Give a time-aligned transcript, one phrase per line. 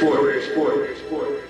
[0.00, 1.44] sport, sport, sport.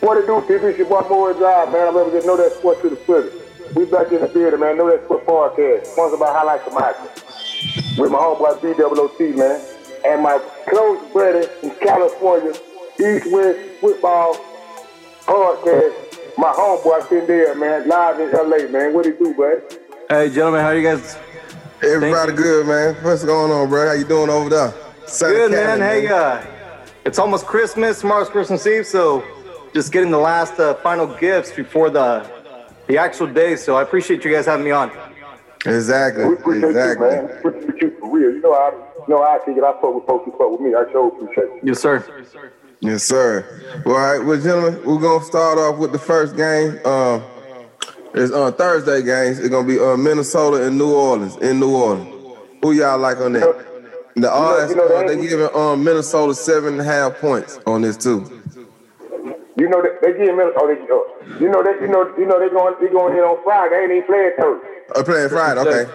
[0.00, 0.66] What it do, people?
[0.66, 1.86] It's your boy Moore Drive, man.
[1.86, 3.36] I love to get know that sport to the fullest.
[3.76, 4.78] We back in the theater, man.
[4.78, 5.86] Know that sport podcast.
[5.86, 7.06] Sponsored by Highlights of Michael.
[8.02, 9.60] With my homeboy BWOT, man.
[10.04, 12.50] And my close buddy in California,
[12.98, 14.34] East West Football
[15.22, 16.36] Podcast.
[16.36, 17.86] My homeboy sitting there, man.
[17.86, 18.92] Live in LA, man.
[18.92, 19.62] What it do, bud?
[20.08, 21.16] Hey, gentlemen, how you guys?
[21.82, 22.94] Everybody good, man.
[23.02, 23.86] What's going on, bro?
[23.88, 24.74] How you doing over there?
[25.06, 25.80] Sunny Good, Cali, man.
[25.80, 26.44] Hey, uh,
[27.06, 28.00] it's almost Christmas.
[28.00, 29.24] Tomorrow's Christmas Eve, so
[29.72, 32.28] just getting the last uh, final gifts before the
[32.86, 33.56] the actual day.
[33.56, 34.90] So I appreciate you guys having me on.
[35.64, 36.24] Exactly.
[36.26, 37.06] We appreciate Exactly.
[37.06, 37.40] you, man.
[37.44, 38.30] We appreciate you for real.
[38.30, 38.70] You know how,
[39.08, 39.64] you know I think it.
[39.64, 40.74] I fuck with folks who fuck with me.
[40.74, 41.60] I sure appreciate you.
[41.64, 42.24] Yes, sir.
[42.80, 43.82] Yes, sir.
[43.84, 46.78] Well, all right, well, gentlemen, we're gonna start off with the first game.
[46.84, 47.22] Um,
[48.14, 49.38] it's on Thursday games.
[49.38, 52.08] It's gonna be uh, Minnesota and New Orleans in New Orleans.
[52.62, 53.66] Who y'all like on that?
[54.16, 57.58] The odds you know, uh, they- they giving um, Minnesota seven and a half points
[57.66, 58.26] on this too.
[59.56, 60.44] You know that they give me.
[60.56, 61.06] Oh, they, oh,
[61.38, 63.76] you know that you know you know they going they going in on Friday.
[63.76, 64.66] They ain't even playing Thursday.
[64.96, 65.60] Uh, playing Friday.
[65.60, 65.90] Okay.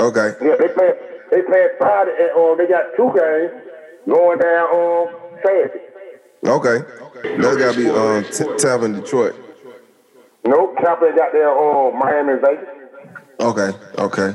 [0.00, 0.28] Okay.
[0.46, 0.92] Yeah, they play
[1.30, 3.52] they play Friday and um they got two games
[4.08, 5.84] going down on Saturday.
[6.46, 6.78] Okay.
[7.42, 8.24] That's gotta be um,
[8.56, 9.34] Tampa and Detroit.
[10.44, 12.68] Nope, Tampa got their um Miami and Vegas.
[13.40, 13.70] Okay.
[13.98, 14.34] Okay.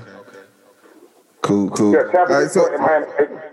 [1.42, 1.70] Cool.
[1.72, 1.94] Cool.
[1.94, 3.06] Yeah, All Tampa right, Detroit and so, Miami.
[3.18, 3.44] Vegas.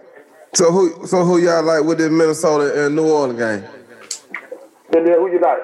[0.54, 3.64] so who so who y'all like with the Minnesota and New Orleans game?
[4.94, 5.58] And then who you like?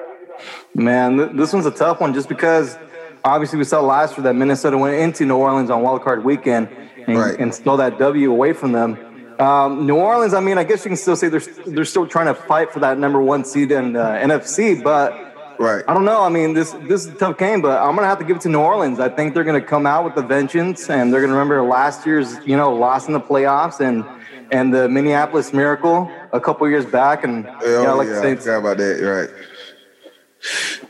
[0.75, 2.77] Man, th- this one's a tough one just because
[3.23, 6.69] obviously we saw last year that Minnesota went into New Orleans on Wild Card Weekend
[7.07, 7.37] and, Right.
[7.39, 8.97] and stole that W away from them.
[9.39, 12.27] Um, New Orleans, I mean, I guess you can still say they're they're still trying
[12.27, 15.28] to fight for that number one seed in uh, NFC, but
[15.59, 15.83] Right.
[15.89, 16.23] I don't know.
[16.23, 18.41] I mean, this this is a tough game, but I'm gonna have to give it
[18.43, 18.99] to New Orleans.
[18.99, 22.39] I think they're gonna come out with a vengeance, and they're gonna remember last year's
[22.45, 24.05] you know loss in the playoffs and
[24.51, 28.07] and the Minneapolis Miracle a couple years back, and Yeah, oh, you know, oh, like
[28.07, 28.45] yeah, the I Saints.
[28.45, 28.95] forgot about that.
[29.03, 29.29] Right.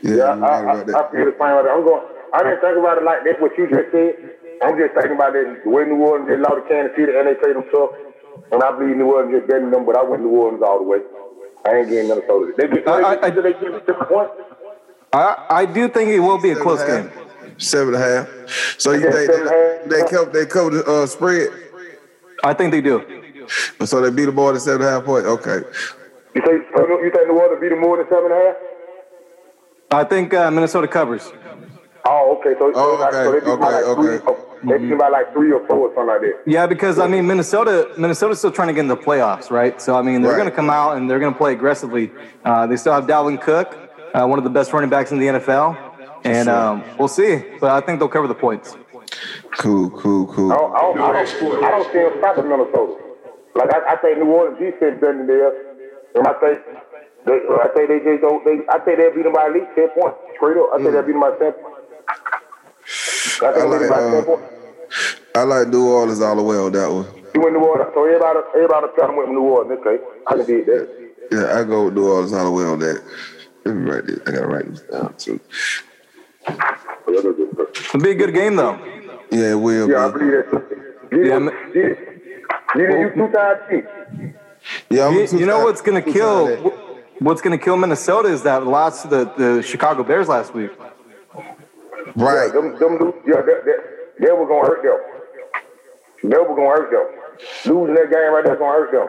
[0.02, 0.80] Yeah, Yeah, I, I, I.
[0.80, 1.70] I feel the same way.
[1.70, 2.04] I'm going.
[2.32, 3.40] I didn't think about it like that.
[3.42, 4.14] What you just said.
[4.62, 5.64] I'm just thinking about it.
[5.64, 7.90] The way New Orleans just lost to Kansas City and they played them tough.
[8.52, 10.84] And I believe New Orleans just getting them, but I went New Orleans all the
[10.84, 10.98] way.
[11.66, 12.52] I ain't getting Minnesota.
[12.56, 12.86] They get.
[12.86, 14.32] I- I- they, they, they get different points.
[15.12, 17.20] I, I do think it will be a Seven close and game.
[17.58, 18.28] Seven and a half.
[18.78, 19.46] So you think seven
[19.88, 20.08] they, half.
[20.08, 21.50] they cover they cover the uh, spread?
[22.44, 23.46] I think they do.
[23.84, 25.26] So they beat the ball to seven and a half point.
[25.26, 25.58] Okay.
[26.34, 28.56] You say you think New Orleans beat them more than seven and a half?
[29.92, 31.32] I think uh, Minnesota covers.
[32.06, 32.58] Oh, okay.
[32.58, 34.14] So, Oh, so, like, so they okay, beat by like okay, three.
[34.16, 34.24] okay.
[34.28, 36.42] oh, They beat them by like three or four or something like that.
[36.46, 39.82] Yeah, because I mean Minnesota Minnesota's still trying to get in the playoffs, right?
[39.82, 40.38] So I mean they're Right.
[40.38, 42.10] going to come out and they're going to play aggressively.
[42.44, 43.76] Uh, they still have Dalvin Cook,
[44.14, 45.76] uh, one of the best running backs in the NFL,
[46.24, 47.42] and um, we'll see.
[47.60, 48.76] But I think they'll cover the points.
[49.58, 50.52] Cool, cool, cool.
[50.52, 52.96] I don't, I don't, I don't, I don't see them stopping Minnesota.
[53.54, 55.54] Like I, I think New Orleans defense better than theirs,
[56.14, 56.58] and I think
[57.26, 58.44] they, I think they just don't.
[58.44, 60.16] They, I think they'll beat them by at least ten points.
[60.36, 61.52] Straight up, I think they'll beat them by ten.
[61.52, 61.82] points.
[63.42, 64.60] I I they'll beat them like, by ten uh, points.
[65.34, 67.06] I like New Orleans all the way on that one.
[67.34, 69.80] You went New Orleans, so everybody, everybody trying to win New Orleans.
[69.82, 70.84] Okay, I can do that.
[71.30, 73.02] Yeah, I go with New Orleans all the way on that.
[73.64, 74.18] Let me write this.
[74.26, 75.40] I gotta write this down too.
[77.08, 78.78] It'll be a good game though.
[79.30, 80.18] Yeah, it will Yeah, I be.
[80.18, 80.66] believe that.
[81.12, 81.96] You, Yeah, yeah, ma- you,
[82.76, 83.84] you, you two times cheap.
[84.90, 86.48] Yeah, I'm You, you know what's going to kill
[87.18, 90.70] what's going to kill Minnesota is that loss to the, the Chicago Bears last week.
[92.16, 92.46] Right.
[92.46, 93.78] Yeah, them, them, yeah, that, that,
[94.20, 96.30] that was gonna hurt them.
[96.30, 97.72] They were gonna hurt them.
[97.74, 99.08] Losing that game right there gonna hurt them.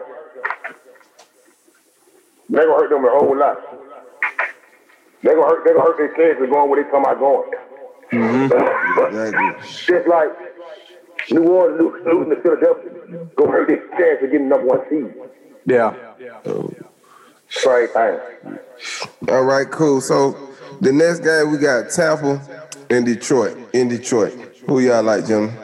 [2.48, 3.58] They gonna hurt them a whole lot.
[5.22, 5.64] They gonna hurt.
[5.64, 7.50] They gonna hurt their chances of going where they come out going.
[8.12, 9.86] Exactly.
[9.86, 10.28] Just like
[11.30, 15.14] New Orleans lo- losing to Philadelphia, gonna hurt their chance of getting number one seed.
[15.66, 15.94] Yeah.
[17.48, 18.18] Same thing.
[19.28, 20.00] All right, cool.
[20.00, 20.36] So
[20.80, 22.40] the next game we got Tampa
[22.90, 23.56] and Detroit.
[23.72, 24.32] In Detroit.
[24.66, 25.56] Who y'all like, gentlemen?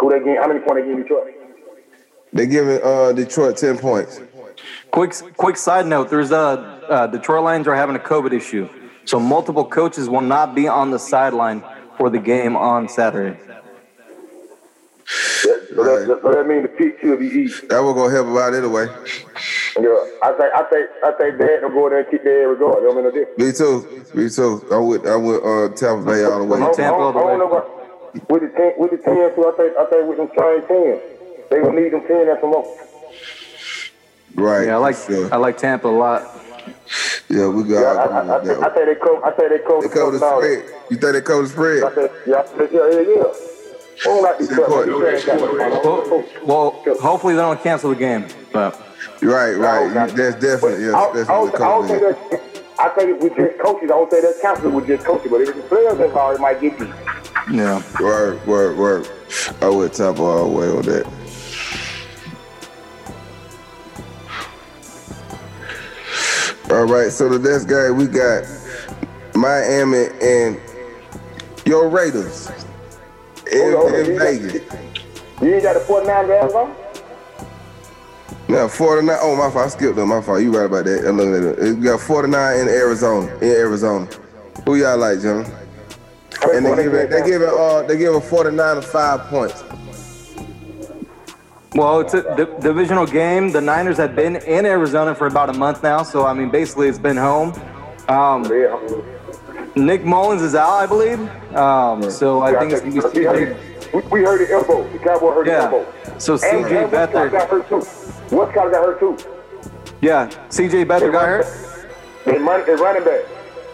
[0.00, 0.36] Who they getting?
[0.36, 1.34] How many points they getting Detroit?
[2.32, 4.20] They giving uh, Detroit ten points.
[4.92, 8.68] Quick, quick side note: There's a uh, Detroit Lions are having a COVID issue,
[9.04, 11.62] so multiple coaches will not be on the sideline
[11.96, 13.38] for the game on Saturday.
[15.40, 17.66] That, so, that, so that means the peak should be easy.
[17.68, 18.86] That will gonna help them out anyway.
[19.78, 22.48] Yeah, I think I think I think Dad will go there and keep their air
[22.48, 22.82] regard.
[22.82, 23.38] Don't mean no difference.
[23.38, 24.04] Me too.
[24.14, 24.66] Me too.
[24.70, 26.58] I'm with I'm with uh, Tampa Bay all the way.
[26.58, 27.38] I don't, I Tampa all don't, the I don't way.
[27.38, 29.46] know what with the ten with the ten too.
[29.46, 31.00] I think I think with them trying ten,
[31.50, 32.66] they gonna need them ten and some more.
[34.34, 34.66] Right.
[34.66, 35.32] Yeah, I like Sure.
[35.32, 36.22] I like Tampa a lot.
[37.28, 37.80] Yeah, we got.
[37.80, 39.24] Yeah, I, I, I, think, I think they cover.
[39.24, 39.88] I think they cover.
[39.88, 40.64] They cover the spread.
[40.90, 41.78] You think they cover the spread?
[42.26, 43.32] yeah, I think- yeah, yeah, yeah.
[44.04, 48.26] don't like these well, well, hopefully they don't cancel the game.
[48.52, 48.80] But
[49.22, 49.92] right, right.
[49.92, 50.94] That's definitely yes.
[50.94, 52.60] I, That's I, don't, I don't think that's.
[52.80, 55.54] I think with just coaches, I don't say that's canceled with just coaches, but if
[55.54, 56.88] the players that's hard, it might get beat.
[57.52, 57.82] Yeah.
[58.00, 59.08] Word, word, word.
[59.60, 61.19] I would top all the way on that.
[66.70, 68.44] All right, so the next game we got
[69.34, 70.60] Miami and
[71.66, 72.48] your Raiders
[73.50, 74.54] in, on, in you Vegas.
[75.42, 76.76] You ain't got the 49 to Arizona?
[78.48, 79.16] Now 49.
[79.20, 79.66] Oh my fault.
[79.66, 80.08] I skipped them.
[80.08, 80.42] My fault.
[80.42, 81.08] You right about that.
[81.08, 81.76] I'm looking at it.
[81.76, 83.36] We got 49 in Arizona.
[83.38, 84.06] In Arizona.
[84.64, 85.46] Who y'all like, John?
[86.52, 87.10] And they give it.
[87.10, 87.48] They give it.
[87.48, 89.62] Uh, they give it 49 to five points.
[91.74, 93.52] Well, it's a di- divisional game.
[93.52, 96.88] The Niners have been in Arizona for about a month now, so I mean, basically,
[96.88, 97.52] it's been home.
[98.08, 98.42] Um.
[99.76, 101.20] Nick Mullens is out, I believe.
[101.54, 103.56] Um, so I think it's gonna be we, heard,
[103.92, 104.10] CJ.
[104.10, 104.88] we, heard the elbow.
[104.92, 105.64] The Cowboy heard the Yeah.
[105.64, 105.86] elbow.
[106.18, 107.50] So CJ and Westcott got Beathard.
[107.50, 108.36] hurt too.
[108.36, 109.16] Westcott got hurt too.
[110.00, 111.46] Yeah, CJ Beathard got hurt.
[112.24, 113.20] They run, they running back.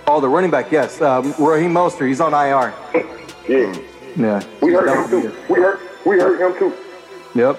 [0.07, 1.01] Oh, the running back, yes.
[1.01, 2.75] Um, Raheem Mostert, he's on IR.
[3.49, 3.75] Yeah.
[4.17, 4.43] Yeah.
[4.61, 5.33] We heard him too.
[5.49, 6.75] We heard, we heard him too.
[7.35, 7.59] Yep.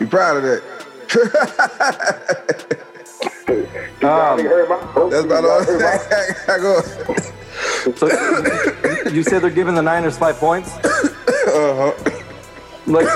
[0.00, 0.62] You proud of that?
[4.00, 5.60] Um, Nigga heard my- That's about all.
[6.54, 6.80] I go.
[7.96, 10.76] So you said they're giving the Niners five points?
[10.76, 11.92] Uh huh.
[12.86, 13.08] Like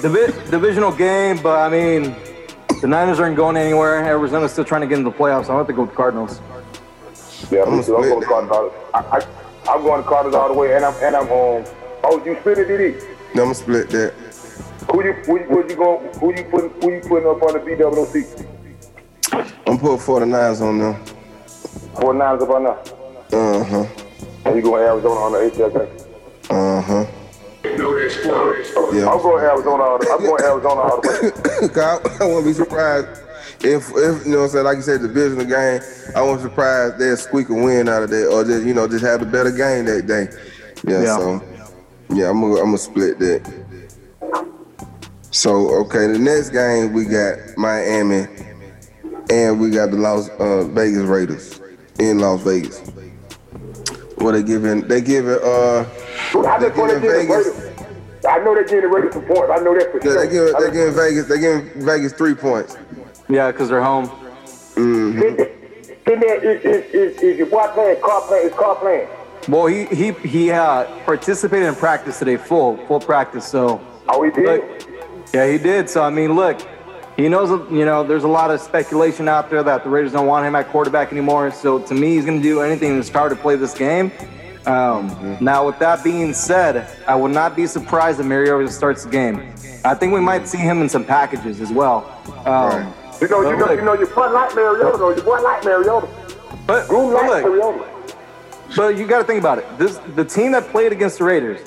[0.00, 2.14] divi- divisional game, but I mean,
[2.80, 4.04] the Niners aren't going anywhere.
[4.04, 5.46] Arizona's still trying to get into the playoffs.
[5.46, 6.40] So I have to go with the Cardinals.
[7.50, 7.96] Yeah, I'm me too.
[7.96, 8.72] I'm split going to Cardinals.
[8.94, 11.64] I, I, I'm going to Cardinals all the way, and I'm and I'm um.
[12.04, 13.06] Oh, you split it, did he?
[13.30, 14.14] I'm gonna split that.
[14.90, 16.14] Who you who you, who you going?
[16.14, 16.70] Who you putting?
[16.80, 18.46] Who you putting up on the BWC?
[19.66, 21.04] I'm putting 49s on them.
[22.00, 22.78] Four nines up on now.
[23.32, 23.86] Uh huh.
[24.44, 26.06] And you going Arizona on the ATL game?
[26.50, 27.06] Uh huh.
[27.64, 29.08] Yeah.
[29.08, 29.82] I'm going Arizona.
[29.82, 31.68] All the, I'm going Arizona all the way.
[31.68, 33.22] Cause I, I wouldn't be surprised
[33.64, 35.80] if, if you know what I'm saying, like you said, the divisional game,
[36.16, 39.04] I wasn't surprised they'll squeak a win out of that or just, you know, just
[39.04, 40.28] have a better game that day.
[40.84, 41.16] Yeah, Yeah.
[41.16, 41.42] so
[42.10, 43.61] yeah, I'm gonna I'm gonna split that.
[45.32, 48.26] So okay, the next game we got Miami
[49.30, 51.58] and we got the Las uh, Vegas Raiders
[51.98, 52.80] in Las Vegas.
[54.18, 55.86] What they giving they giving uh
[56.36, 57.48] I they just want to giving Vegas
[58.28, 59.50] I know they're getting Raiders some points.
[59.50, 60.26] I know that for yeah, sure.
[60.26, 62.76] they give I they just- giving Vegas they giving Vegas three points.
[63.30, 64.10] Yeah, because they're home.
[64.74, 68.02] Then there is, is, is, is your boy playing?
[68.02, 68.48] Car playing?
[68.48, 69.08] Is car playing?
[69.48, 73.46] Well, he he he uh, participated in practice today, full full practice.
[73.46, 74.44] So Oh, he did.
[74.44, 74.91] Look,
[75.32, 75.88] yeah, he did.
[75.88, 76.60] So I mean, look,
[77.16, 80.26] he knows you know there's a lot of speculation out there that the Raiders don't
[80.26, 81.50] want him at quarterback anymore.
[81.50, 84.10] So to me, he's going to do anything in his power to play this game.
[84.66, 89.10] Um, Now, with that being said, I would not be surprised if Mariota starts the
[89.10, 89.52] game.
[89.84, 92.06] I think we might see him in some packages as well.
[92.46, 94.98] Um, You know, you but know, look, you know, your boy like Mariota.
[94.98, 95.10] though.
[95.10, 96.08] Your boy like Mariota.
[96.66, 97.88] but, Groom but like look, Mariota.
[98.76, 99.66] But you got to think about it.
[99.78, 101.60] This the team that played against the Raiders,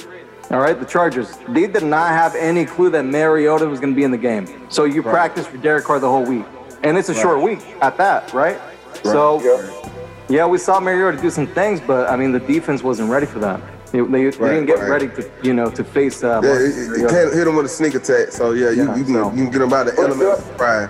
[0.52, 1.38] all right, the Chargers.
[1.50, 4.48] They did not have any clue that Mariota was going to be in the game.
[4.70, 6.46] So you practice for Derek Carr the whole week,
[6.84, 8.60] and it's a short week at that, right?
[8.60, 9.04] right.
[9.04, 9.92] So Yeah.
[10.30, 13.40] yeah, we saw Mariota do some things, but I mean the defense wasn't ready for
[13.40, 13.60] that.
[13.92, 14.90] They, they, they didn't get right.
[14.90, 16.24] ready to you know to face.
[16.24, 18.32] Uh, Yeah, you- you can't hit him with a sneak attack.
[18.32, 20.40] So yeah, you, Yeah, you, can, so- you can get him by the element of
[20.44, 20.90] surprise.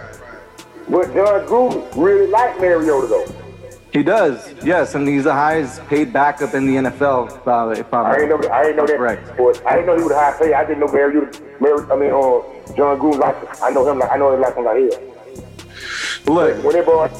[0.90, 3.26] But John Gruden really liked Mariota though.
[3.96, 7.28] He does, yes, and he's the highest paid backup in the NFL.
[7.28, 8.50] If, I, if I'm, I ain't know.
[8.50, 8.98] I ain't know that.
[8.98, 9.38] Correct.
[9.38, 10.54] But I didn't know he was high pay.
[10.54, 11.42] I didn't know Mariota.
[11.62, 13.62] Mary, I mean, uh, John Gruden like.
[13.64, 14.00] I know him.
[14.00, 16.36] Like I know him like him like hell.
[16.36, 17.12] Look, When they brought,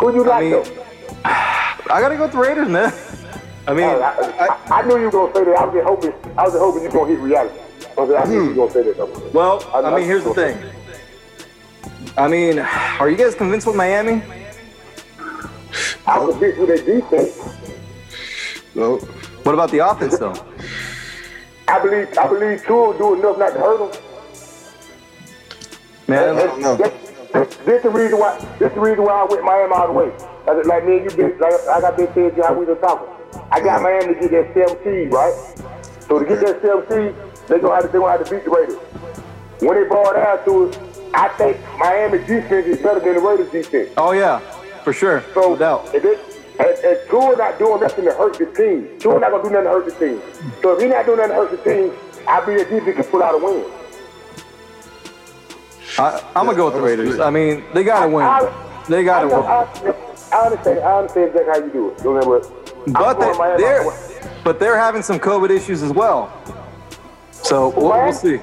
[0.00, 0.84] who you like mean, though?
[1.24, 2.92] I gotta go with the Raiders, man.
[3.68, 5.58] I mean, I, I, I, I knew you were gonna say that.
[5.60, 6.36] I was just hoping.
[6.36, 7.60] I was just hoping you were gonna hit reality.
[7.96, 9.30] I, was, I knew you were gonna say that though.
[9.32, 10.58] Well, I- I mean, here's the thing.
[12.16, 12.58] I mean,
[12.98, 14.22] are you guys convinced with Miami?
[16.06, 17.38] I was beat with their defense.
[18.74, 18.96] No,
[19.42, 20.34] What about the offense, though?
[21.68, 22.16] I believe.
[22.18, 24.02] I believe Tua will do enough not to hurt him.
[26.08, 26.76] Man, I don't know.
[26.76, 28.38] This, this the reason why.
[28.58, 30.12] This the reason why I went Miami all the way.
[30.46, 32.78] Like, like me and you, been, like I got been telling you how we been
[32.80, 33.06] talking.
[33.52, 35.34] I got Miami to get that seven seed, right?
[36.08, 37.14] So to get that seven seed,
[37.46, 38.76] they gonna have to they gonna have to beat the Raiders.
[39.60, 40.78] When they brought down to us,
[41.14, 43.90] I think Miami defense is better than the Raiders defense.
[43.96, 44.40] oh yeah,
[44.92, 45.94] for sure, So no doubt.
[45.94, 46.18] if it,
[46.58, 48.98] and, and Tua not doing nothing to hurt the team.
[48.98, 50.22] Tua not gonna do nothing to hurt the team.
[50.62, 51.92] So if he not doing nothing to hurt the team,
[52.26, 53.64] I believe the defense can pull out a win.
[55.98, 57.12] I, I'm gonna go with the I'm Raiders.
[57.12, 57.26] split.
[57.26, 58.52] I mean, they gotta win.
[58.88, 59.94] They gotta I, win.
[59.94, 60.78] I, I understand.
[60.80, 61.98] I understand exactly how you do it.
[61.98, 62.42] Don't worry.
[62.88, 63.84] But they, they're,
[64.42, 66.32] but they're having some COVID issues as well.
[67.30, 68.40] So we'll, we'll see.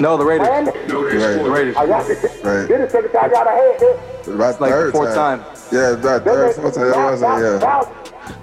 [0.00, 0.48] No, the Raiders.
[0.48, 0.70] Miami.
[0.70, 0.88] Right.
[0.88, 1.76] The Raiders.
[1.76, 2.68] I got Right.
[2.68, 4.00] This is the second time y'all done had this.
[4.18, 5.40] It's about like the third fourth time.
[5.72, 6.90] Yeah, it's about third, fourth time.
[6.90, 7.58] That was yeah.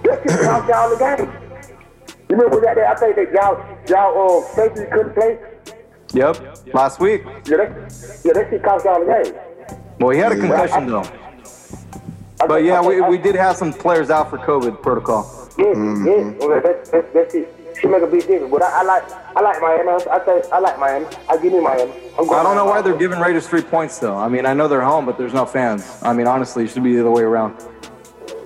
[0.03, 1.31] That keep count down the game.
[2.29, 2.85] You remember that day?
[2.85, 3.57] I think that y'all,
[3.87, 5.39] y'all, um, safety couldn't play.
[6.13, 6.73] Yep.
[6.73, 7.23] Last week.
[7.25, 7.63] Yeah, they,
[8.25, 9.33] yeah, they keep count down the game.
[9.99, 11.03] Well, he had a concussion though.
[12.41, 15.29] I But yeah, I we, we did have some players out for COVID protocol.
[15.57, 16.07] Yeah, Mm-hmm.
[16.07, 16.47] yeah.
[16.47, 17.53] Well, that's that's that's it.
[17.79, 18.51] She make a big difference.
[18.51, 19.89] But I, I like I like Miami.
[20.11, 21.05] I think I like Miami.
[21.29, 21.91] I give me Miami.
[22.17, 24.15] I'm going I don't know why they're giving Raiders three points though.
[24.15, 25.97] I mean, I know they're home, but there's no fans.
[26.01, 27.61] I mean, honestly, it should be the other way around.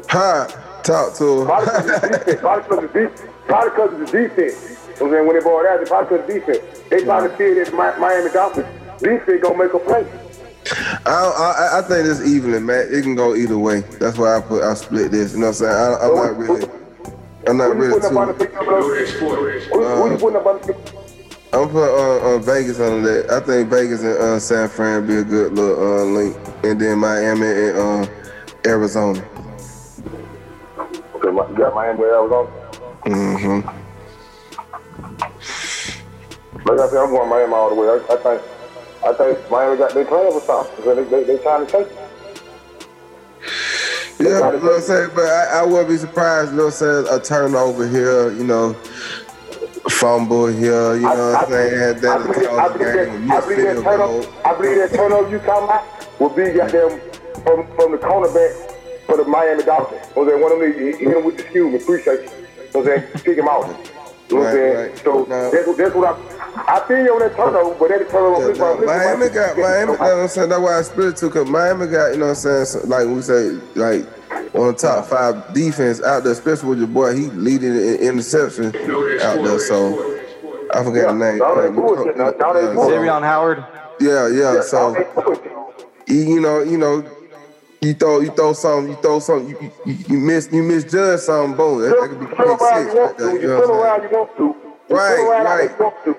[0.09, 0.47] Hi,
[0.83, 2.39] talk to Probably because the defense.
[2.41, 3.21] Probably because of the defense.
[3.47, 4.55] Probably because of the defense.
[4.57, 5.27] You know what I'm saying?
[5.27, 6.83] When they brought out, they probably because of the defense.
[6.89, 9.01] They probably see it as Miami Dolphins.
[9.01, 10.07] Defense gonna make a play.
[11.05, 12.87] I, I I think it's evening, man.
[12.91, 13.81] It can go either way.
[13.99, 15.33] That's why I put I split this.
[15.33, 15.71] You know what I'm saying?
[15.71, 16.76] I, I'm not really.
[17.47, 18.39] I'm not Who you really putting up on the too.
[18.39, 18.65] pick up?
[18.65, 20.77] Who, who you putting up on the pick?
[21.53, 23.31] I'm put uh, uh, Vegas on that.
[23.31, 26.99] I think Vegas and uh, San Fran be a good little uh, link, and then
[26.99, 28.07] Miami and uh,
[28.65, 29.19] Arizona.
[31.15, 32.47] Okay, you got Miami where I was on.
[33.11, 33.67] Mm-hmm.
[36.67, 37.87] Like I said, I'm going Miami all the way.
[37.87, 38.41] I, I think,
[39.05, 40.85] I think Miami got they playing for something.
[40.85, 41.87] They, they, they trying to take.
[41.87, 42.06] it.
[44.19, 45.09] Yeah, you know what I'm saying?
[45.13, 47.07] But I, I would be surprised, you know what I'm saying?
[47.11, 48.73] A turnover here, you know,
[49.89, 52.01] fumble here, you know what I'm saying?
[52.01, 53.31] That I believe, I cause believe that.
[53.31, 56.99] I believe that turnover, I believe that turnover you talking about will be goddamn
[57.43, 58.71] from from the cornerback
[59.05, 60.01] for the Miami Dolphins.
[60.15, 60.41] You know what I'm saying?
[60.41, 62.25] One of them, hit him with the skew, appreciate you.
[62.25, 63.23] You know what I'm saying?
[63.23, 63.91] Kick him out.
[64.29, 64.77] You know what I'm saying?
[64.77, 64.97] right.
[64.99, 68.09] So Now- that's, what- that's what I, I feel you on that turnover, but that
[68.09, 68.51] turnover.
[68.51, 69.91] Yeah, no, Miami got Miami.
[69.93, 70.49] You know what I'm saying?
[70.49, 71.29] That's why I split it too.
[71.29, 72.65] Cause Miami got you know what I'm saying.
[72.65, 74.05] So, like we say, like
[74.55, 77.15] on the top five defense out there, especially with your boy.
[77.15, 78.67] He leading in interception
[79.21, 79.59] out there.
[79.59, 80.19] So
[80.73, 81.41] I forget Yeah, the name.
[81.41, 82.25] all that bullshit now.
[82.25, 82.95] All that yeah, bullshit.
[82.95, 83.65] so- Xavien Howard.
[83.99, 84.53] Yeah, yeah.
[84.55, 84.95] Yeah, So
[86.07, 87.03] you, you know, you know,
[87.87, 91.55] you throw, you throw something, you throw something, you, you, you miss, you misjudge something.
[91.57, 92.37] Boom, that, that could be six.
[92.37, 94.43] you Right there, you You know turn what I'm around you want to.
[94.89, 95.71] You Right, right.
[95.71, 96.17] you want to.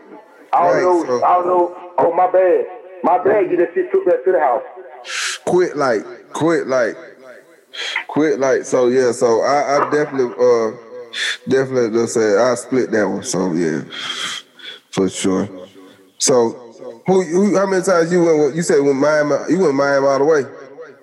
[0.53, 1.05] I don't Right, know.
[1.07, 1.77] so- I don't know.
[1.99, 2.67] Oh my bad.
[3.05, 3.51] My bad.
[3.51, 4.63] Get that shit took back to the house.
[5.47, 6.97] quit like quit like
[8.09, 10.71] quit like so yeah so i i definitely uh
[11.49, 13.81] definitely just say i split that one so yeah
[14.91, 15.49] for sure
[16.19, 16.51] so
[17.07, 20.19] who, who how many times you went you said with miami you went miami all
[20.19, 20.43] the way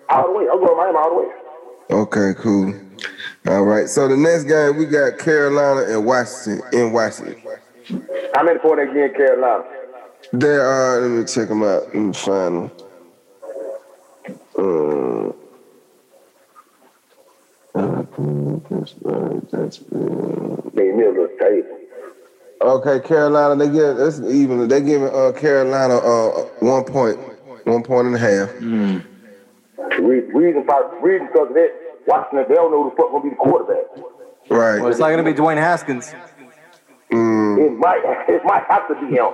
[0.09, 0.45] All the way.
[0.51, 2.01] I'm going Miami all the way.
[2.01, 2.73] okay cool
[3.47, 7.35] all right so the next game we got carolina and washington in washington
[8.35, 9.63] I'm in for that again, Carolina.
[10.33, 12.71] there are let me check them out let me find them
[14.57, 15.31] uh,
[20.73, 21.67] Made me a little taste.
[22.61, 24.67] Okay, Carolina, they get that's even.
[24.67, 27.17] They giving uh, Carolina uh, one point,
[27.65, 28.49] one point and a half.
[29.99, 31.71] Reason, reason, for- reason because of that,
[32.07, 33.85] Washington, they don't know who the fuck gonna be the quarterback.
[34.49, 34.79] Right.
[34.79, 36.13] Well, it's not going to be Dwayne Haskins.
[37.11, 39.33] Mm, It might, it might have to be him.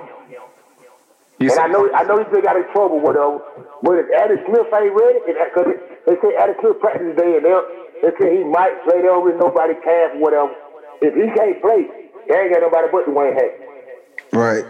[1.38, 3.40] You And I know, I know he's been got in trouble with them.
[3.82, 5.74] But if Adam Smith ain't ready, because
[6.06, 7.66] they say Adam Smith practice today, and they'll,
[8.00, 9.02] they say he might play.
[9.02, 10.54] They don't really nobody cast whatever.
[11.02, 11.88] If he can't play,
[12.28, 14.32] they ain't got nobody but Dwayne Haskins.
[14.32, 14.64] right.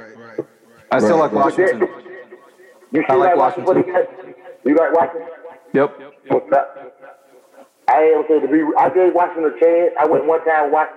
[0.90, 1.30] I still Right.
[1.30, 1.88] like Washington.
[2.90, 4.34] You I still like like Washington for the game?
[4.64, 5.28] You like Washington?
[5.72, 5.98] Yep.
[6.28, 6.94] What's that?
[7.88, 8.62] I ain't gonna be.
[8.78, 9.92] I gave Washington a chance.
[10.00, 10.88] I went one time watch,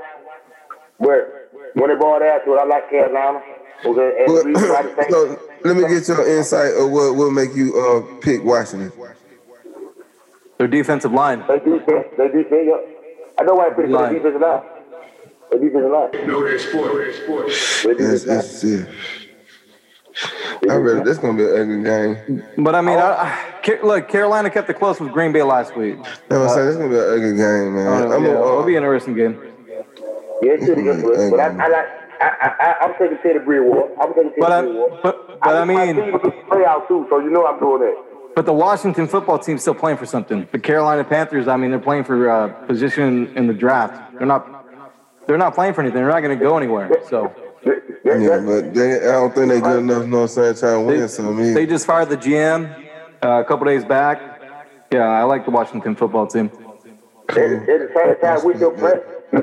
[1.00, 3.42] but when it brought out to it, I like Carolina.
[3.86, 6.92] Okay, and Well, the reason why the thing- so let me get your insight of
[6.92, 8.92] what will make you uh, pick Washington.
[10.58, 11.44] Their defensive line.
[11.48, 12.68] They defense, they defense.
[12.68, 12.78] Yeah.
[13.40, 14.14] I know why I put it for Line.
[14.14, 14.62] the defensive line.
[15.52, 16.28] The defensive line.
[16.28, 17.48] Know that sport, know that sport.
[17.48, 18.38] The That's, defensive line.
[18.38, 18.88] that's it.
[20.70, 22.44] I read this gonna be an ugly game.
[22.58, 23.12] But I mean, I,
[23.64, 25.98] I, look, Carolina kept it close with Green Bay last week.
[26.30, 27.88] No, I'm saying this gonna be an ugly game, man.
[28.12, 29.40] Uh, I'm yeah, a, it'll uh, be an interesting game.
[30.42, 31.04] Yeah, it's pretty good.
[31.04, 31.86] Mm, But I, I like.
[32.18, 33.94] I, I, I, I'm taking Teddy Bridgewater.
[34.02, 35.00] I'm taking Teddy But I- Bridgewater.
[35.04, 37.82] but- but I think my mean- team play out too, so you know I'm doing
[37.82, 37.96] that.
[38.38, 40.48] But the Washington football team's still playing for something.
[40.52, 44.14] The Carolina Panthers, I mean, they're playing for uh, position in the draft.
[44.18, 44.66] They're not.
[45.28, 45.98] They're not playing for anything.
[46.02, 46.90] They're not going to go anywhere.
[47.10, 47.34] So
[47.66, 50.04] That- that- yeah, that- but they, I don't think they good enough.
[50.04, 50.56] You know what I'm saying?
[50.56, 51.54] Trying to they, win something.
[51.54, 52.76] they just fired the GM
[53.24, 54.22] uh, a couple days back.
[54.92, 56.52] Yeah, I like the Washington football team.
[57.30, 58.94] At, at the same time, with the play,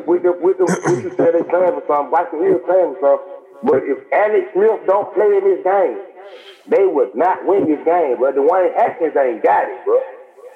[0.06, 3.18] with the with the with you said they playing for something, Washington is playing for
[3.18, 3.26] something.
[3.66, 5.98] But if Alex Smith don't play in this game,
[6.70, 8.46] they would not win this game, But bro.
[8.46, 9.98] Dwayne Haskins ain't got it, bro.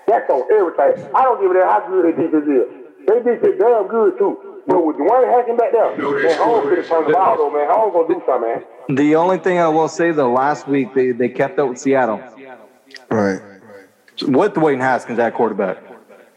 [0.07, 0.95] That's on everything.
[1.15, 2.67] I don't give a damn how good their defense is.
[3.11, 4.39] They defense damn good too.
[4.67, 7.37] But with Dwayne Haskins back there, No, man, that's Holmes could have turned the ball
[7.37, 7.69] though, man.
[7.71, 8.51] Holmes gonna do something,
[8.89, 8.97] man.
[8.97, 12.21] The only thing I will say, though, last week they, they kept up with Seattle
[13.11, 13.41] Right.
[14.23, 15.79] with Dwayne Haskins at quarterback.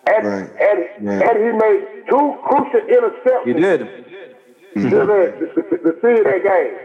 [0.08, 0.50] And, Right.
[0.62, 1.22] and, Right.
[1.30, 3.80] and he made two crucial interceptions He did.
[3.80, 6.78] to, the, to, to, to see that game.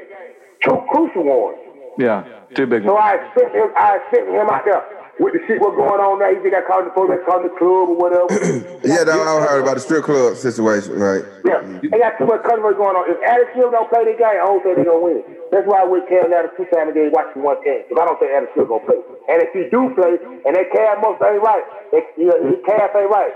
[0.62, 1.58] Two crucial ones.
[1.98, 2.24] Yeah,
[2.54, 3.04] two big So ones.
[3.04, 4.82] I expect him, I expect him out there
[5.18, 6.30] with the shit what's going on now.
[6.30, 8.28] He think I called the police, called the club or whatever.
[8.84, 11.24] Yeah, that I heard about the strip club situation, right?
[11.48, 13.08] Yeah, they got too much controversy going on.
[13.08, 15.24] If Adam Silver don't play the game, I don't think they're gonna win.
[15.50, 17.80] That's why I would Carolina two times a day watching one game.
[17.88, 19.00] Because I don't think Adam Silver gonna play.
[19.32, 21.64] And if he do play, and they calf most ain't right,
[21.96, 23.32] they, you know, his calf ain't right.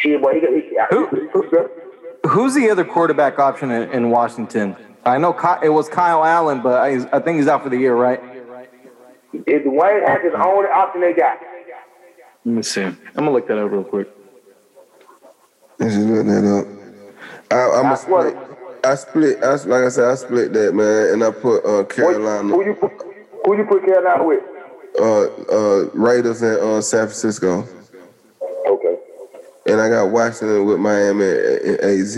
[0.00, 4.76] Shit, boy, he, he, he, he, Who's the other quarterback option in, in Washington?
[5.04, 7.76] I know Ky- it was Kyle Allen, but I, I think he's out for the
[7.76, 8.20] year, right?
[9.46, 11.38] If Dwayne Haskins the only option they got.
[12.44, 12.82] Let me see.
[12.82, 14.08] I'm gonna look that up real quick.
[15.78, 16.66] Let's just look that up.
[17.52, 18.30] I, I'm I a swear.
[18.30, 18.84] split.
[18.84, 19.42] I split.
[19.42, 22.64] I, like I said, I split that man, and I put uh, What- Carolina, Who
[22.64, 22.92] you put?
[23.44, 24.42] Who you put Carolina with?
[24.98, 27.66] uh, uh, Raiders, and uh, San Francisco,
[28.66, 28.96] Okay.
[29.66, 32.16] and I got Washington with Miami and AZ.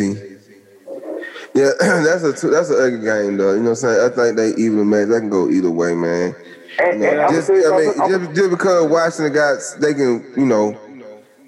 [1.54, 3.52] Yeah, that's a that's an ugly game though.
[3.54, 4.12] You know what I'm saying?
[4.12, 5.08] I think they even match.
[5.08, 6.34] They can go either way, man.
[6.80, 10.46] And, and I'm just, I mean, I'm- just, just because Washington got, they can, you
[10.46, 10.76] know,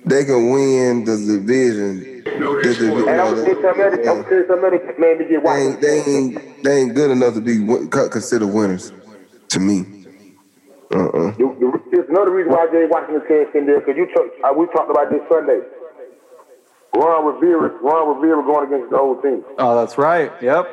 [0.05, 2.01] they can win the division.
[2.25, 3.95] The divi- you and I'm know, gonna tell you something else.
[3.95, 5.73] I'm gonna tell you something else, man, to get they Washington.
[5.73, 7.59] ain't, they ain't, they ain't good enough to be
[8.11, 8.93] considered winners,
[9.51, 9.85] to me.
[10.93, 11.31] Uh-uh.
[11.33, 14.27] The- the- There's another reason why I gave Washington chance in there because you talk,
[14.45, 15.61] uh, we talked about this Sunday.
[16.97, 19.45] Ron Rivera, Ron Rivera going against the old team.
[19.59, 20.33] Oh, that's right.
[20.43, 20.69] Yep.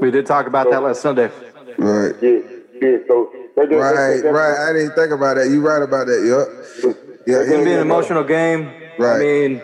[0.00, 1.30] We did talk about that last Sunday.
[1.78, 2.14] Right.
[2.20, 2.38] Yeah,
[2.84, 2.98] yeah.
[3.08, 4.68] So they get Right, right.
[4.68, 5.48] I didn't think about that.
[5.48, 6.48] You right about that, yup.
[7.26, 7.80] Yeah, It's gonna be an yeah.
[7.82, 8.70] emotional game.
[8.98, 9.16] Right.
[9.16, 9.62] I mean,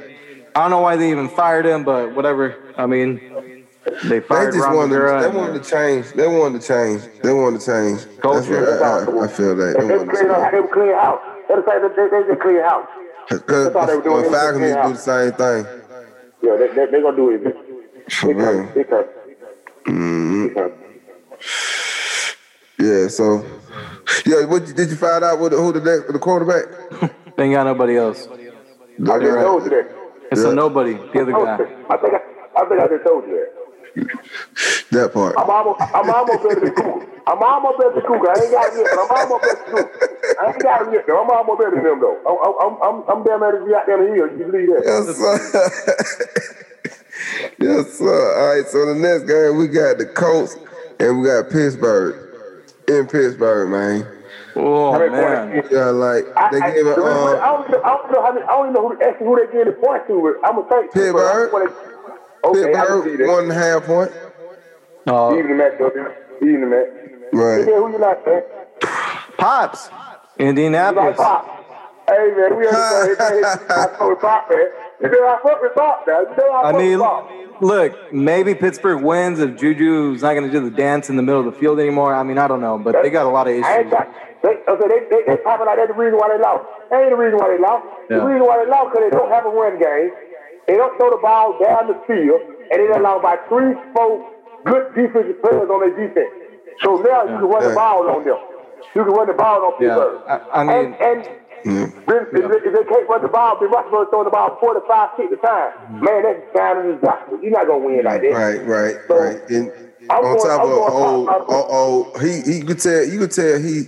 [0.55, 2.57] I don't know why they even fired him, but whatever.
[2.77, 3.21] I mean, they
[3.91, 5.23] fired They fired just Ron wanted, Rivera.
[5.31, 6.13] they wanted to change.
[6.13, 7.03] They wanted to change.
[7.23, 7.99] They wanted to change.
[8.23, 9.77] That's what I, I, I feel that.
[9.79, 10.53] They They to clean up, change.
[10.53, 11.21] they clean house.
[11.49, 12.89] That's the they, they, they just clean house.
[13.29, 14.23] Because all they were doing.
[14.23, 15.67] the uh, Falcons to do the same thing.
[16.43, 17.57] Yeah, they they, they gonna do it.
[18.11, 18.73] For They come, real.
[18.75, 19.05] they mm-hmm come.
[19.87, 20.49] Mhm.
[20.49, 20.73] They come.
[22.81, 23.45] Yeah, so
[24.25, 26.65] yeah, what did you find out what, who the next, the quarterback?
[27.37, 28.29] They ain't got nobody else.
[28.29, 29.21] I just right.
[29.41, 29.89] told you that.
[30.31, 30.51] It's Yeah.
[30.51, 30.93] a nobody.
[30.93, 31.55] The other guy.
[31.89, 32.21] I think I,
[32.61, 34.91] I think I just told you that.
[34.91, 35.37] That part.
[35.39, 37.07] I'm almost, I'm almost better than Cougar.
[37.27, 38.29] I'm almost better than Cougar.
[38.29, 40.37] I ain't got him yet, but I'm almost better than Cougar.
[40.37, 41.23] I ain't got him yet, though.
[41.23, 42.19] I'm almost better than them, though.
[42.29, 44.29] I'm, I'm, I'm, I'm damn ready to be out there in the hill.
[44.37, 44.83] You believe that?
[44.85, 45.35] Yes, sir.
[47.59, 48.21] yes, sir.
[48.37, 50.59] All right, so the next game we got the Colts
[50.99, 52.30] and we got Pittsburgh
[52.91, 54.07] in Pittsburgh, man.
[54.57, 55.63] Oh man.
[55.71, 56.97] Yeah, like I, they I, gave it.
[56.97, 58.89] the reason- I Um, don't, know- I don't know how many, I don't even know
[58.89, 60.15] who, actually who they gave the points to.
[60.21, 60.93] But I'm gonna think.
[60.93, 61.73] Pittsburgh.
[62.43, 64.11] Okay, I can see Pittsburgh one and a half point.
[65.07, 65.91] Oh, Even the match, though.
[66.43, 66.87] Even the match.
[67.33, 67.67] Right.
[67.67, 68.43] Yeah, who you like, man?
[69.39, 69.89] Pops.
[70.39, 71.17] Indianapolis.
[71.19, 71.47] like Pop?
[72.09, 73.17] Hey, man, we understand.
[73.19, 74.67] Hey, I fuck with Pop, man.
[75.03, 76.25] You I fuck with Pop, man.
[76.37, 76.99] You I I mean,
[77.61, 81.41] look, maybe Pittsburgh wins if Juju's not going to do the dance in the middle
[81.41, 82.15] of the field anymore.
[82.15, 83.91] I mean, I don't know, but they got a lot of issues.
[83.91, 84.09] got.
[84.43, 85.77] They, okay, they, they, they popping out.
[85.77, 86.65] That's the reason why they lost.
[86.91, 87.85] That ain't the reason why they lost.
[88.09, 90.11] The reason why they lost because they don't have a run game.
[90.69, 92.41] They don't throw the ball down the field,
[92.73, 94.25] and they allow by three, four
[94.65, 96.33] good defensive players on their defense.
[96.85, 98.37] So now you can run the ball on them.
[98.95, 99.97] You can run the ball on Yeah.
[99.97, 100.21] Pittsburgh.
[100.29, 101.29] I- I mean- and, and
[101.65, 101.93] then,
[102.33, 105.37] if, they, if they can't run the ball, then Rushmore throwing the ball 45, 60
[105.37, 105.75] times.
[105.77, 106.05] Mm-hmm.
[106.05, 107.39] Man, that's sounding as gospel.
[107.43, 108.33] You're not gonna win like that.
[108.33, 109.51] Right, right, So, right.
[109.51, 109.73] And
[110.11, 112.79] I'm on going- top I'm of going old, top- I'm- old, old, he he could
[112.81, 113.85] tell you could tell he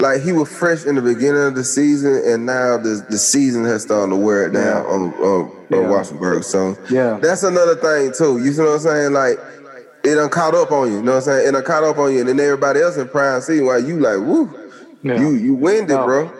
[0.00, 3.64] like he was fresh in the beginning of the season, and now the the season
[3.64, 4.90] has started to wear it down Yeah.
[4.90, 5.78] on on, Yeah.
[5.78, 6.42] on Washington.
[6.42, 7.18] So Yeah.
[7.20, 8.38] that's another thing too.
[8.38, 9.12] You see what I'm saying?
[9.12, 9.38] Like
[10.04, 10.96] it done caught up on you.
[10.98, 11.48] You know what I'm saying?
[11.48, 13.98] It done caught up on you, and then everybody else in prime season while you
[14.00, 14.50] like, woo,
[15.02, 15.18] Yeah.
[15.18, 16.04] you you winded, No.
[16.06, 16.30] bro.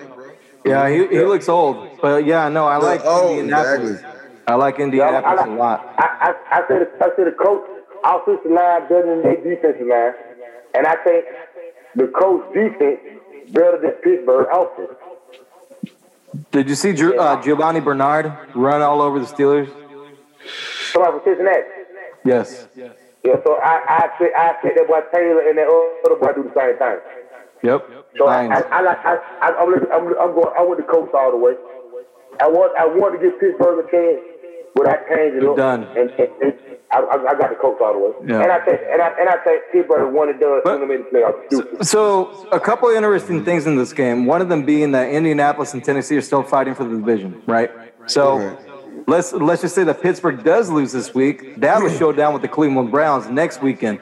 [0.64, 3.90] Yeah, he, he looks old, but yeah, no, I like old, Indianapolis.
[3.90, 4.20] exactly.
[4.46, 5.94] I like Indianapolis a lot.
[5.98, 7.68] I, I, I said I said the coach
[8.05, 10.12] offensive line better than their defensive line,
[10.74, 11.24] and I think
[11.96, 13.00] the coach defense
[13.53, 14.98] better than Pittsburgh offense.
[16.50, 19.68] Did you see Drew, uh, Giovani Bernard run all over the Steelers?
[20.92, 21.62] So I was Cincinnati.
[22.24, 22.68] Yes.
[22.74, 22.94] yes.
[23.24, 26.48] Yeah, so I I said I said that boy Taylor and that other boy do
[26.48, 26.98] the same thing.
[27.62, 28.03] Yep.
[28.16, 28.46] So I.
[28.46, 31.55] I, I I, I I'm, I'm I'm going I went the coach all the way.
[32.40, 34.20] I want I want to give Pittsburgh a chance,
[34.74, 35.57] but I changed it up.
[35.57, 35.85] Done.
[35.96, 36.55] And, and, and
[36.92, 38.12] I, I, I got the coach all the way.
[38.29, 38.42] Yeah.
[38.42, 41.03] And I think and I and I think Pittsburgh won and done But- soon in
[41.03, 41.85] the playoffs.
[41.85, 44.27] So, a couple of interesting things in this game.
[44.27, 47.70] One of them being that Indianapolis and Tennessee are still fighting for the division, right?
[48.07, 48.59] So, Right.
[49.09, 51.57] let's let's just say that Pittsburgh does lose this week.
[51.61, 54.00] They have a showdown with the Cleveland Browns next weekend.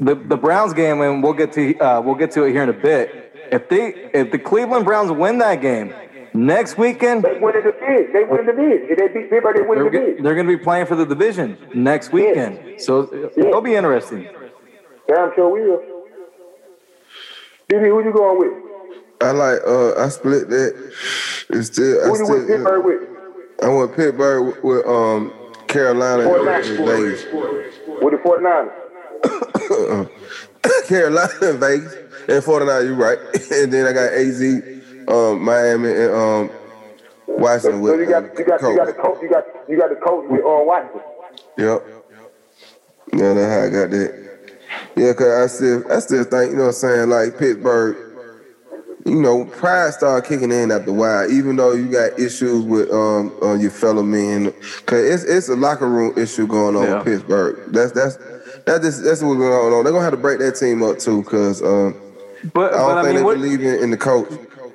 [0.00, 2.68] the the Browns game, and we'll get to uh, we'll get to it here in
[2.68, 3.31] a bit.
[3.52, 5.94] If they if the Cleveland Browns win that game
[6.32, 8.12] next weekend, They win the division.
[8.12, 8.88] They win the division.
[8.90, 10.22] If they beat Pittsburgh, they win the they're, division.
[10.24, 12.80] they're going to be playing for the division next weekend.
[12.80, 14.26] So it'll be interesting.
[15.06, 15.82] Damn sure we will.
[17.70, 18.52] Jimmy, who you going with?
[19.20, 20.92] I like uh I split that.
[21.50, 23.08] It's still I Who you with Pittsburgh with?
[23.62, 25.32] I went Pittsburgh with, with um
[25.68, 27.24] Carolina Fort and Vegas.
[28.00, 30.08] With the 49ers.
[30.88, 31.94] Carolina and Vegas
[32.28, 33.18] and 49, you're right.
[33.50, 34.62] and then I got AZ,
[35.08, 36.50] um, Miami and um
[37.26, 39.78] Washington So with you got uh, you got you got the coach you got you
[39.78, 41.00] got the coach with uh, Washington.
[41.58, 41.82] Yep.
[43.14, 44.14] Yeah, that's how I got that.
[44.96, 47.96] Yeah, cause I still I still think, you know what I'm saying, like Pittsburgh,
[49.04, 52.90] you know, pride started kicking in after a while, even though you got issues with
[52.92, 54.52] um uh, your fellow men.
[54.86, 56.94] Cause it's it's a locker room issue going on Yeah.
[56.96, 57.58] with Pittsburgh.
[57.66, 58.18] That's that's
[58.64, 59.84] that's just that's what's going on.
[59.84, 61.96] They're gonna have to break that team up too, cause um
[62.52, 64.30] But I don't but I think mean, they what, believe in, in the coach.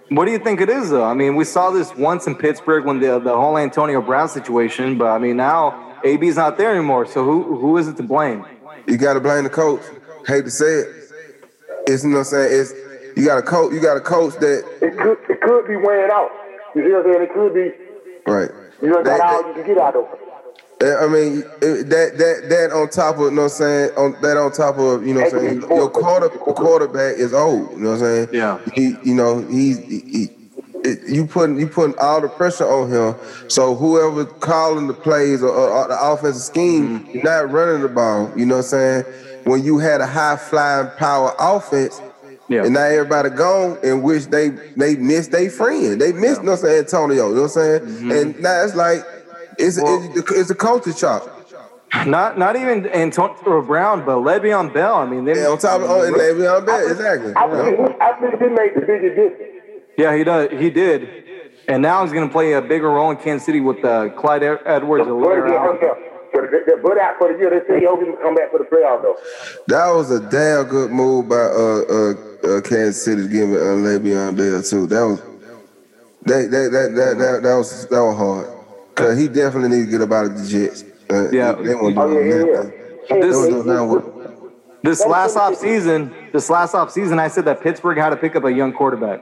[0.10, 1.04] what do you think it is though?
[1.04, 4.98] I mean, we saw this once in Pittsburgh when the the whole Antonio Brown situation,
[4.98, 7.06] but I mean now AB's not there anymore.
[7.06, 8.46] So who who is it to blame?
[8.88, 9.82] You gotta blame the coach.
[10.28, 10.88] Hate to say it.
[11.88, 12.74] It's you know what I'm saying, it's
[13.18, 16.10] you got a coach you got a coach that It could it could be weighing
[16.12, 16.30] out.
[16.76, 17.24] You see what I'm saying?
[17.28, 18.50] It could be right.
[18.82, 20.20] you know That- got all you can get out of it.
[20.82, 24.16] Yeah, I mean that that that on top of you know what I'm saying on
[24.22, 27.72] that on top of you know what I'm saying your quarter quarterback is old.
[27.72, 28.28] You know what I'm saying?
[28.32, 28.60] Yeah.
[28.76, 30.30] He you know he's he, he,
[31.08, 33.16] you putting you putting all the pressure on him.
[33.50, 37.12] So whoever calling the plays or, or the offensive scheme, Mm-hmm.
[37.12, 38.32] you're not running the ball.
[38.38, 39.04] You know what I'm saying?
[39.46, 42.00] When you had a high flying power offense.
[42.50, 42.64] Yeah.
[42.64, 46.00] And now everybody gone and wish they they missed their friend.
[46.00, 47.28] They missed, you know what I'm saying, Antonio.
[47.30, 47.82] You know what I'm saying?
[47.82, 48.12] Mm-hmm.
[48.12, 49.04] And now it's like
[49.58, 51.34] it's it's, it's a culture shock.
[52.06, 54.96] Not not even Antonio Brown, but Le'Veon Bell.
[54.96, 57.34] I mean, they, Yeah, on top of oh, and Le'Veon Bell, exactly.
[57.36, 59.54] I think I think he made the biggest difference.
[59.98, 60.50] yeah, he does.
[60.52, 61.08] He did,
[61.68, 64.44] and now he's going to play a bigger role in Kansas City with uh, Clyde
[64.44, 65.06] Edwards.
[65.08, 65.94] But yeah,
[66.34, 67.50] but they- they put out for the year.
[67.50, 69.18] They say he hoping to come back for the playoffs though.
[69.68, 73.62] That was a damn good move by uh uh, uh Kansas City giving give it
[73.62, 74.88] uh, Le'Veon Bell too.
[74.88, 75.22] That was
[76.26, 78.57] that that that that that, that was that was hard.
[78.98, 80.84] Cause he definitely need to get up out of the Jets.
[81.10, 81.52] Uh, Yeah.
[81.54, 82.52] they won't Oh do yeah, yeah, yeah.
[82.56, 82.72] nothing.
[83.08, 84.04] Hey, They This- do nothing
[84.84, 88.36] This last off season, this last off season, I said that Pittsburgh had to pick
[88.36, 89.22] up a young quarterback,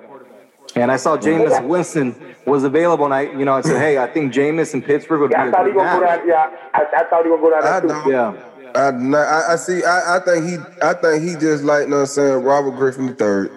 [0.75, 4.07] and I saw Jameis Winston was available, and I, you know, I said, hey, I
[4.07, 6.19] think Jameis in Pittsburgh would be Yeah, a I thought he good gonna go match.
[6.19, 6.27] down.
[6.27, 7.87] Yeah, I, I thought he gonna go down I there too.
[7.87, 8.09] don't.
[8.09, 9.83] Yeah, I, not- I, I see.
[9.83, 10.57] I, I think he.
[10.81, 13.49] I think he just like, you know what I'm saying, Robert Griffin III.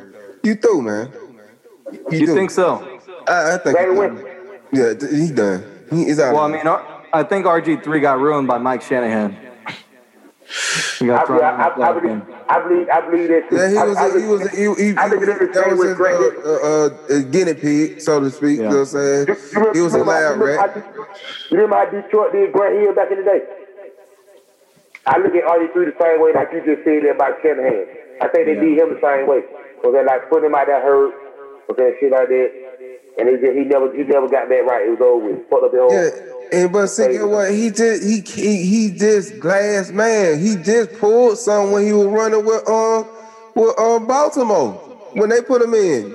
[0.45, 1.13] You through, man.
[2.11, 2.35] you do.
[2.35, 2.99] think so?
[3.27, 3.77] I, I think.
[3.79, 4.25] They he done.
[4.73, 5.65] Yeah, th- he done.
[5.91, 6.35] He is out.
[6.35, 9.35] Well, I mean, I- I think RG three got ruined by Mike Shanahan.
[10.99, 12.35] He got I, thrown I, the I, I, believe, game.
[12.49, 13.43] I believe, I believe that.
[13.53, 13.97] yeah, he I- was.
[13.97, 14.41] I, a, he was.
[14.47, 16.33] A, he, he, I think it is the that was with his Greg Hill.
[16.45, 18.59] uh, uh, uh, guinea pig, so to speak.
[18.59, 19.27] You know what I'm saying?
[19.29, 20.95] You remember- He was a you remember lab how- rat.
[21.51, 23.41] You remember how Detroit did Grant Hill back in the day?
[25.07, 27.87] I look at RG3 the same way like you just said about Shanahan.
[28.21, 28.61] I think they Yeah.
[28.61, 29.41] did him the same way.
[29.83, 31.15] So they're like putting him out there hurt,
[31.71, 32.68] okay, shit like that.
[33.19, 34.87] And he just, he never he never got that right.
[34.87, 35.49] It was over with.
[35.51, 35.93] Fucked up the whole.
[35.93, 38.03] Yeah, and but see get what he did?
[38.03, 40.41] he he he just glass man.
[40.41, 43.07] He just pulled some when he was running with um
[43.55, 44.73] with um Baltimore
[45.15, 46.15] when they put him in.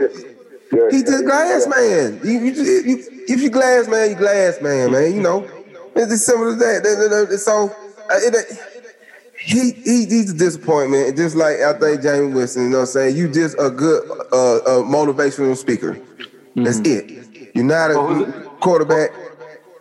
[0.92, 2.20] He just glass man.
[2.24, 5.14] You, you, you, if you glass man, you glass man, man.
[5.14, 5.48] You know,
[5.96, 7.40] it's as simple as that.
[7.40, 7.70] So
[8.10, 8.60] uh, it,
[9.40, 11.16] he, he he's a disappointment.
[11.18, 13.18] Just like I think James Winston, you know what I'm saying?
[13.18, 16.00] You just a good uh, uh motivational speaker.
[16.56, 17.36] That's mm-hmm.
[17.36, 17.52] it.
[17.56, 19.12] You're not a Well, who's good quarterback.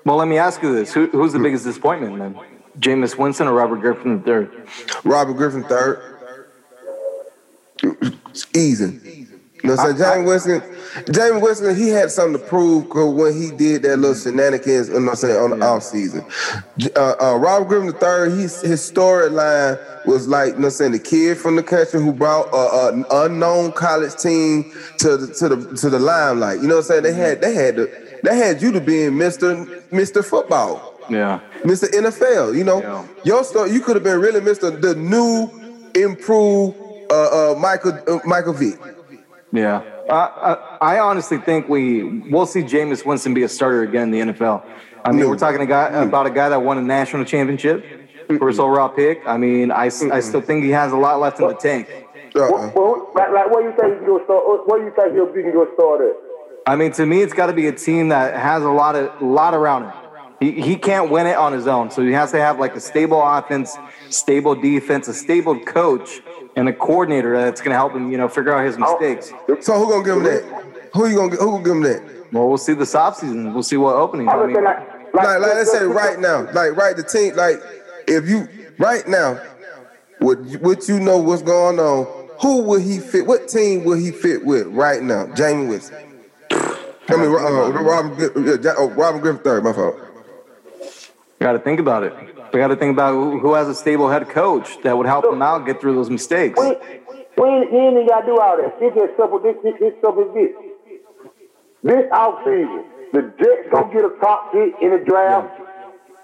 [0.05, 1.45] Well, let me ask you this: Who, Who's the hmm.
[1.45, 2.39] biggest disappointment then?
[2.79, 4.49] Jameis Winston or Robert Griffin III?
[5.05, 6.01] Robert Griffin third.
[8.55, 9.22] Easy.
[9.63, 10.13] You know what I'm saying?
[10.25, 10.63] James Winston,
[11.13, 14.99] James Winston, he had something to prove 'cause when he did that little shenanigans, you
[15.01, 16.25] know I'm saying, on the off season.
[16.97, 20.99] Uh, uh, Robert Griffin III, he's, his storyline was like, you know I'm saying, the
[20.99, 25.91] kid from the country who brought an unknown college team to the to the to
[25.91, 26.61] the limelight.
[26.61, 27.03] You know what I'm saying?
[27.05, 27.89] They had they had to,
[28.25, 29.65] they had you to being Mr.
[29.93, 30.25] Mr.
[30.25, 30.95] Football.
[31.09, 31.39] Yeah.
[31.65, 31.89] Mr.
[31.93, 32.57] NFL.
[32.57, 33.05] You know, Yeah.
[33.25, 33.71] your story.
[33.71, 34.81] You could have been really Mr.
[34.81, 35.49] the new,
[35.95, 36.77] improved
[37.11, 38.79] uh, uh, Michael uh, Michael Vick.
[39.53, 43.49] Yeah, I, I, uh, uh, I honestly think we we'll see Jameis Winston be a
[43.49, 44.65] starter again in the NFL.
[45.05, 45.29] I mean, No.
[45.29, 46.09] we're talking a guy, mm.
[46.09, 47.85] about a guy that won a national championship,
[48.39, 49.21] first overall pick.
[49.27, 51.89] I mean, I I still think he has a lot left in the tank.
[52.35, 52.49] Uh-uh.
[52.51, 54.67] What, what, like, like, what you think you can go start?
[54.67, 56.17] What do you think he'll be can go start?
[56.67, 59.21] I mean, to me, it's got to be a team that has a lot of
[59.21, 59.93] lot around him.
[60.41, 62.81] He, he can't win it on his own, so he has to have like a
[62.81, 63.77] stable offense,
[64.09, 66.21] stable defense, a stable coach,
[66.57, 69.33] and a coordinator that's going to help him, you know, figure out his mistakes.
[69.61, 70.91] So who gonna give him that?
[70.95, 72.33] Who you gonna who gonna give him that?
[72.33, 73.53] Well, we'll see this offseason.
[73.53, 74.31] We'll see what openings.
[74.33, 77.37] I'm I looking mean, like, Like, like let's say right now, like right the team,
[77.37, 77.57] like
[78.07, 79.41] if you right now,
[80.19, 83.27] what what you know what's going on, who will he fit?
[83.27, 85.27] What team will he fit with right now?
[85.35, 85.99] Jamie Winston.
[87.09, 89.65] I mean, uh, Robin, uh, oh, Robin Griffin third.
[89.65, 89.97] My fault.
[91.41, 92.32] got to think about it.
[92.53, 95.25] We got to think about who, who has a stable head coach that would help
[95.25, 96.59] him out get through those mistakes.
[96.61, 98.77] we, we, ain't- you ain't even gotta do all that.
[98.81, 99.39] It's just simple.
[99.41, 100.53] This, this, this stuff is this.
[101.83, 105.59] This offseason, the Jets gonna get a top pick in the draft.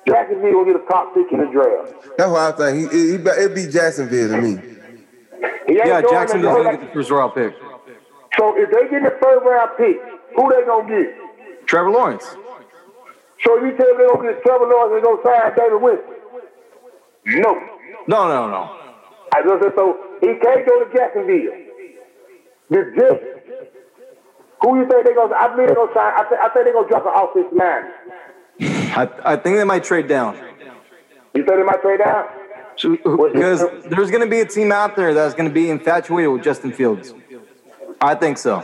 [0.07, 1.95] Jacksonville gonna get a top pick in the draft.
[2.17, 2.93] That's what I think.
[2.93, 4.53] He, he, he it be Jacksonville to me.
[5.69, 7.55] Yeah, doing Jacksonville's going to get the first round pick.
[8.38, 9.97] So if they get the first round pick,
[10.37, 11.67] who they gonna get?
[11.67, 12.25] Trevor Lawrence.
[13.45, 16.14] So you tell me they gonna get Trevor Lawrence and go sign David Winston?
[17.29, 17.55] No.
[18.07, 18.77] No, no, no.
[19.35, 21.53] I just said so he can't go to Jacksonville.
[22.71, 23.25] The Jets.
[24.62, 25.35] Who you think they gonna?
[25.35, 26.12] I believe they gonna sign.
[26.17, 27.85] I, th- I think they gonna drop an offensive line.
[28.97, 30.35] I, I think they might trade down.
[31.35, 32.27] You think they might trade down?
[32.75, 36.43] Because there's going to be a team out there that's going to be infatuated with
[36.43, 37.12] Justin Fields.
[38.01, 38.61] I think so.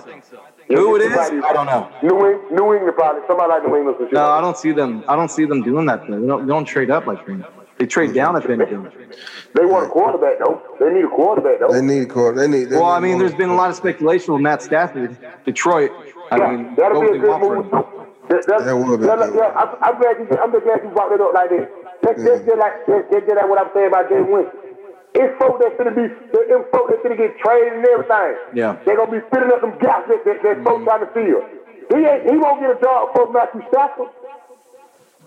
[0.69, 1.91] Who it is, I don't know.
[2.03, 3.23] New, Eng- New England probably.
[3.27, 4.09] Somebody like New England.
[4.13, 5.05] No, I don't see them.
[5.09, 6.07] I don't see them doing that.
[6.09, 6.21] Though.
[6.21, 6.47] They don't.
[6.47, 7.53] They don't trade up like that.
[7.79, 8.89] They trade down if anything.
[9.55, 10.63] They want a quarterback though.
[10.81, 11.73] They need a quarterback though.
[11.73, 12.37] They need a court.
[12.37, 12.71] They need.
[12.71, 15.91] They Well, I mean, there's been a lot of speculation with Matt Stafford, Detroit.
[16.31, 17.71] I Yeah, mean, that'll be a good move.
[18.31, 19.35] That, that, That would be that- good.
[19.37, 20.27] yeah, I'm, I'm glad you.
[20.39, 21.69] I'm just glad you brought it up like this.
[22.03, 24.61] That's that's just like that's just like what I'm saying about Jay Winston.
[25.15, 28.35] It's folks that's gonna be, them folks that's gonna get traded and everything.
[28.55, 28.75] Yeah.
[28.83, 30.91] They're gonna be filling up them gaps that, that, that folks mm-hmm.
[30.91, 31.43] trying to fill.
[31.95, 34.09] He ain't, he won't get a job for Matthew Stafford.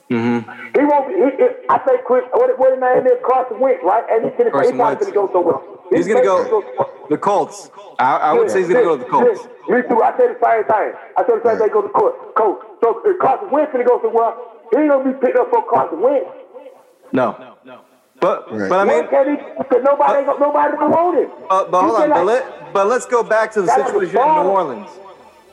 [0.09, 1.07] He won't.
[1.09, 2.23] Be, he, he, I think Chris.
[2.31, 3.19] What what his name is?
[3.27, 4.03] Carson Wentz, right?
[4.09, 5.11] And he's gonna, Carson he's probably Wentz.
[5.11, 5.59] gonna go somewhere.
[5.91, 6.63] He's gonna go
[7.09, 7.69] the Colts.
[7.99, 9.43] I, I would say he's gonna go to the Colts.
[9.67, 10.01] Me too.
[10.01, 10.89] I said the same thing.
[11.17, 11.69] I said the same thing.
[11.73, 12.35] Go to court.
[12.35, 12.59] Coach.
[12.83, 14.31] So if Carson Wentz gonna go somewhere,
[14.71, 16.29] he ain't gonna be picked up for Carson Wentz.
[17.11, 17.55] No.
[18.19, 18.69] But Right.
[18.69, 19.35] but I mean, Why can't he?
[19.83, 21.29] Nobody, ain't gonna- nobody want him.
[21.51, 24.25] Uh, but hold on, feel but, let, but let's go back to the situation in.
[24.25, 24.89] New Orleans.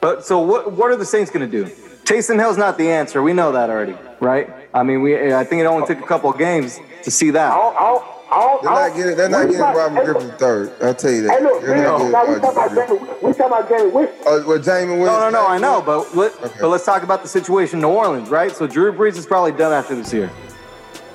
[0.01, 0.73] But so what?
[0.73, 1.71] What are the Saints going to do?
[2.05, 3.23] Taysom Hill's not the answer.
[3.23, 4.51] We know that already, right?
[4.73, 5.33] I mean, we.
[5.33, 7.51] I think it only took a couple of games to see that.
[7.55, 9.17] don't, I don't, I don't, They're not getting.
[9.17, 10.73] They're not getting talk- Robert hey, Griffin third.
[10.83, 11.39] I'll tell you that.
[11.39, 12.97] Hey, look, They're man, not now we getting talking about Griffin.
[12.99, 13.11] Jamie.
[13.23, 14.19] We talking about Jamie Winston.
[14.27, 15.21] Oh, well, Jamie No, Winston.
[15.21, 15.47] no, no.
[15.47, 16.55] I know, but let, Okay.
[16.61, 18.51] but let's talk about the situation in New Orleans, right?
[18.57, 20.31] So Drew Brees is probably done after this year.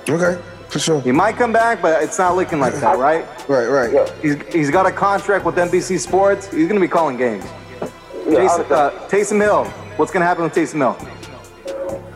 [0.08, 1.00] Okay, for sure.
[1.02, 3.26] He might come back, but it's not looking like that, right?
[3.50, 3.92] Right, right.
[3.92, 4.06] Yeah.
[4.22, 6.46] He's, he's got a contract with NBC Sports.
[6.46, 7.44] He's going to be calling games.
[7.44, 7.88] Yeah,
[8.26, 9.64] I Jason, uh, Taysom Hill.
[9.96, 10.96] What's going to happen with Taysom Hill?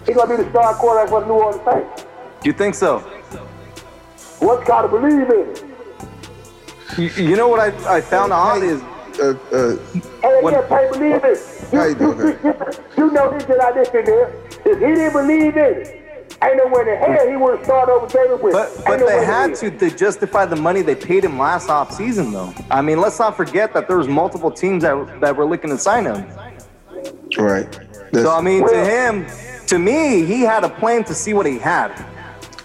[0.07, 2.07] He's gonna be the star quarterback for the New Orleans Saints.
[2.43, 2.99] Do you think so?
[4.41, 5.65] What's got to believe in it?
[6.99, 8.83] You, you know what I, I found odd is
[9.19, 9.77] Uh, uh,
[10.23, 11.39] Hey, When- yeah, pay believe it.
[11.73, 12.19] You, How you you, doing?
[12.45, 12.55] you,
[12.99, 14.29] you know this shit like this in there.
[14.67, 17.65] If he didn't believe in it, ain't no way in the hell he would have
[17.65, 18.53] started over David with.
[18.53, 21.71] But Ain't but no they had to to justify the money they paid him last
[21.71, 22.53] off season though.
[22.71, 25.79] I mean, let's not forget that there was multiple teams that that were looking to
[25.79, 26.27] sign him.
[27.39, 27.73] right.
[28.13, 29.27] So I That's, mean, to him,
[29.67, 31.91] to me, he had a plan to see what he had.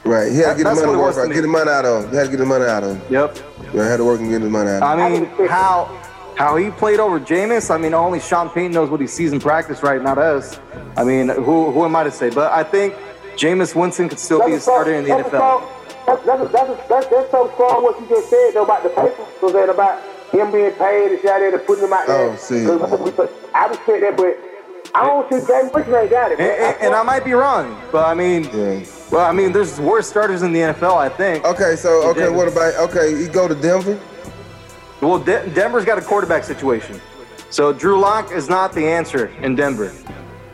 [0.03, 0.31] right.
[0.31, 1.33] He had to get the money what work out.
[1.33, 2.11] Get the money out of him.
[2.11, 3.13] He had to get the money out of him.
[3.13, 3.37] Yep.
[3.73, 5.05] Yeah, I had to work and get the money out of him.
[5.05, 5.85] I mean, how
[6.37, 7.69] how he played over Jameis.
[7.73, 10.01] I mean, only Sean Payton knows what he sees in practice, right?
[10.01, 10.59] Not us.
[10.97, 12.29] I mean, who who am I to say?
[12.29, 12.95] But I think
[13.35, 15.29] Jameis Winston could still be a That's a strong- starter in the that's NFL.
[15.29, 15.63] strong-
[16.07, 19.27] That's, that's, that's, that's, that's so strong what you just said though about the papers.
[19.39, 22.07] So that about him being paid and shit out there to put him out oh,
[22.07, 22.29] there.
[22.31, 22.65] Oh, see.
[23.53, 24.37] I just said that, but
[24.95, 26.39] I don't see James Winston ain't got it.
[26.39, 28.83] And, and, and I might be wrong, but I mean, Yeah.
[29.11, 30.97] well, I mean, there's worse starters in the NFL.
[30.97, 31.45] I think.
[31.45, 32.33] Okay, so okay, James.
[32.35, 33.11] what about okay?
[33.11, 33.99] You go to Denver.
[35.01, 36.99] Well, De- Denver's got a quarterback situation.
[37.49, 39.93] So Drew Lock is not the answer in Denver.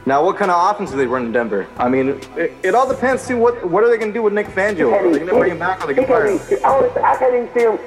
[0.05, 1.67] Now, what kind of offense do they run in Denver?
[1.77, 3.37] I mean, it, it all depends too.
[3.37, 4.91] What what are they going to do with Nick Fangio?
[4.93, 6.41] Are they going to bring him back or are they He going to fire can't
[6.41, 6.57] him?
[6.57, 7.77] even- I don't- I can't even see him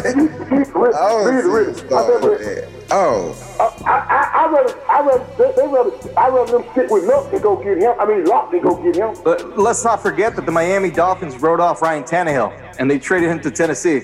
[0.05, 0.29] I, you, you,
[0.75, 1.71] really, I don't really, see really.
[1.71, 3.31] him I said, starting but, at all.
[3.59, 7.03] uh, I, I, I rather, I rather, they, they rather, I rather them stick with
[7.05, 7.93] Luck than go get him.
[7.99, 9.15] I mean, Lock than go get him.
[9.23, 13.29] But let's not forget that the Miami Dolphins wrote off Ryan Tannehill and they traded
[13.29, 14.01] him to Tennessee.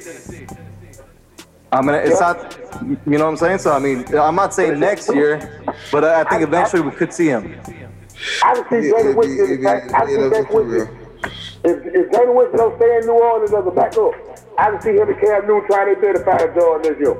[1.72, 2.34] I mean, it's Yeah.
[2.34, 2.58] not,
[3.06, 3.58] you know what I'm saying?
[3.60, 7.13] So, I mean, I'm not saying next year, but I I think eventually we could
[7.13, 7.60] see him.
[8.43, 9.45] I can see Yeah, James Winston.
[9.45, 10.97] it'd I can see it'd be James too Winston.
[11.63, 14.13] If, if James Winston don't stay in New Orleans as a backup,
[14.58, 16.97] I can see him and Cam Newton trying their best to find a job this
[16.99, 17.15] year.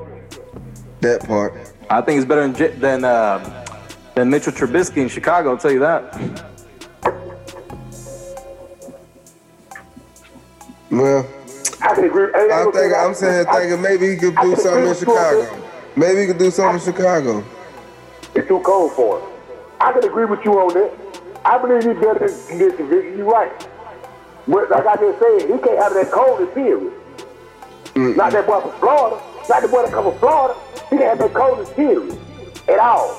[1.00, 1.54] That part.
[1.90, 3.64] I think it's better than, than uh,
[4.14, 5.50] than Mitchell Trubisky in Chicago.
[5.50, 6.14] I'll tell you that.
[10.90, 11.26] Well,
[11.82, 12.32] I can agree.
[12.34, 12.94] I, I'm thinking.
[12.98, 15.64] I'm saying, thinking maybe he could do something in Chicago.
[15.96, 17.44] Maybe he could do something in Chicago.
[18.34, 19.28] It's too cold for him.
[19.80, 20.92] I can agree with you on that.
[21.44, 23.18] I believe he's better than this division.
[23.18, 23.52] You're right.
[24.46, 26.92] But like I just said, he can't have that cold in period.
[27.94, 28.16] Mm.
[28.16, 29.22] Not that boy from Florida.
[29.48, 30.58] Not the boy that come from Florida.
[30.90, 32.18] He can't have that cold in period
[32.68, 33.14] at all.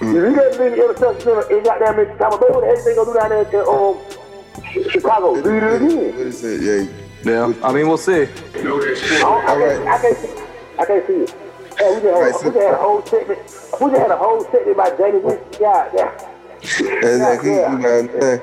[0.00, 0.14] Mm.
[0.14, 2.94] If he doesn't leave the interception in goddamn in Tampa Bay, what the hell they
[2.94, 5.32] gonna do down there in um, Chicago?
[5.32, 5.90] Lead it again.
[6.20, 6.60] is it?
[6.62, 7.02] Yeah.
[7.24, 8.22] Yeah, I mean, we'll see.
[8.22, 8.26] I,
[8.62, 9.88] don't- I, All can't, right.
[9.88, 10.42] I can't see.
[10.78, 11.30] I can't see it.
[11.76, 13.50] Hey, we just, had, All right, so- we just had a whole segment.
[13.80, 15.60] We just had a whole segment by Danny Winston.
[15.60, 16.30] Yeah, yeah.
[16.62, 17.50] Exactly.
[17.50, 17.72] Yeah.
[17.72, 18.40] You know.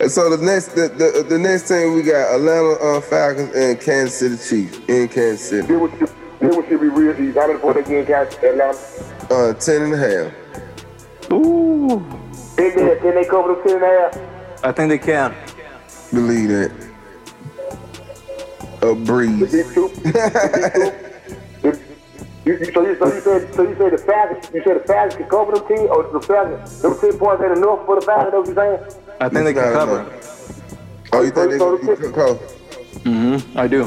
[0.00, 3.80] And so the next, the, the, the next team we got Atlanta uh, Falcons and
[3.80, 4.36] Kansas City
[4.68, 5.66] Chiefs in Kansas City.
[5.66, 7.32] Then what should, then what should be real easy.
[7.38, 8.78] How many points they get Atlanta?
[9.30, 11.32] Uh, ten and a half.
[11.32, 11.98] Ooh,
[12.56, 14.64] Then they, can they cover the ten and a half?
[14.64, 15.34] I think they can.
[16.12, 16.72] Believe that.
[18.82, 19.54] A breeze.
[22.48, 24.86] You, you, so, you, so you said so you said the Falcons you said the
[24.86, 28.06] Falcons can cover them team or the Falcons them ten points ain't enough for the
[28.06, 29.02] Falcons, that what you saying?
[29.20, 30.00] I think they It's can cover.
[30.00, 31.12] enough.
[31.12, 32.38] Oh, you think they So- can so- be close?
[33.04, 33.58] Mm-hmm.
[33.58, 33.86] I do.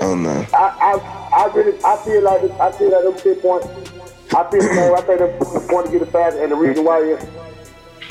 [0.00, 0.46] Oh no.
[0.52, 3.66] I, I, I really, I feel like, it- I feel like them ten points.
[4.34, 4.94] I feel the same.
[4.94, 7.24] I think them the point to get the fast, and the reason why is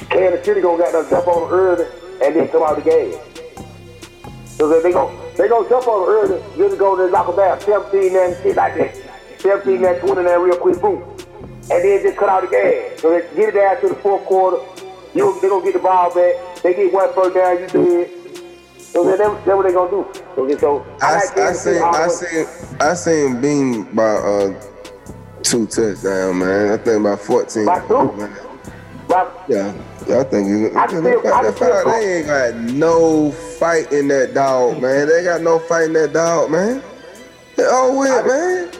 [0.10, 1.86] Kansas City gonna get them jump on them early
[2.24, 3.16] and then come out the game.
[4.60, 7.62] So they go, they gonna jump on them early, then go to knock them down,
[7.62, 8.94] 17 and shit like that,
[9.40, 11.02] 17 and 20 and real quick, boom,
[11.72, 12.98] and then just cut out the game.
[12.98, 14.58] So they get it down to the fourth quarter.
[15.16, 16.62] You, they gonna get the ball back.
[16.62, 18.20] They get one first down, you do it.
[18.78, 20.06] So then that's that's what they gonna do.
[20.36, 24.62] So, so I, like I City seen I seen I seen being by uh
[25.42, 26.74] two touchdowns, man.
[26.74, 27.66] I think about fourteen.
[27.66, 28.12] By two?
[28.12, 28.49] Man.
[29.10, 29.74] Yeah,
[30.10, 34.34] I think it, I feel- that, I feel they ain't got no fight in that
[34.36, 34.82] dog, mm-hmm.
[34.84, 35.08] man.
[35.08, 36.84] They got no fight in that dog, man.
[37.56, 38.72] They all with, man.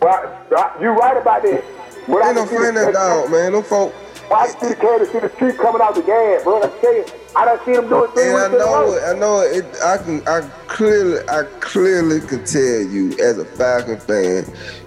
[0.00, 0.80] Right.
[0.80, 1.64] You right about that.
[2.08, 3.52] But Ain't no can fight in see that the- dog, man.
[3.52, 3.94] Them folk.
[4.32, 6.62] I see the Kansas City Chiefs coming out the gas, bro.
[6.62, 7.04] I tell you,
[7.36, 9.02] I done seen them do it three And I weeks in a know it.
[9.04, 9.76] I know it.
[9.84, 10.28] I can.
[10.28, 11.28] I clearly.
[11.28, 14.46] I clearly could tell you, as a Falcon fan,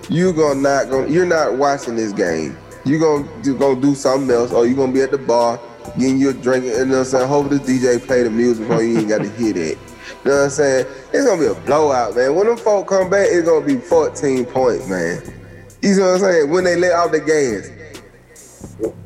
[0.09, 1.09] you gonna not gonna.
[1.09, 2.57] You're not watching this game.
[2.85, 5.59] You gonna you gonna do something else, or you gonna be at the bar
[5.97, 6.65] getting your drink.
[6.65, 7.27] And you know I'm saying?
[7.27, 9.77] Hope the DJ play the music before you ain't got to hear that.
[10.23, 10.85] You know what I'm saying?
[11.13, 12.35] It's gonna be a blowout, man.
[12.35, 15.21] When them folk come back, it's gonna be 14 points, man.
[15.81, 16.49] You know what I'm saying?
[16.51, 17.71] When they let out the gas.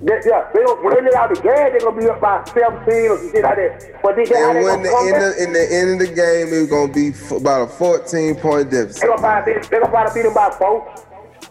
[0.02, 2.44] They- yeah, they don't, when they let out the gas, they're gonna be up by
[2.46, 4.02] 17 or some shit like that.
[4.02, 6.92] But they, And when the end of, in the end of the game, it's gonna
[6.92, 9.02] be f- about a 14 point deficit.
[9.02, 10.96] They gonna probably beat, they gonna probably beat them by four.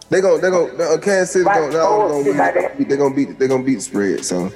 [0.09, 1.59] They gon' they gon' uh, Kansas City Right.
[1.59, 3.81] gon' not Oh, only shit like gonna beat, they gonna beat they gonna beat the
[3.81, 4.25] spread.
[4.25, 4.51] So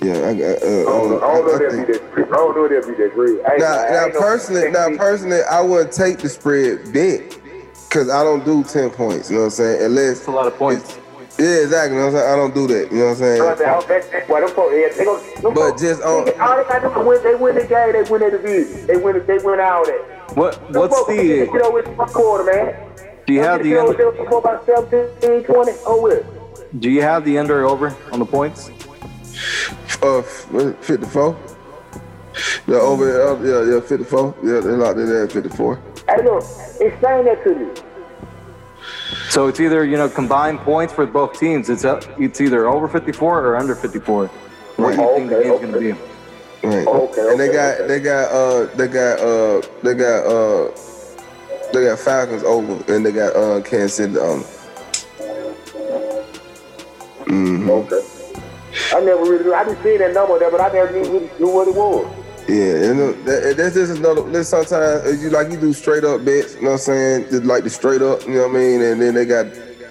[0.00, 1.86] yeah, I got uh, I don't know, I don't know I, if I they'll think.
[1.86, 2.02] be that.
[2.14, 3.42] I don't know if they'll be that great.
[3.58, 7.38] Now, I now ain't no- personally, now personally, I wouldn't take the spread bet
[7.88, 9.30] because I don't do ten points.
[9.30, 9.82] You know what I'm saying?
[9.84, 10.98] Unless It's a lot of points.
[11.38, 11.96] yeah, exactly.
[11.96, 12.32] You know what I'm saying?
[12.32, 12.92] I don't do that.
[12.92, 13.42] You know what I'm saying?
[13.42, 16.22] Well, that- that- well, them folks, yeah, they gonna- them But folks- just on- all
[16.24, 17.22] they got to do is win.
[17.24, 17.92] They win the game.
[17.92, 18.86] They win their division.
[18.86, 19.22] They win.
[19.26, 20.36] They win all that.
[20.36, 22.74] What Them what's folks, the You know, it's one quarter, man.
[23.26, 25.72] Do you have the You under, they was 17, 20.
[25.86, 26.24] Oh,
[26.78, 28.70] do you have the under over on the points?
[30.02, 31.38] Uh, fifty four.
[32.66, 34.34] Yeah, over uh, yeah, yeah, fifty four.
[34.42, 35.80] Yeah, they locked it at fifty four.
[36.08, 36.42] Hey, look,
[36.80, 37.72] explain that to me.
[39.30, 41.70] So it's either you know combined points for both teams.
[41.70, 44.26] It's uh, it's either over 54 or under 54.
[44.26, 45.92] What do you think the Okay, game's gonna be?
[46.66, 46.86] Right.
[46.86, 47.86] Okay, And they okay, got okay.
[47.88, 50.70] they got uh they got uh they got uh
[51.72, 54.44] they got Falcons over and they got uh Kansas City on.
[57.74, 58.00] Okay.
[58.92, 61.68] I never really, I just seen that number there, but I never really knew what
[61.68, 62.06] it was.
[62.46, 64.22] Yeah, and uh, that, that's just another.
[64.30, 66.54] This sometimes uh, you like you do straight up bets.
[66.56, 67.30] You know what I'm saying?
[67.30, 68.22] Just like the straight up.
[68.26, 68.82] You know what I mean?
[68.82, 69.46] And then they got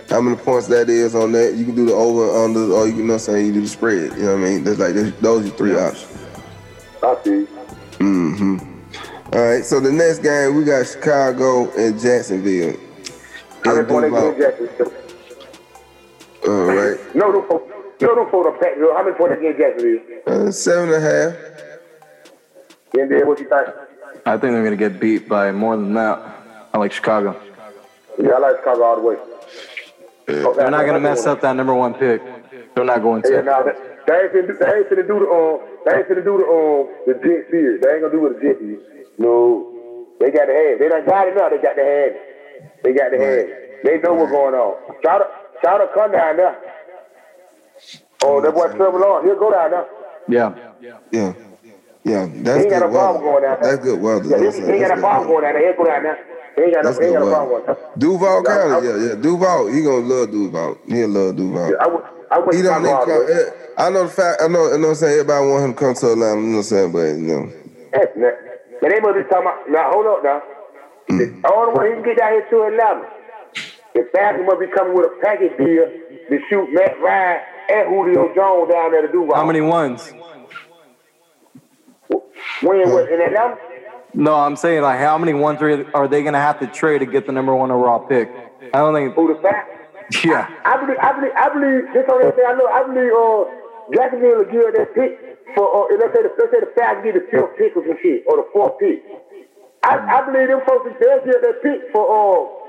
[0.09, 1.55] how many points that is on that.
[1.55, 3.47] You can do the over under, or you, you know what I'm saying?
[3.47, 4.13] You do the spread.
[4.13, 4.63] You know what I mean?
[4.63, 6.07] That's like that's, those are three options.
[7.01, 7.47] I see.
[7.97, 8.72] Mm-hmm.
[9.33, 9.65] All right.
[9.65, 12.75] So the next game we got Chicago and Jacksonville.
[13.65, 14.35] I In just want to Duval.
[14.37, 14.93] Jacksonville.
[16.47, 17.15] All right.
[17.15, 17.71] No, no, folks.
[18.01, 18.57] No, no, folks.
[18.61, 18.73] Pack.
[18.77, 20.01] How many points they get Jacksonville?
[20.47, 21.35] Uh, seven and a half.
[22.99, 23.67] And then what you think?
[24.25, 26.19] I think they're gonna get beat by more than that.
[26.73, 27.39] I like Chicago.
[28.21, 29.15] Yeah, I like Chicago all the way.
[30.29, 32.21] Okay, They're not gonna mess up that number one pick.
[32.75, 33.43] They're not going Yeah, to.
[33.43, 36.23] now that, they ain't finna, do- they ain't finna do the um, they ain't finna
[36.23, 37.81] do the um, the Jet series.
[37.81, 39.02] They ain't gonna do what the Jet is.
[39.17, 40.81] No, they got the hand.
[40.81, 41.49] They done got it now.
[41.49, 42.13] They got the hand.
[42.83, 43.47] They got the hand.
[43.83, 44.75] They know what's going on.
[45.03, 45.31] Shout out,
[45.63, 46.55] shout out, come down there.
[48.23, 49.87] Oh, that boy Trevor Lawrence, he'll go down there.
[50.29, 50.53] Yeah.
[51.11, 51.33] Yeah.
[52.05, 53.47] Yeah, He that's ain't got good no problem going weather.
[53.47, 53.71] down there.
[53.71, 54.27] That's good weather.
[54.27, 55.63] Yeah, he, That's- he ain't got that's no problem going down there.
[55.71, 56.19] He'll go down there.
[56.55, 57.97] He ain't got no, That's he ain't got good no problem going down there.
[57.97, 59.15] Duval Yeah, County, yeah, yeah.
[59.15, 60.77] Duval, he gonna love Duval.
[60.87, 61.69] He'll love Duval.
[61.71, 63.23] Yeah, I went, I went He don't need come.
[63.31, 64.41] eh, I know the fact.
[64.43, 64.67] I know.
[64.67, 64.81] I know.
[64.83, 66.41] What I'm saying everybody want him to come to Atlanta.
[66.41, 66.91] You know what I'm saying?
[66.91, 67.43] But you know,
[67.93, 68.33] That's not.
[68.83, 70.43] But they must be talking about, now hold up now.
[71.09, 71.41] Mm.
[71.41, 73.07] The only way he can get down here to Atlanta,
[73.95, 75.87] the Falcons must be coming with a package deal
[76.27, 77.39] to shoot Matt Ryan
[77.71, 79.35] and Julio Jones down there to Duval.
[79.35, 80.11] How many ones?
[82.59, 83.55] When was in Atlanta?
[84.13, 86.99] No, I'm saying like how many ones are, are they going to have to trade
[86.99, 88.29] to get the number one overall pick?
[88.73, 89.15] I don't think.
[89.15, 90.25] Who the Falcons?
[90.25, 90.49] Yeah.
[90.65, 94.37] I believe, I believe, I believe, this on everything I know, I believe, uh, Jacksonville
[94.39, 97.25] will give that pick for, uh, let's say the, let's say the Falcons get the
[97.31, 99.03] fifth pick or some shit, or the fourth pick.
[99.83, 102.63] I, I believe them folks, they'll give that pick for, uh,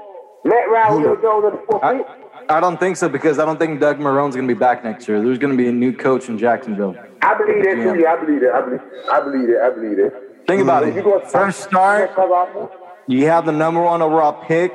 [0.44, 2.06] Matt Ryan, Julio Jones, and the fourth I, pick.
[2.50, 5.08] I don't think so because I don't think Doug Marrone's going to be back next
[5.08, 5.22] year.
[5.22, 6.94] There's going to be a new coach in Jacksonville.
[7.22, 8.80] I believe that too, I believe that, I believe,
[9.10, 10.46] I believe that, I believe that.
[10.46, 11.30] Think about You it.
[11.30, 12.70] First start, gonna cover off?
[13.06, 14.72] you have the number one overall pick.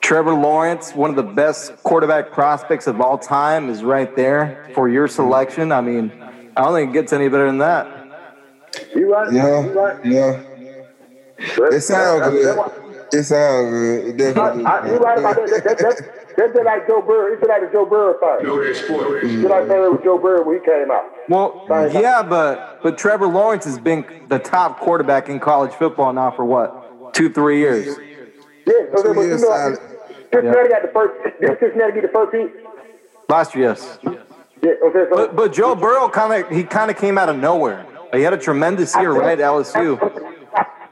[0.00, 4.88] Trevor Lawrence, one of the best quarterback prospects of all time, is right there for
[4.88, 5.72] your selection.
[5.72, 6.12] I mean,
[6.56, 7.86] I don't think it gets any better than that.
[8.94, 9.32] You right?
[9.32, 10.04] You yeah, right?
[10.04, 10.42] yeah.
[11.38, 12.72] It sounds good.
[13.12, 14.06] It sounds good.
[14.06, 14.64] It definitely.
[14.64, 15.50] I, I, you right about that.
[15.50, 17.32] that, that, that that's just like Joe Burrow.
[17.32, 18.46] It's like the Joe Burrow thing.
[18.46, 19.22] Know that sport.
[19.22, 21.04] Just like saying with Joe Burrow when he came out.
[21.28, 26.30] Well, yeah, but but Trevor Lawrence has been the top quarterback in college football now
[26.30, 27.86] for what two, three years.
[28.66, 29.78] Yeah, so Two then, but you years know, solid.
[30.32, 31.40] Cincinnati got the first.
[31.40, 32.64] Did Cincinnati get the first pick?
[33.28, 33.98] Last year, yes.
[34.62, 37.36] Yeah, okay, so But but Joe Burrow kind of he kind of came out of
[37.36, 37.86] nowhere.
[38.12, 39.38] He had a tremendous year, right?
[39.38, 39.98] LSU.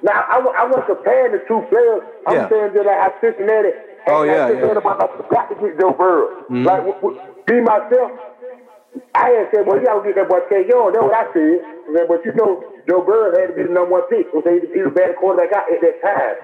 [0.03, 2.03] Now I, I wasn't comparing the two players.
[2.27, 2.49] I'm Yeah.
[2.49, 3.71] saying that like how Cincinnati.
[4.09, 4.91] Oh, yeah, Cincinnati yeah.
[4.91, 6.43] about to got to get Joe Burrow.
[6.51, 6.65] Mm-hmm.
[6.67, 8.11] Like w- w- me myself,
[9.15, 10.91] I had said, well, you gotta get that boy Chase Young.
[10.93, 11.63] That's what I said.
[11.63, 14.27] I said, But you know, Joe Burrow had to be the number one pick.
[14.35, 16.37] Okay, he was the best quarterback out at that time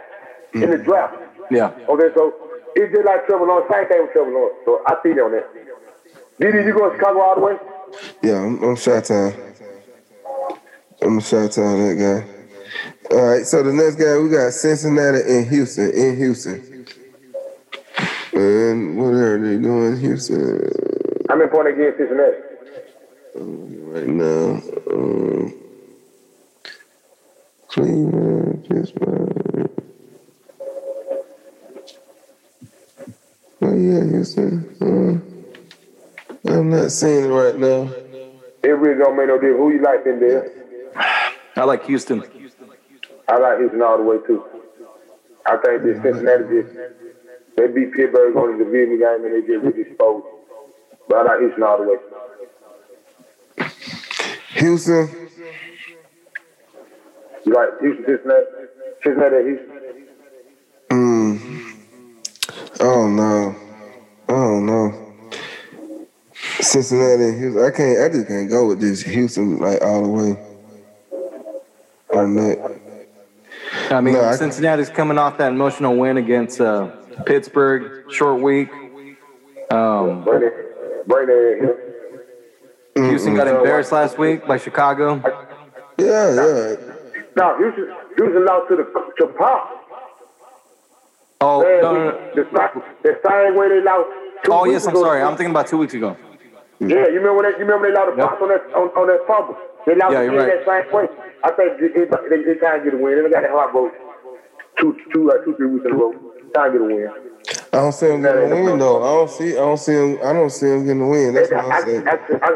[0.62, 1.18] in the draft.
[1.50, 1.74] Yeah.
[1.90, 2.32] Okay, so
[2.78, 3.66] it's just like Trevor Lawrence.
[3.74, 4.54] Same thing with Trevor Lawrence.
[4.64, 5.50] So I see you on that.
[6.40, 7.56] Didi, you go to Chicago all the way?
[8.22, 9.34] Yeah, I'm, I'm shot town.
[11.02, 12.38] I'm shot town that guy.
[13.10, 16.86] All right, so the next guy we got Cincinnati and Houston in Houston.
[18.34, 20.70] And what are they doing in Houston
[21.28, 22.36] How many points they get Cincinnati?
[23.34, 24.62] right now?
[24.92, 25.54] Um,
[27.68, 29.70] Cleveland, Pittsburgh.
[33.60, 34.76] Oh yeah, Houston.
[34.80, 35.27] Uh,
[36.48, 37.92] I'm not seeing it right now.
[38.62, 40.50] It really don't make no difference who you like in there.
[41.56, 42.22] I like Houston.
[43.28, 44.42] I like Houston all the way too.
[45.46, 46.74] I think this Cincinnati just
[47.56, 50.24] they beat Pittsburgh on the division game and they just really exposed.
[51.08, 53.68] But I like Houston all the way.
[54.54, 55.28] Houston,
[57.44, 58.46] You like Houston, Cincinnati,
[59.02, 59.78] Cincinnati, Houston.
[60.90, 61.76] Mm.
[62.80, 63.56] Oh no.
[64.28, 65.07] Oh no.
[66.60, 67.64] Cincinnati Houston.
[67.64, 70.44] I can't I just can't go with this Houston like all the way.
[72.14, 72.80] On that.
[73.90, 76.86] I mean, No, I- Cincinnati's coming off that emotional win against uh,
[77.26, 78.70] Pittsburgh, short week.
[79.70, 81.84] Um, Bring it, bring it.
[82.96, 83.04] in.
[83.10, 85.16] Houston got embarrassed last week by Chicago.
[85.98, 86.76] Yeah, yeah.
[87.36, 88.84] No, Houston, Houston lost to the
[89.18, 89.74] to Pop.
[91.40, 92.34] Oh, Man, no, no, no.
[92.34, 94.08] The, the, the same way they lost.
[94.44, 95.22] Two oh weeks yes, I'm sorry.
[95.22, 96.16] I'm thinking about two weeks ago.
[96.80, 98.28] Yeah, you remember when they, you remember they lost the Yep.
[98.30, 99.56] Pops on that on, on that fumble.
[99.86, 100.52] They lost Yeah, again you're right.
[100.64, 101.06] that same way.
[101.42, 103.18] I think they, they, they, they trying to get a win.
[103.24, 103.92] They got that hard vote
[104.80, 106.12] two, two, uh, two, three weeks in a row.
[106.54, 107.10] Trying to get a win.
[107.72, 109.02] I don't see him getting the win though.
[109.02, 111.34] I don't see I don't see him I don't see him getting the win.
[111.34, 112.04] That's what I, I'm saying.
[112.06, 112.50] I, I,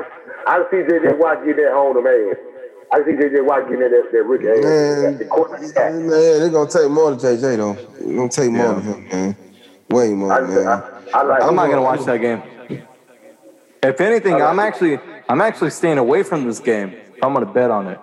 [0.47, 2.33] I see JJ Watt get that home to man.
[2.93, 5.19] I see JJ Watt getting that that Rick Man, Hayes.
[5.19, 5.77] The quarterback.
[5.77, 7.77] man, they're gonna take more than JJ though.
[8.01, 8.75] They're gonna take more Yeah.
[8.75, 9.37] than him, man.
[9.91, 10.67] Way more, I, man.
[10.67, 11.43] I, I like.
[11.43, 12.43] I'm not gonna watch that game.
[13.83, 16.95] If anything, I'm actually I'm actually staying away from this game.
[17.23, 17.99] I'm gonna bet on it.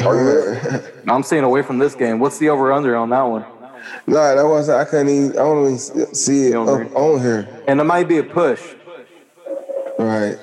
[0.00, 2.18] Oh, I'm staying away from this game.
[2.18, 3.44] What's the over under on that one?
[4.06, 5.78] Nah, that was I couldn't even I don't even
[6.14, 7.48] see it up on here.
[7.68, 8.74] And it might be a push.
[9.98, 10.38] Right.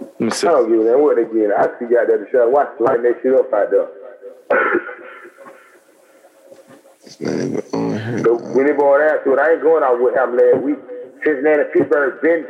[0.00, 0.48] Let me see.
[0.48, 1.52] I don't give a damn what they getting.
[1.56, 2.50] I see got that shot.
[2.50, 3.88] Watch lighting that shit up out there.
[7.04, 8.24] It's not even on here.
[8.24, 10.78] So when they brought out to it, I ain't going out with him last week.
[11.24, 12.46] Cincinnati, Pittsburgh been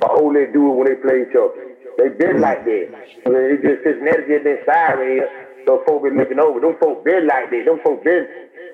[0.00, 1.54] my old do it when they play each other.
[1.98, 2.86] They been like that.
[3.26, 5.30] It just Cincinnati just been siren here,
[5.66, 6.60] so folks been looking over.
[6.60, 7.62] Them folks been like that.
[7.66, 8.26] Them folks been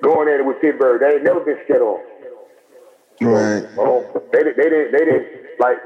[0.03, 1.01] going at it with Pittsburgh.
[1.01, 1.99] They ain't never been scared on.
[3.21, 3.63] Right.
[3.77, 5.27] Oh, they did- they didn't they didn't
[5.59, 5.77] like,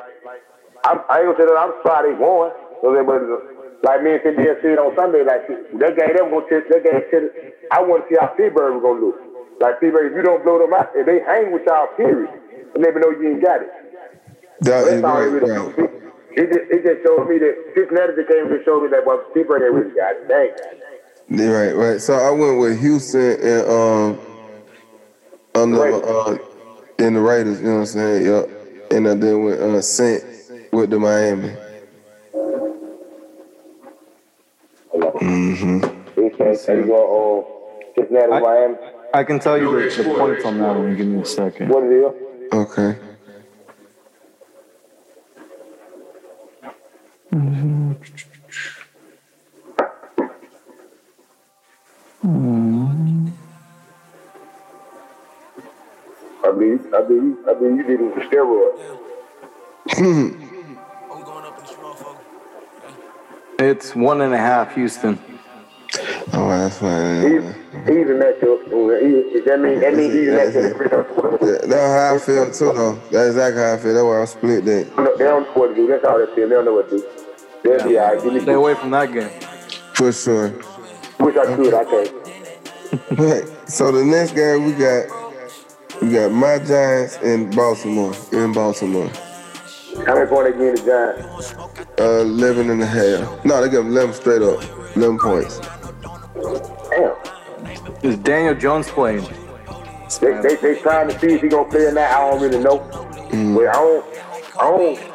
[0.86, 2.52] I, I ain't gonna say that I'm sorry they won.
[2.82, 3.22] So they, but
[3.84, 7.02] like me and Cynthia said on Sunday, like that game, they gonna tell, that game,
[7.12, 7.26] tell,
[7.72, 9.20] I want to see how Pittsburgh was gonna lose.
[9.62, 12.30] Like Pittsburgh, if you don't blow them out, if they hang with y'all, period,
[12.74, 13.70] they never know you ain't got it.
[14.62, 15.90] That is That's all right, it really right.
[16.36, 19.24] It just, it just showed me that Cincinnati just came to show me that well,
[19.34, 20.28] Pittsburgh they really got it.
[20.28, 21.40] Dang.
[21.40, 22.02] Yeah, right, right.
[22.02, 24.20] So I went with Houston and um
[25.56, 26.38] on the uh,
[27.06, 28.26] in the Raiders, you know what I'm saying?
[28.26, 28.92] Yep.
[28.92, 30.24] And I then went uh Saint
[30.72, 31.56] with the Miami.
[34.94, 35.80] Mm-hmm.
[36.16, 37.46] They can't say you go
[37.88, 38.76] uh, Cincinnati, I- Miami.
[39.14, 40.98] I can tell you the, the points on that one.
[40.98, 41.70] Give me a second.
[41.70, 42.60] What it is?
[42.60, 43.00] Okay.
[56.46, 59.00] I believe, I believe, I believe you did it with steroids.
[63.60, 65.33] It's one and a half, Houston.
[66.36, 67.32] Oh, that's He's, fine.
[67.86, 68.64] he's a matchup.
[68.66, 71.42] He, that mean that means he's a matchup.
[71.42, 72.96] Yeah, that's how I feel too, though.
[73.12, 73.94] That's exactly how I feel.
[73.94, 75.18] That's why I split that.
[75.18, 75.88] They don't know what to do.
[75.88, 76.50] That's how they feel.
[76.50, 77.08] They don't know what to do.
[77.64, 78.24] They'll be all right.
[78.24, 79.30] Give me Stay away from that game.
[79.94, 80.50] For sure.
[81.20, 81.74] Wish I could.
[81.74, 83.20] I can't.
[83.20, 83.44] Right.
[83.68, 85.08] So the next game we got
[86.02, 88.14] we got my Giants in Baltimore.
[88.34, 89.10] In Baltimore.
[90.06, 91.54] How many points they give the Giants?
[92.00, 93.46] Uh 11 and a half.
[93.46, 94.62] No, they got 11 straight up.
[94.96, 95.60] 11 points.
[96.44, 97.16] Damn.
[98.04, 99.26] Is Daniel Jones playing?
[100.20, 102.12] They, they, they trying to see if he gonna play or not.
[102.12, 102.80] I don't really know.
[103.32, 103.56] Mm.
[103.56, 104.06] But I don't,
[104.60, 105.14] I don't.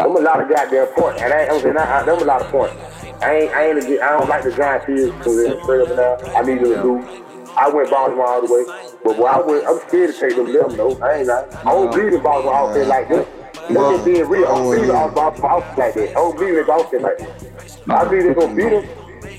[0.00, 2.42] I'm a lot of goddamn points, and I I'm saying I, I, them a lot
[2.42, 2.74] of points.
[3.22, 5.88] I ain't, I ain't, a, I don't like the Giants here because they're straight up
[5.88, 6.36] and down.
[6.36, 7.22] I need them to do.
[7.56, 8.64] I went Baltimore all the way,
[9.04, 10.98] but boy, I went, I'm scared to take them them though.
[11.00, 11.54] I ain't not.
[11.54, 13.28] I don't believe in Baltimore outfit like this.
[13.54, 14.44] That's just being real.
[14.44, 16.10] I don't oh, believe in Baltimore outfit like that.
[16.10, 17.90] I don't believe in outfit like that.
[17.90, 18.88] I believe they're gonna beat them,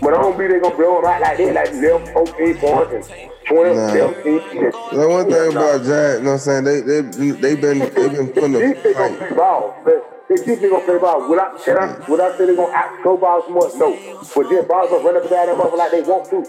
[0.01, 3.09] but I don't believe they're gonna blow them out like that, like them 14 points
[3.11, 3.87] and 20, Nah.
[3.93, 4.71] 17.
[4.93, 6.63] The one thing about Giants, you know what I'm saying?
[6.63, 10.37] They they they been they been putting These a they gonna play ball, but they
[10.37, 11.27] think they gonna play ball.
[11.29, 13.69] Would I, can I, would I say they gonna out go ball some more?
[13.77, 13.91] No.
[14.35, 16.43] But then balls gonna run up and down that mother like they want to.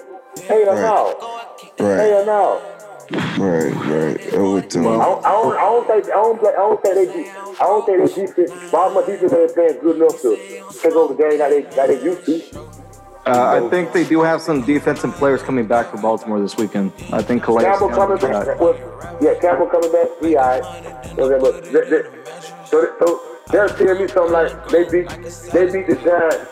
[0.47, 0.81] Hell Right.
[0.81, 1.87] no.
[1.87, 2.63] Right, Hell no.
[3.39, 4.35] right, right.
[4.35, 6.95] I'm with I don't, I don't, I don't think, I don't, play, I don't think
[6.95, 10.37] they, de- I don't think they defense, Baltimore defense ain't playing good enough to
[10.81, 12.84] take over the game like they, like they used to.
[13.27, 16.93] Uh, I think they do have some defensive players coming back for Baltimore this weekend.
[17.11, 17.65] I think Calais.
[17.65, 18.61] Campbell coming back.
[18.61, 20.09] Well, yeah, Campbell coming back.
[20.21, 21.19] He all right.
[21.19, 22.03] Okay, but they, they,
[22.67, 25.09] so, so they'll tell me something like they beat,
[25.53, 26.51] they beat the Giants.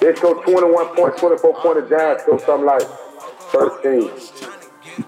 [0.00, 1.88] They score 21 points, 24 points.
[1.88, 2.82] The Giants score something like
[3.52, 4.10] 13.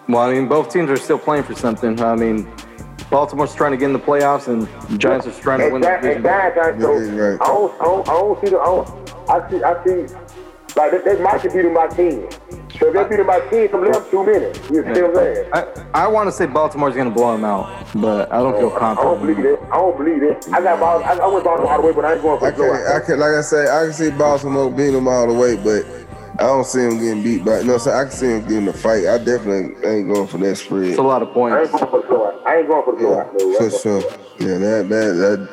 [0.09, 2.01] Well, I mean, both teams are still playing for something.
[2.01, 2.51] I mean,
[3.11, 5.83] Baltimore's trying to get in the playoffs, and the Giants are trying to And win
[5.83, 6.23] the Giants, division.
[6.25, 7.41] Giants, aren't so, Yeah, right.
[7.41, 8.89] I don't, I don't, I don't see the, I don't,
[9.31, 10.15] I see, I see,
[10.77, 12.29] like they, they might be beating my team.
[12.79, 14.59] So if they beating my team, some left two minutes.
[14.69, 15.51] You see what I'm saying?
[15.55, 18.71] I, I want to say Baltimore's going to blow them out, but I don't feel
[18.71, 18.99] confident.
[18.99, 19.61] I don't believe it.
[19.73, 20.47] I don't believe it.
[20.53, 22.47] I got Ball, I, I went Baltimore all the way, but I ain't going for
[22.47, 22.87] I can blowout.
[23.03, 25.87] I can like I say I can see Baltimore beating them all the way, but
[26.39, 27.63] I don't see him getting beat by.
[27.63, 29.07] No, so I can see him getting a fight.
[29.07, 30.91] I definitely ain't going for that spread.
[30.91, 31.57] It's a lot of points.
[31.57, 31.85] I ain't points.
[31.85, 32.47] going for the blowout.
[32.47, 33.35] I ain't going for the blowout.
[33.35, 34.03] No, For sure.
[34.39, 35.49] Yeah, that that that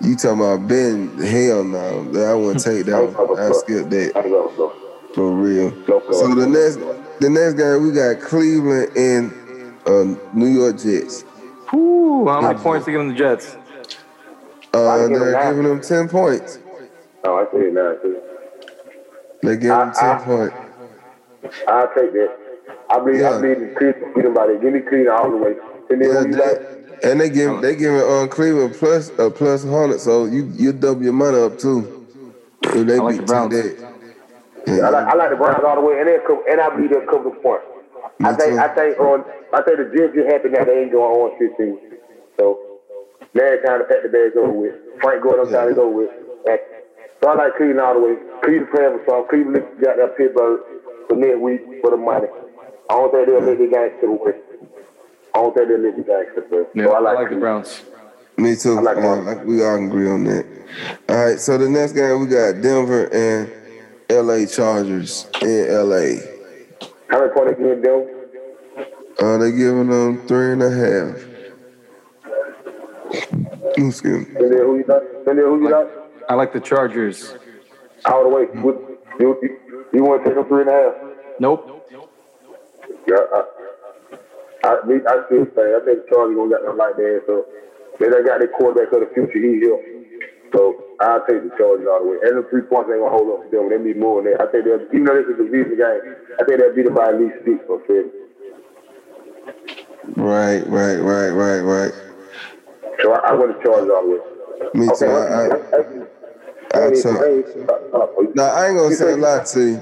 [0.00, 1.16] you talking about Ben?
[1.18, 3.12] Hell no, that I wouldn't take that.
[3.14, 3.38] one.
[3.38, 4.72] I skip I that ain't going for
[5.14, 5.70] for real.
[5.88, 6.76] No, for So the next
[7.20, 9.32] the next game we got Cleveland and
[9.86, 11.22] uh, New York Jets.
[11.70, 13.56] Whew, how many points to give them the Jets?
[14.72, 16.58] Uh, they're giving them ten points.
[17.22, 17.94] Oh, I see it now.
[19.44, 19.48] Too.
[19.50, 20.54] They give him ten I- points.
[21.68, 22.36] I'll take that.
[22.90, 23.30] I believe, Yeah.
[23.36, 24.14] I believe in Cleveland.
[24.14, 24.60] Beat them by that.
[24.60, 25.56] Give me Cleveland all the way.
[25.90, 27.04] And then Yeah, who they- like?
[27.04, 31.02] and they give they giving um, Cleveland plus a plus hundred, so you you double
[31.02, 32.06] your money up too.
[32.62, 33.52] If they I like beat the Browns.
[33.54, 33.84] that.
[34.66, 36.90] I like, I like the Browns all the way, and they come, and I believe
[36.90, 37.60] they'll cover the point.
[38.24, 38.58] I think, too.
[38.58, 41.78] I think on, I think the Jets just happy that they ain't going on 15.
[42.38, 42.80] So
[43.34, 44.74] now it's time to pack the bags over with.
[45.02, 46.08] Frank Gordon time to go with.
[46.48, 46.58] And
[47.22, 48.16] so I like Cleveland all the way.
[48.42, 49.28] Cleveland playing for some.
[49.28, 50.60] Cleveland got that Pittsburgh
[51.08, 52.28] for next week for the money.
[52.90, 54.38] I don't think they'll let the guys to the west.
[55.34, 56.70] I don't think they'll let the guys to the west.
[56.74, 57.82] Yeah, so I I like, like the Browns.
[58.36, 58.78] Me too.
[58.78, 60.44] I like Uh, like we all agree on that.
[61.08, 63.50] All right, so the next game we got Denver and
[64.10, 66.20] LA Chargers in LA.
[67.08, 68.10] How many points they give them?
[69.20, 71.24] Uh, they giving them three and a half.
[73.76, 74.10] Excuse me.
[74.36, 75.02] And then who you like?
[75.26, 75.88] And then who you like?
[76.28, 77.34] I like the Chargers.
[78.06, 78.42] All the way.
[79.20, 80.94] You, you, you want to take them three and a half?
[81.38, 81.70] Nope.
[83.06, 83.42] Yeah, I,
[84.64, 87.22] I, I still say I think Charlie gonna get them like that.
[87.26, 87.46] So
[88.00, 89.38] they done got their quarterback of the future.
[89.38, 89.78] He here.
[90.52, 92.18] So I'll take the Chargers all the way.
[92.24, 93.68] And the three points ain't gonna hold up for them.
[93.70, 94.40] They need more than that.
[94.40, 96.02] I think they'll, even though this is a division game,
[96.40, 98.10] I think they'll beat them by at least six or seven.
[100.16, 101.92] Right, right, right, right, right.
[103.02, 104.33] So I, I went to Chargers all the way.
[104.72, 105.04] Me too.
[105.06, 105.46] I, I,
[106.74, 109.80] I, tell- Nah, I ain't gonna say a lot to you.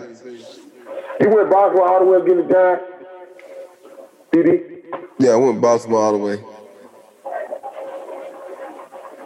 [1.20, 2.84] You went Baltimore all the way against the Giants?
[4.32, 5.24] Did he?
[5.24, 6.44] Yeah, I went Baltimore all the way.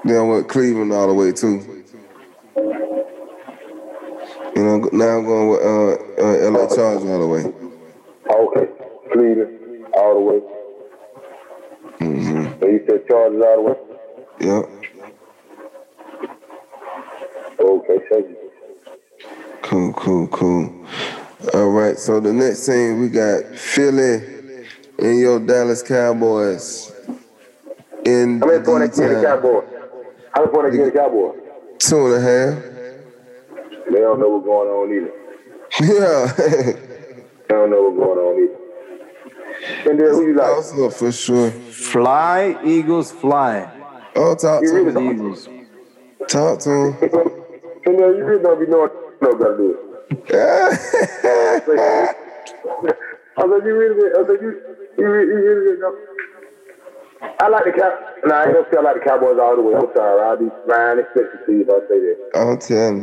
[0.04, 1.84] Then I went Cleveland all the way too.
[4.56, 7.44] You know, now I'm going with uh, uh, LA Chargers all the way.
[8.30, 8.66] Okay.
[9.12, 10.40] Cleveland all the way.
[12.00, 12.60] Mm-hmm.
[12.60, 13.76] So you said Chargers all the way?
[14.40, 14.85] Yep.
[17.60, 18.36] Okay, thank you.
[19.62, 20.86] Cool, cool, cool.
[21.54, 24.14] All right, so the next thing we got Philly
[24.98, 26.92] and your Dallas Cowboys.
[28.04, 29.24] In How many points they get the D-time.
[29.42, 29.64] Cowboys?
[30.34, 31.40] How many points they the Cowboys?
[31.78, 32.62] Two and a half.
[33.90, 35.12] They don't know what's going on either.
[35.80, 36.82] Yeah.
[37.48, 39.90] They don't know what's going on either.
[39.90, 40.48] And then who you like?
[40.48, 41.50] also for sure.
[41.52, 43.70] Fly, Eagles, fly.
[44.16, 45.10] Oh, talk You to The him.
[45.12, 45.48] Eagles.
[46.28, 47.30] Talk to him.
[47.86, 49.78] Then you really don't be no do it.
[53.38, 54.60] I was like, you really, I was like, you,
[54.98, 55.94] you, really- you really know.
[57.40, 57.98] I like the Cow.
[58.24, 59.74] Nah, I say I like the Cowboys all the way.
[59.74, 60.22] I'm sorry.
[60.22, 62.18] I'll be fine expectancy if I say that.
[62.34, 63.02] I'm telling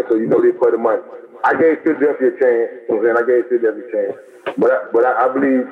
[0.00, 0.04] you.
[0.08, 1.02] So you know they play the money.
[1.44, 2.70] I gave Philadelphia a chance.
[2.88, 3.16] You know what I'm saying?
[3.16, 4.16] I gave Philadelphia a chance.
[4.58, 5.64] But I, but I, I believe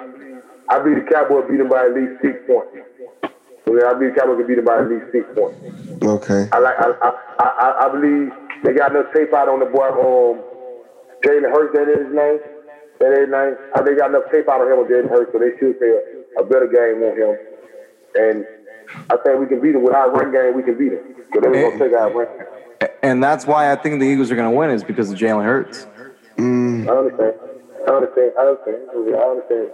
[0.68, 2.76] I believe the Cowboys beat them by at least six points.
[3.66, 5.56] You know, I believe the Cowboys can beat them by at least six points.
[6.04, 6.48] Okay.
[6.52, 8.30] I like I I, I, I- I believe
[8.62, 10.42] they got enough tape out on the boy um
[11.24, 12.38] Jalen Hurts, that is his name.
[13.00, 13.56] That is his name.
[13.74, 15.96] Uh, they got enough tape out on him with Jalen Hurts, so they should play
[15.96, 17.32] a, a better game on him.
[18.16, 18.44] And
[19.10, 20.54] I think we can beat him with our run game.
[20.54, 21.00] We can beat him.
[21.32, 22.28] So they're gonna take our run.
[23.02, 25.44] And that's why I think the Eagles are going to win is because of Jalen
[25.44, 25.86] Hurts.
[26.36, 27.34] Mm, I understand.
[27.86, 28.32] I understand.
[28.38, 28.76] I understand.
[29.14, 29.70] I understand.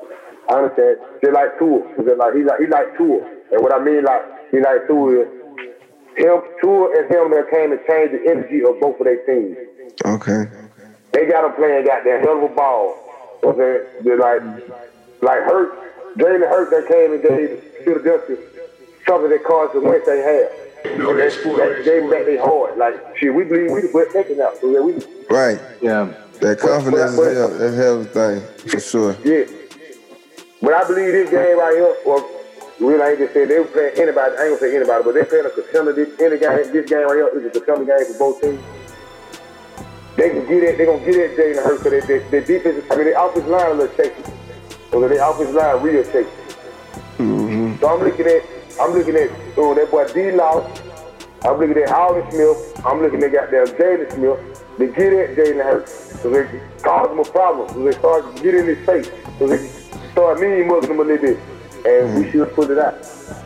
[0.49, 0.97] I understand.
[1.23, 1.81] Just like Tua.
[2.05, 3.21] Just like he like he like Tua.
[3.53, 5.29] And what I mean like he like Tua is
[6.17, 9.57] him, Tua and him that came and changed the energy of both of their teams.
[10.05, 10.51] okay.
[11.13, 12.95] They got him playing goddamn hell of a ball.
[13.43, 14.43] You know what They're like
[15.23, 18.37] like Hurt, Jalen Hurt that came and gave Philadelphia
[19.07, 20.99] something that caused the win they had.
[20.99, 21.57] No, that's cool.
[21.57, 22.79] That gave them back their heart.
[22.79, 24.57] Like shit, we believe we we're taking out.
[24.61, 24.93] So yeah, we
[25.29, 25.61] Right.
[25.83, 26.15] Yeah.
[26.41, 29.17] That confidence is hell, that's hell of a thing, for sure.
[29.25, 29.45] Yeah.
[30.63, 32.40] But I believe this game right here, or
[32.81, 35.15] really I ain't just saying they were playing anybody, I ain't gonna say anybody, but
[35.15, 38.07] they playing a contender this any game this game right here is a contender game
[38.13, 38.61] for both teams.
[40.17, 42.85] They can get it, they gonna get it Jalen Hurts because they, they, they defense
[42.91, 44.23] I mean their offensive line a little shaky.
[44.91, 46.31] So their offensive line real shaky.
[47.19, 47.81] Mm-hmm.
[47.81, 48.43] So I'm looking at
[48.81, 50.65] I'm looking at oh that boy D Law,
[51.45, 54.61] I'm looking at Aldon Smith, I'm looking at goddamn Jaylon Smith.
[54.79, 56.21] They get at Jalen Hurts.
[56.23, 57.69] So they cause him a problem.
[57.69, 59.11] So they start getting in his face.
[59.39, 59.69] So they
[60.13, 61.39] start mean mugging him a little bit.
[61.87, 62.99] And we should put it out.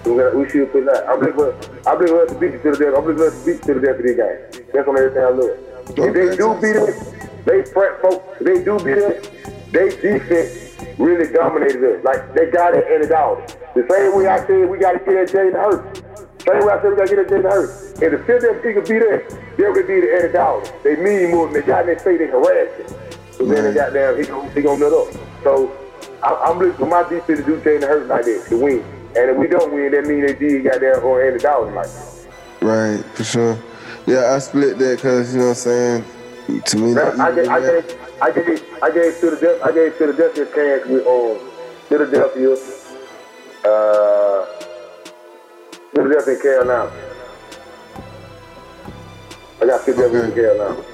[0.05, 1.09] We we should put it out.
[1.09, 1.55] I'm looking for
[1.89, 2.95] I'm looking for us to beat to the death.
[2.97, 4.65] I'm looking for us to beat to the death of this game.
[4.73, 5.59] That's on everything I look.
[5.91, 7.13] If they do beat us,
[7.45, 9.27] they front folks, if they do beat us,
[9.71, 12.05] they defense really dominated us.
[12.05, 13.57] Like they got it and it out.
[13.75, 16.03] The same way I said we gotta get at Jalen Hurts.
[16.45, 18.01] Same way I said we gotta get at Jalen Hurts.
[18.03, 19.23] And the Philadelphia Eagles beat us,
[19.57, 20.71] they would be the Eddie Dowd.
[20.83, 22.89] They mean more than they got in their face, they harass him.
[23.33, 25.13] So then they got down, he gon' he gonna nut up.
[25.43, 25.84] So
[26.25, 28.85] I, I'm looking for my defense to do Jalen Hurts like that, to win.
[29.17, 31.87] And if we don't win, that means they did got down on Andy Dowd like
[31.87, 32.27] that.
[32.63, 33.59] Right, for sure.
[34.07, 36.05] Yeah, I split that because, you know what I'm saying?
[36.67, 40.47] To me, Man, I gave, I gave, I gave, I gave Philadelphia, I gave Philadelphia
[40.55, 41.39] chance with um,
[41.89, 42.53] Philadelphia,
[43.65, 44.47] uh,
[45.95, 46.93] Philadelphia and Carolina.
[49.63, 50.43] I got Philadelphia and Okay.
[50.43, 50.85] Carolina.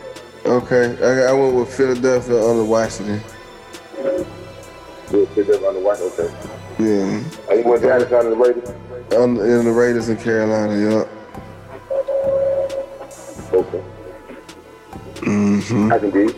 [0.47, 3.21] Okay, I, I went with Philadelphia under Washington.
[5.13, 6.31] Yeah, Philadelphia on the white, okay.
[6.79, 8.69] Yeah, And you went Dallas on the Raiders?
[9.15, 11.05] on, in the Raiders in Carolina, yeah.
[13.53, 13.83] Okay.
[15.27, 15.93] Mm-hmm.
[15.93, 16.33] I can be.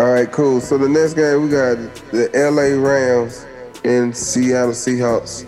[0.00, 0.60] All right, cool.
[0.60, 1.76] So the next game, we got
[2.10, 3.44] the LA Rams
[3.84, 5.44] and Seattle Seahawks.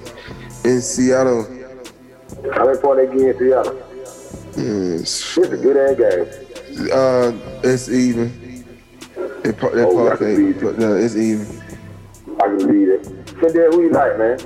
[0.64, 1.44] In Seattle,
[2.54, 3.82] How many points they get in Seattle?
[4.54, 6.90] it's, It's a good ass game.
[6.92, 7.32] uh,
[7.64, 8.40] it's even.
[9.44, 10.62] It, Oh, I part can ain't- beat it.
[10.62, 11.61] but no, it's even.
[12.40, 13.06] I can lead it.
[13.06, 14.38] And then who you like, man?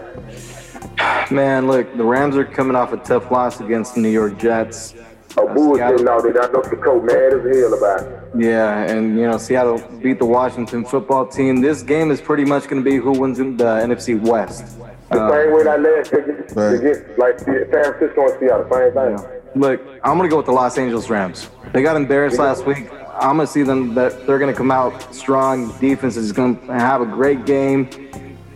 [1.31, 4.95] Man, look, the Rams are coming off a tough loss against the New York Jets.
[5.39, 6.37] a bullshit and all that.
[6.37, 8.23] I know the mad as hell about it.
[8.39, 11.61] Yeah, and you know Seattle beat the Washington football team.
[11.61, 14.79] This game is pretty much going to be who wins in the NFC West.
[15.11, 16.75] The Uh, same way that last year against, Right.
[16.75, 19.29] against like San Francisco and Seattle, same thing.
[19.55, 21.49] Look, I'm gonna go with the Los Angeles Rams.
[21.73, 22.89] They got embarrassed last week.
[23.19, 25.77] I'm gonna see them that they're gonna come out strong.
[25.79, 27.89] Defense is gonna have a great game,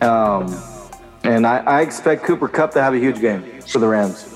[0.01, 0.55] um,
[1.23, 4.27] and I, I expect Cooper Kupp to have a huge game for the Rams.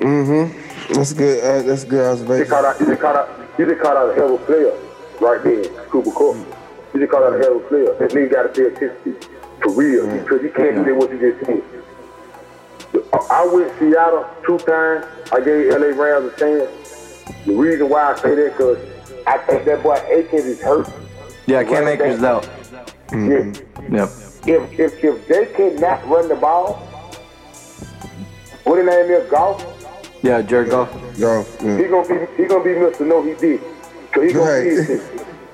[0.00, 0.52] Mhm.
[0.94, 1.42] That's good.
[1.42, 2.46] Uh, that's good You observation.
[2.50, 3.28] caught out, you just caught out,
[3.58, 4.72] you just caught out a hell of a player
[5.20, 6.36] right there, Cooper Kupp.
[6.94, 7.94] You just caught out a hell of a player.
[7.98, 9.28] That nigga got to pay attention to
[9.62, 11.62] for real because he can't do what you just said.
[13.30, 15.04] I went to Seattle two times.
[15.32, 17.24] I gave LA Rams a chance.
[17.44, 18.78] The reason why I say that because
[19.26, 20.88] I think that boy Akers is hurt.
[21.46, 22.48] Yeah, Cam Akers is out.
[23.12, 23.52] Yeah.
[23.90, 24.08] Yep.
[24.46, 26.74] If if if they cannot run the ball,
[28.64, 29.64] what the name is Goff.
[30.22, 30.90] Yeah, Jared Goff.
[31.18, 31.60] Golf.
[31.60, 31.88] He Yeah.
[31.88, 33.06] gonna be he gonna be Mr.
[33.06, 33.60] No, he did.
[34.14, 34.64] So he gonna Right.
[34.64, 35.00] give it to you.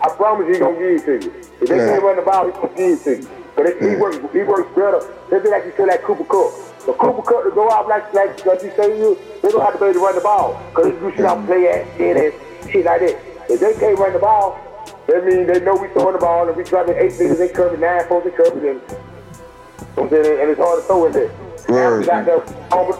[0.00, 1.32] I promise you, he gonna give it to you.
[1.60, 1.86] If they Yeah.
[1.88, 3.28] can't run the ball, he gonna give it to you.
[3.56, 3.98] But he, he Yeah.
[4.00, 5.00] works he works better.
[5.30, 6.52] They be like you say like Cooper Kupp.
[6.84, 9.74] So Cooper Kupp to go out like like like you say you, they don't have
[9.74, 10.58] to be able to run the ball.
[10.74, 13.16] Cause you do shit play ass shit and shit like that.
[13.52, 14.58] If they can't run the ball,
[15.06, 17.76] that means they know we throwing the ball and we dropping eight fingers, they cover
[17.76, 18.80] nine folks, they cover them.
[19.98, 21.30] I'm saying, and it's hard to throw in there.
[21.68, 22.08] Word.
[22.08, 22.40] Adams got there,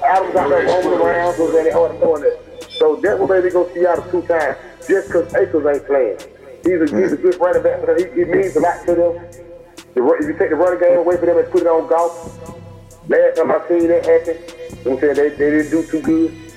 [0.05, 2.36] Adams got there over the rounds, so then it's hard to throw in there.
[2.68, 6.18] So that's what made me go Seattle two times, just because Akers ain't playing.
[6.64, 9.12] He's a, he's a good running back, but he, he means a lot to them.
[9.94, 12.28] The, if you take the running game away from them and put it on Goff,
[13.09, 14.36] last time I seen that happen,
[14.84, 16.53] I'm saying they, they didn't do too good.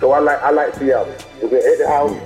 [0.00, 1.14] So I like I like Seattle.
[1.40, 2.16] If they're at the house,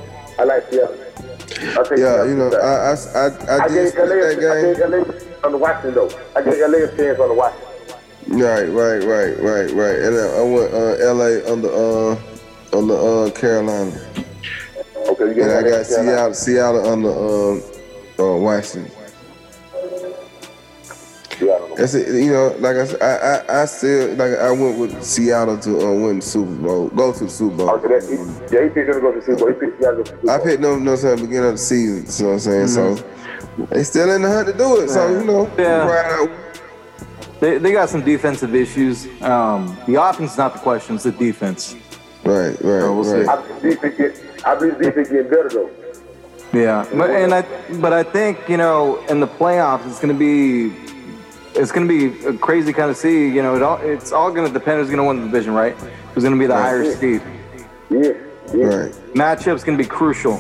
[0.43, 0.97] I like Seattle.
[0.99, 2.67] I Yeah, Seattle you know, I.
[2.67, 3.27] I I,
[3.61, 4.75] I I did gave LA, that I game.
[4.75, 6.11] gave LA on the Washington though.
[6.35, 7.69] I gave LA a chance on the Washington.
[8.27, 9.99] Right, right, right, right, right.
[10.03, 11.53] And then I went uh, L.A.
[11.53, 13.93] on the uh, on the uh, Carolina,
[14.97, 17.63] Okay, you get and I got Seattle Seattle on the um,
[18.19, 18.91] uh, Washington.
[21.77, 21.77] Seattle.
[21.77, 22.25] That's it.
[22.25, 25.71] You know, like I said, I I, I still like I went with Seattle to
[25.87, 27.71] uh, win the Super Bowl, go to the Super Bowl.
[27.71, 29.49] Okay, that, he, yeah, he picked them to go to the Super Bowl.
[29.49, 30.31] He picked Seattle to the Super Bowl.
[30.31, 31.97] I picked them, you know, what I'm beginning of the season.
[32.07, 32.69] You know what I'm saying?
[32.69, 32.95] So
[33.71, 34.89] they still in the hunt to do it.
[34.91, 35.87] So you know, Yeah.
[35.87, 36.31] right out.
[37.41, 39.07] They, they got some defensive issues.
[39.21, 41.75] Um, the offense is not the question; it's the defense.
[42.25, 43.23] right, right, Oh, we'll see.
[43.23, 43.29] right.
[43.29, 45.71] I believe defense get, I believe defense getting better though.
[46.53, 47.43] Yeah, but and I
[47.81, 50.69] but I think you know in the playoffs it's gonna be
[51.55, 53.29] it's gonna be a crazy kind of see.
[53.29, 55.75] You know, it all it's all gonna depend who's gonna win the division, right?
[56.15, 57.23] Who's gonna be the higher seed?
[57.91, 58.13] Yeah,
[58.55, 58.65] yeah.
[58.65, 60.39] Right, Matchup's gonna be crucial.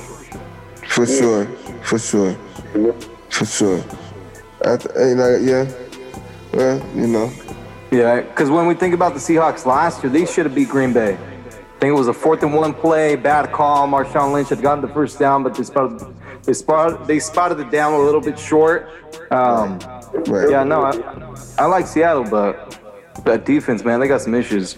[0.88, 1.46] for sure,
[1.82, 2.36] for sure,
[2.76, 2.92] yeah.
[3.28, 3.84] for sure.
[4.64, 5.72] I th- you know, yeah.
[6.52, 7.32] Well, you know,
[7.90, 10.92] Yeah, because when we think about the Seahawks last year, they should have beat Green
[10.92, 11.14] Bay.
[11.14, 13.88] I think it was a fourth and one play, bad call.
[13.88, 16.00] Marshawn Lynch had gotten the first down, but they spotted
[16.44, 18.88] they spotted they spotted it down a little bit short.
[19.30, 19.80] Um,
[20.12, 20.50] right.
[20.50, 20.92] yeah, no, I,
[21.58, 22.78] I like Seattle, but
[23.24, 24.74] that defense, man, they got some issues.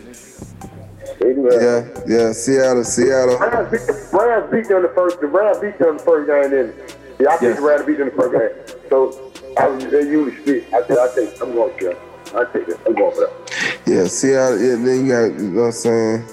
[1.20, 2.32] They do have- Yeah, yeah.
[2.32, 3.38] Seattle, Seattle.
[3.38, 3.80] Rams beat,
[4.12, 5.20] Rams beat them the first.
[5.20, 6.50] The Rams beat them the first game.
[6.50, 6.74] Then,
[7.20, 7.56] yeah, I think Yes.
[7.56, 8.88] the Rams beat them the first game.
[8.90, 10.64] So I was, they usually split.
[10.74, 11.40] I said, I take.
[11.42, 11.96] I'm going to.
[12.34, 12.80] I take it.
[12.86, 13.78] I'm going for that.
[13.86, 14.60] Yeah, Seattle.
[14.60, 16.24] Yeah, then you got, you know what I'm saying?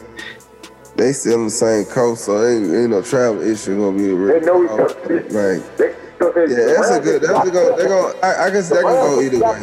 [0.96, 4.40] They still on the same coast, so they ain't no travel issue gonna be real.
[4.40, 5.24] They know each other.
[5.30, 5.78] Right.
[5.78, 7.22] They, so Yeah, that's a good.
[7.24, 7.78] That's a good.
[7.78, 8.14] They go.
[8.22, 9.60] I, I guess that can go either way.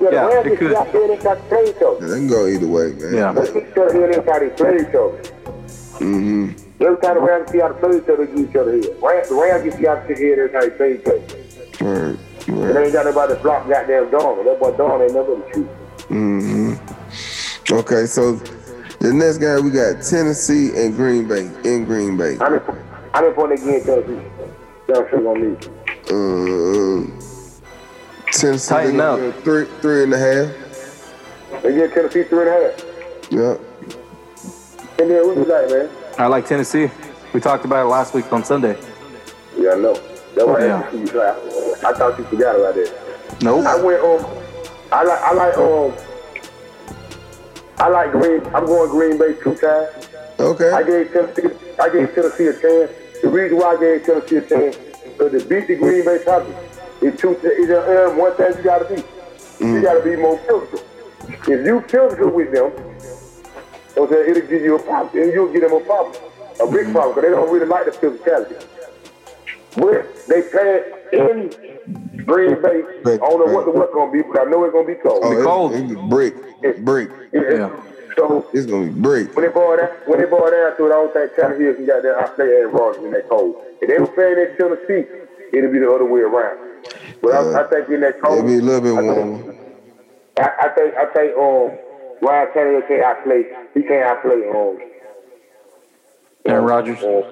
[0.00, 0.70] Yeah, Yeah, it could.
[0.70, 2.06] They got to play each other.
[2.06, 3.14] They can go either way, man.
[3.14, 3.32] Yeah.
[3.32, 4.12] They get each other here.
[4.12, 5.22] They got to play each other.
[5.98, 6.82] Mm-hmm.
[6.82, 8.94] Every time the Rams see how to play each other, they get each other here.
[9.02, 10.44] Rams, the Rams get see how to sit here.
[10.44, 11.84] Every time they play each other.
[11.84, 12.18] Right.
[12.48, 12.74] And Right.
[12.74, 14.44] they ain't got nobody to block goddamn Dawn.
[14.44, 15.68] That boy Dawn ain't never gonna shoot.
[16.10, 17.74] Mm-hmm.
[17.74, 18.34] Okay, so
[18.98, 22.36] the next guy we got Tennessee and Green Bay in Green Bay.
[22.40, 22.60] I'm in,
[23.14, 24.20] I'm in point again, Tennessee.
[24.92, 25.56] Don't shoot on me.
[26.10, 27.18] Um,
[28.32, 29.18] Tennessee Tighten up.
[29.42, 31.62] three three and a half.
[31.62, 32.84] They get Tennessee three and a half.
[33.30, 33.60] Yep.
[35.00, 35.88] And then who you like, man?
[36.18, 36.90] I like Tennessee.
[37.32, 38.78] We talked about it last week on Sunday.
[39.56, 39.94] Yeah, I know.
[40.34, 40.86] That's why Yeah.
[40.86, 41.06] I you.
[41.06, 42.92] so I, I thought you forgot about that.
[43.40, 43.84] I Nope.
[43.84, 44.26] went um,
[44.92, 45.94] I like I like um,
[47.78, 48.42] I like Green.
[48.54, 50.08] I'm going Green Bay two times.
[50.38, 50.70] Okay.
[50.70, 51.48] I gave Tennessee,
[51.80, 52.92] I gave Tennessee a chance.
[53.22, 56.54] The reason why I gave Tennessee a chance because to beat the Green Bay Packers,
[57.00, 57.38] it's two.
[57.42, 59.02] It's uh, one thing you got to be.
[59.64, 60.80] You got to be more physical.
[61.28, 62.72] If you physical with them,
[63.96, 66.16] okay, it'll give you a problem, and you'll give them a problem,
[66.60, 68.66] a big problem, because they don't really like the physicality.
[69.76, 72.82] But they play in Green Bay.
[73.06, 75.20] I don't know what the weather gonna be, but I know it's gonna be cold.
[75.22, 75.72] Oh, Be it- cold.
[75.74, 77.08] it- brick, It's brick.
[77.32, 77.40] Yeah.
[77.50, 77.82] Yeah.
[78.16, 79.34] So it's gonna be break.
[79.36, 81.86] when they boil that, when they boil down to it, I don't think Tannehill can
[81.86, 82.18] get there.
[82.18, 83.54] I play Aaron Rodgers in that cold.
[83.80, 85.08] If they were playing in Tennessee,
[85.52, 86.58] it'll be the other way around.
[87.22, 89.54] But I, I think in that cold, It'll be a little bit I warmer.
[90.38, 91.78] I, I think I think um
[92.20, 93.42] Ryan Tannehill can't outplay.
[93.74, 94.78] He can't outplay um
[96.46, 96.98] Aaron Rodgers.
[97.02, 97.24] Or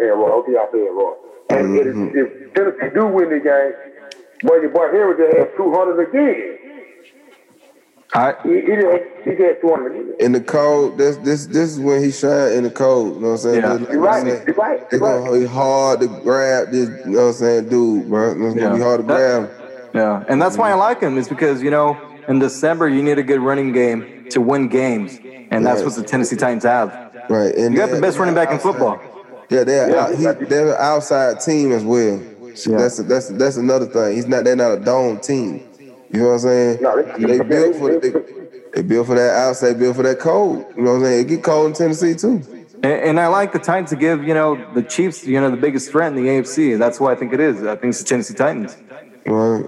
[0.00, 0.42] Aaron Rodgers.
[0.48, 1.18] Okay, I play Aaron Rodgers.
[1.50, 2.16] And Mm-hmm.
[2.18, 3.72] if, if Tennessee do win the game,
[4.42, 6.58] boy, your boy Henry just had two hundred again.
[8.14, 10.20] I He, he just he just had two hundred.
[10.20, 13.14] In the cold, this this this is when he shine in the cold.
[13.16, 13.60] You know what I'm saying?
[13.62, 13.72] Yeah.
[13.72, 14.26] Like You're right.
[14.26, 14.80] you You're right.
[14.82, 18.30] It's You're gonna be hard to grab this, you know what I'm saying, dude, bro.
[18.32, 19.50] It's gonna be hard to That- grab.
[19.94, 21.96] Yeah, and that's why I like him is because you know
[22.28, 25.18] in December you need a good running game to win games,
[25.50, 25.86] and that's Right.
[25.86, 26.94] what the Tennessee Titans have.
[27.28, 27.54] Right.
[27.54, 28.98] And You got the best running back in football.
[29.50, 30.04] Yeah, they're Yeah.
[30.04, 32.20] out, he, they're an outside team as well.
[32.54, 32.78] So Yeah.
[32.78, 34.14] That's that's that's another thing.
[34.14, 35.62] He's not they're not a dome team.
[36.12, 36.82] You know what I'm saying?
[36.82, 38.10] No, they- they, built for they,
[38.74, 40.64] they built for that outside, built for that cold.
[40.76, 41.20] You know what I'm saying?
[41.20, 42.42] It get cold in Tennessee too.
[42.82, 45.56] And, and I like the Titans to give you know the Chiefs you know the
[45.56, 46.78] biggest threat in the AFC.
[46.78, 47.62] That's why I think it is.
[47.62, 48.76] I think it's the Tennessee Titans.
[49.24, 49.64] Right,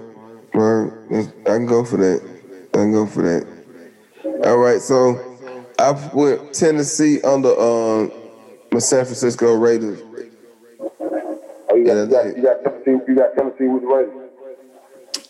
[0.53, 0.91] right.
[1.47, 2.21] I can go for that.
[2.73, 3.47] I can go for that.
[4.45, 5.19] All right, so
[5.79, 8.11] I went Tennessee under um
[8.71, 10.01] the San Francisco Raiders.
[11.69, 13.03] Oh, you got, you got, you got Tennessee.
[13.07, 14.24] You got Tennessee with the Raiders.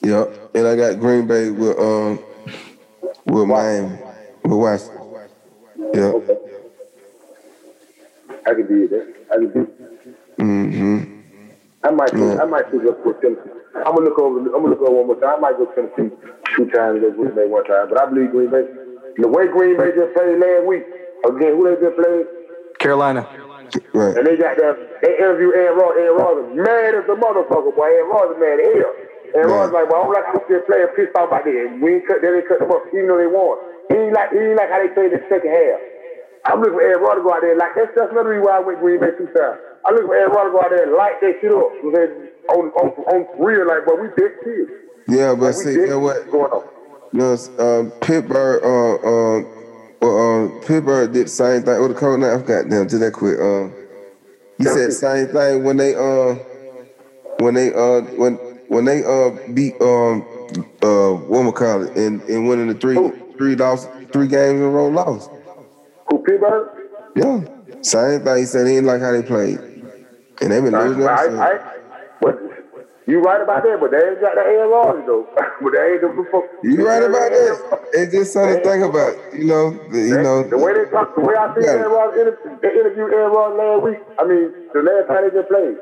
[0.05, 2.19] Yep, and I got Green Bay with um
[3.25, 3.97] with Miami
[4.43, 5.01] with Washington.
[5.95, 6.13] Yep.
[6.13, 6.37] Okay.
[8.45, 9.15] I can do that.
[9.31, 9.67] I can do.
[10.37, 11.21] Mm-hmm.
[11.83, 12.13] I might.
[12.13, 12.37] Yeah.
[12.37, 13.49] I might go for Tennessee.
[13.77, 14.37] I'm gonna look over.
[14.41, 15.37] I'm gonna look over one more time.
[15.37, 16.13] I might go Tennessee
[16.55, 17.01] two times.
[17.01, 17.89] Go Green Bay one time.
[17.89, 18.61] But I believe Green Bay.
[19.17, 20.85] The way Green Bay just played last week
[21.25, 22.25] again, who they just played,
[22.77, 23.25] Carolina.
[23.91, 24.15] Right.
[24.15, 24.77] and they got them.
[25.01, 25.97] They interviewed Aaron Rodgers.
[25.97, 27.89] Aaron Rodgers is mad as a motherfucker, boy.
[27.89, 28.93] Aaron Rodgers is mad as hell.
[29.36, 29.67] Yeah.
[29.67, 31.67] Like, well, I don't like how they playing pissed off about that.
[31.83, 32.23] We ain't cut.
[32.23, 33.59] They didn't cut them up, even though they won.
[33.91, 34.31] He ain't like.
[34.31, 35.79] He ain't like how they played the second half.
[36.45, 38.59] I'm looking for Aaron Rodgers to go out there like that's that's reason why I
[38.61, 39.57] went Green Bay two times.
[39.83, 41.69] I look for Aaron Rodgers to go out there and light that shit up.
[41.81, 42.09] So that
[42.53, 44.71] on on on real like, but we big kids.
[45.07, 46.29] Yeah, but Like, see, you know what?
[46.29, 46.63] going on.
[47.13, 49.47] Know, um, Pittsburgh, uh, um,
[50.01, 51.79] well, um, Pittsburgh did the same thing.
[51.79, 52.33] What the code now?
[52.36, 52.88] I forgot them.
[52.88, 53.39] Did that quick?
[53.39, 53.73] Um,
[54.57, 56.36] he said the same thing when they, uh,
[57.39, 60.26] when they, uh, when when they, uh, beat, um,
[60.82, 62.97] uh, what call it, and and winning the three,
[63.38, 65.30] three loss, three games in a row lost.
[66.09, 66.70] Who Pittsburgh?
[67.16, 67.43] Yeah,
[67.82, 68.38] same thing.
[68.38, 69.59] He said he didn't like how they played,
[70.41, 71.03] and they been losing.
[71.03, 71.59] I, I,
[72.22, 72.39] but
[73.07, 75.28] you right about that, but they ain't got the Rodgers though.
[75.61, 76.45] but they ain't the fuck.
[76.63, 77.89] You right about that.
[77.93, 79.13] It's just something to think about.
[79.34, 80.43] You know, the, you know.
[80.43, 81.86] the way they talk, the way I see Yeah.
[81.86, 83.99] Aaron Rodgers, they interviewed Aaron Rodgers last week.
[84.18, 85.78] I mean, the last time they just played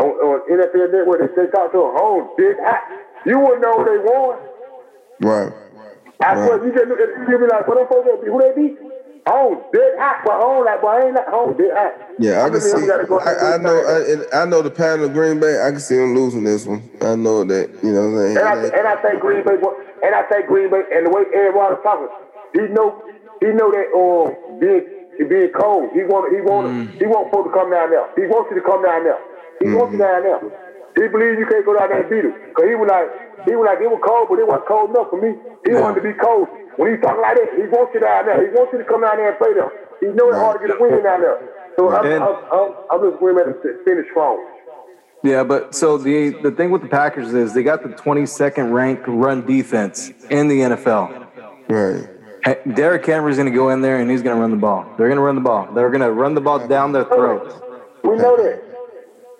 [0.00, 2.82] on, on NFL Network, they, they talked to a Oh, big hot.
[3.26, 4.38] You wouldn't know who they won.
[5.20, 5.52] Right.
[6.20, 6.46] I Right.
[6.46, 8.30] swear, you just look at you be like, what them folks that beat?
[8.30, 8.74] Who they beat?
[9.28, 11.92] Home, big hot, but home like, boy, I ain't like home, big hot.
[12.18, 12.76] Yeah, I can see.
[13.08, 13.72] go I, I know.
[13.72, 15.60] I, I know the pattern of Green Bay.
[15.60, 16.82] I can see them losing this one.
[17.00, 17.70] I know that.
[17.82, 18.72] You know what I'm And I, saying?
[18.78, 19.56] and I think Green Bay,
[20.04, 22.08] and I think Green Bay, and the way Aaron Rodgers talking,
[22.52, 23.00] he know,
[23.40, 24.84] he know that um being
[25.28, 26.68] being cold, he want, he want,
[27.00, 28.04] he want folks to come down there.
[28.16, 29.18] He wants you to come down there.
[29.60, 30.40] He wants you down there.
[30.94, 33.08] He believes you can't go down there and beat him, cause he was like,
[33.46, 35.34] he was like, it was cold, but it wasn't cold enough for me.
[35.66, 36.48] He wanted to be cold.
[36.76, 38.40] When he talking like that, he wants you down there.
[38.42, 39.70] He wants you to come down there and play them.
[40.00, 41.38] He know it's hard to get a win down there.
[41.76, 44.38] So I'm, And- I'm, I'm, I'm just going to finish strong.
[45.22, 49.08] Yeah, but so the the thing with the Packers is they got the 22nd ranked
[49.08, 51.26] run defense in the NFL.
[51.70, 52.10] right.
[52.44, 54.84] Hey, Derrick Henry's going to go in there and he's going to run the ball.
[54.98, 55.66] They're going to run the ball.
[55.72, 57.54] They're going to run the ball down their throats.
[58.02, 58.63] We know that.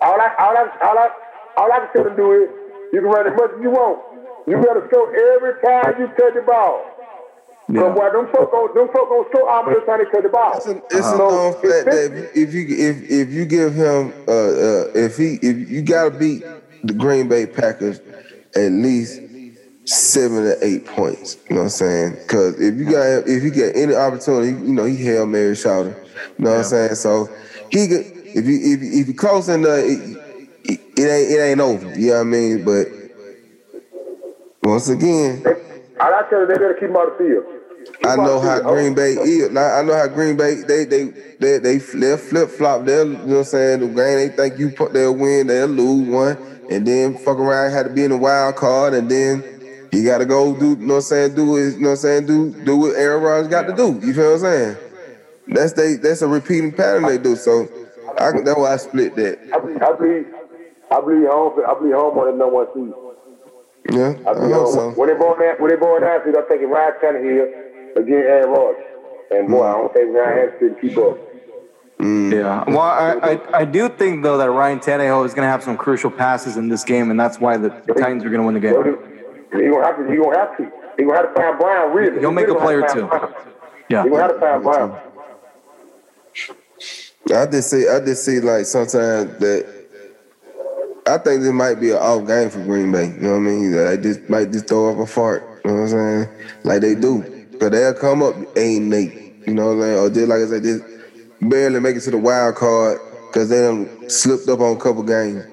[0.01, 1.09] All I, all I, all I,
[1.57, 2.49] all I can tell them do is
[2.93, 3.99] you can run as much as you want.
[4.47, 6.85] You gotta score every time you touch the ball.
[7.67, 7.81] Yeah.
[7.81, 10.29] Cause boy, them folk gon' them folk gon' score almost every time they touch the
[10.29, 10.53] ball.
[10.57, 14.13] It's, a, it's So, a known fact that if you if if you give him
[14.27, 16.43] uh, uh if he if you gotta beat
[16.83, 17.99] the Green Bay Packers
[18.55, 19.21] at least
[19.85, 21.37] seven to eight points.
[21.49, 22.11] You know what I'm saying?
[22.21, 25.95] Because if you got if you get any opportunity, you know he hail Mary shouter.
[26.37, 26.95] You know what I'm saying?
[26.95, 27.29] So
[27.71, 30.17] he could if you if you, if you close enough, it,
[30.65, 31.97] it, it ain't it ain't over.
[31.97, 32.65] You know what I mean?
[32.65, 32.87] But
[34.61, 35.43] once again.
[35.97, 37.45] I tell you, they better keep out of the field.
[38.03, 38.59] I know how.
[38.59, 39.55] Green Bay is.
[39.55, 41.05] I know how Green Bay they they
[41.39, 42.83] they they they flip flop.
[42.83, 43.79] They'll you know what I'm saying.
[43.79, 46.37] The game they think you put they'll win, they'll lose one,
[46.69, 49.43] and then fuck around had to be in the wild card, and then
[49.93, 51.35] you got to go do you know what I'm saying.
[51.35, 52.25] Do his you know what I'm saying.
[52.25, 54.05] Do do what Aaron Rodgers got to do.
[54.05, 54.77] You feel what I'm saying?
[55.47, 57.37] That's they that's a repeating pattern they do.
[57.37, 57.69] So
[58.19, 59.39] I, that's why I split that.
[59.53, 60.25] I believe, I believe,
[60.91, 61.59] I believe home.
[61.67, 62.93] I believe home on the number one seed.
[63.91, 64.73] Yeah, I I believe hope home.
[64.73, 64.99] so.
[64.99, 68.83] When they born that, when they born that, I'm taking Ryan Tannehill against Aaron Rodgers.
[69.31, 71.17] And boy, I don't think Ryan Hampton can keep up.
[71.99, 72.31] Mm.
[72.31, 72.63] Yeah.
[72.67, 75.77] Well, I, I, I do think though that Ryan Tannehill is going to have some
[75.77, 78.53] crucial passes in this game, and that's why the, the Titans are going to win
[78.53, 78.73] the game.
[79.53, 80.11] He gonna have to.
[80.11, 80.71] He gonna have to.
[80.97, 81.95] He gonna have to find Brown.
[81.95, 83.09] Really, he'll make he a player too.
[83.89, 84.03] Yeah.
[84.03, 84.99] He gonna have to find Brown.
[87.33, 87.87] I just see.
[87.87, 89.75] I just see like sometimes that.
[91.07, 93.07] I think this might be an off game for Green Bay.
[93.07, 93.71] You know what I mean?
[93.71, 95.43] They just might just throw up a fart.
[95.63, 96.29] You know what I'm saying?
[96.63, 97.21] Like they do.
[97.59, 99.33] Cause they'll come up ain't eight.
[99.47, 99.99] You know what I'm saying?
[99.99, 100.83] Or just like I said, just
[101.41, 105.03] barely make it to the wild card because they done slipped up on a couple
[105.03, 105.45] games.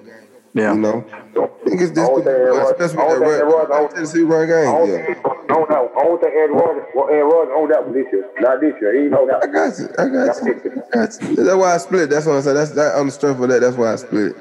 [0.54, 0.74] Yeah.
[0.74, 1.21] You know?
[1.34, 4.68] I think it's this especially that run, Tennessee run game.
[4.92, 5.14] Yeah.
[5.24, 5.90] I don't know.
[5.96, 8.30] I don't think Aaron Rodgers, well, Aaron Rodgers owned that one this year.
[8.40, 9.02] Not this year.
[9.02, 9.42] He know that.
[9.42, 9.88] I got you.
[9.98, 10.76] I got you.
[10.92, 11.36] I got you.
[11.36, 12.10] That's why I split.
[12.10, 12.54] That's what I said.
[12.54, 13.60] That's that on the strength of that.
[13.60, 14.36] That's why I split.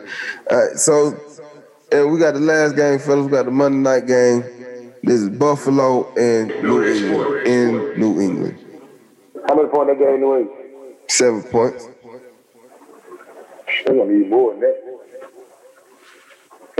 [0.49, 0.77] All right.
[0.77, 1.17] So,
[1.91, 3.25] and we got the last game, fellas.
[3.25, 4.43] We got the Monday night game.
[5.03, 8.57] This is Buffalo and New England in New England.
[9.47, 10.59] How many points they in New England?
[11.07, 11.87] Seven points.
[13.85, 14.90] They're gonna need more than that.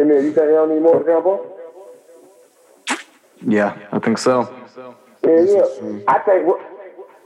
[0.05, 1.61] Man, you don't need more points?
[3.47, 4.53] Yeah, I think so.
[5.23, 5.99] Yeah, yeah.
[6.07, 6.59] I think what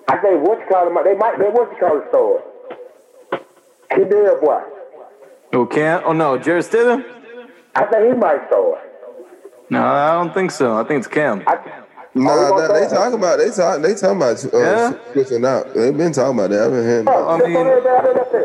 [0.07, 2.43] I think what you call them, they might they what you call it store.
[3.89, 4.61] Kadir boy.
[5.53, 7.03] Oh can't oh no, Jarrett Stidham?
[7.75, 8.81] I think he might store.
[9.69, 10.77] No, I don't think so.
[10.77, 11.43] I think it's Cam.
[11.47, 11.84] I,
[12.17, 14.93] Nah, nah they talk about they talk they talking about uh, yeah.
[15.11, 15.73] switching out.
[15.73, 16.63] They've been talking about that.
[16.63, 17.07] I've been hearing.
[17.09, 17.57] Oh, I mean,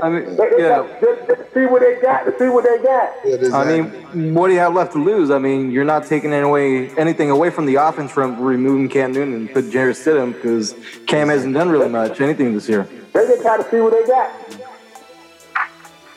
[0.02, 0.98] I mean, yeah.
[1.00, 2.36] Just, just see what they got.
[2.36, 3.14] See what they got.
[3.24, 5.30] Yeah, I mean, what do you have left to lose?
[5.30, 9.34] I mean, you're not taking away anything away from the offense from removing Cam Newton
[9.34, 10.74] and put Jarrett Stidham because
[11.06, 12.88] Cam hasn't done really much anything this year.
[13.12, 14.32] They just try to see what they got.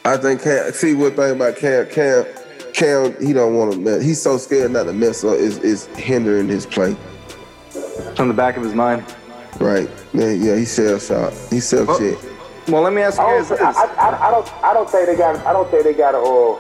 [0.06, 0.72] I think Cam.
[0.74, 1.88] See what thing about Cam?
[1.90, 2.26] Cam.
[2.74, 3.16] Cam.
[3.24, 4.02] He don't want to mess.
[4.02, 5.36] He's so scared not to mess up.
[5.36, 6.98] Is is hindering his play
[8.20, 9.04] on the back of his mind.
[9.60, 9.90] Right.
[10.14, 11.34] Yeah, yeah he's shell shot.
[11.50, 12.18] He's self well, shit.
[12.68, 13.60] Well, let me ask you guys this.
[13.60, 14.64] I, I, I, don't.
[14.64, 15.36] I don't think they got.
[15.46, 16.20] I don't say they got a.
[16.20, 16.60] Uh,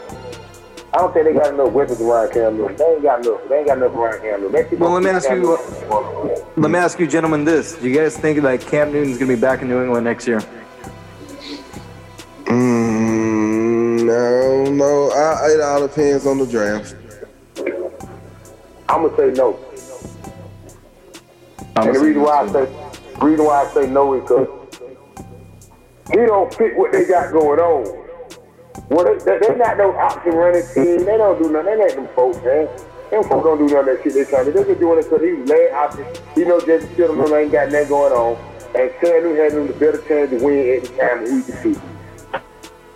[0.93, 2.75] I don't think they got enough weapons around Cam Newton.
[2.77, 3.41] They ain't got enough.
[3.49, 4.79] They ain't got enough around Cam Newton.
[4.79, 5.57] Well, let me ask you.
[5.89, 9.33] Uh, let me ask you, gentlemen, this: Do you guys think that Cam Newton's gonna
[9.33, 10.41] be back in New England next year?
[12.45, 15.11] Mm, no, no.
[15.11, 16.95] I, it all depends on the draft.
[18.89, 19.57] I'm gonna say no.
[21.75, 22.69] And the reason why I say,
[23.21, 24.47] reason why I say no is because
[26.11, 28.03] he don't fit what they got going on.
[28.89, 31.05] Well, they, they, they not no option running team.
[31.05, 31.77] They don't do nothing.
[31.77, 32.67] They ain't them folks, man.
[33.09, 34.63] Them folks don't do none of that shit they trying to do.
[34.63, 36.05] They're just doing it because he's late option.
[36.35, 38.37] He know Jesse Stidham ain't got nothing going on.
[38.75, 41.81] And Cam Newton has him the better chance to win every time we can see.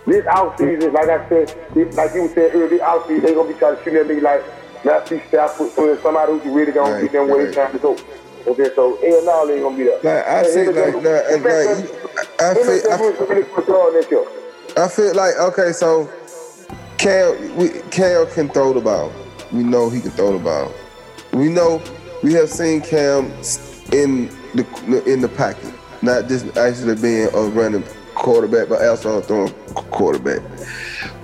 [0.06, 3.54] This offseason, like I said, this, like you said earlier, this offseason, they going to
[3.54, 4.42] be trying to shoot at me like
[4.84, 5.70] Matthew Stafford,
[6.02, 7.48] somebody who's really going right, to get them where right.
[7.48, 7.96] it's time to go.
[8.46, 10.00] Okay, so hell no, they ain't gonna be there.
[10.02, 11.28] Like I say, like, like, like,
[12.40, 14.26] I feel, I feel,
[14.76, 16.08] I feel like okay, so
[16.98, 19.12] Cal, we, Cal can throw the ball.
[19.52, 20.72] We know he can throw the ball.
[21.32, 21.82] We know
[22.22, 23.26] we have seen Cam
[23.92, 25.72] in the in the pocket,
[26.02, 27.84] not just actually being a running
[28.14, 29.52] quarterback, but also a throwing
[29.90, 30.42] quarterback.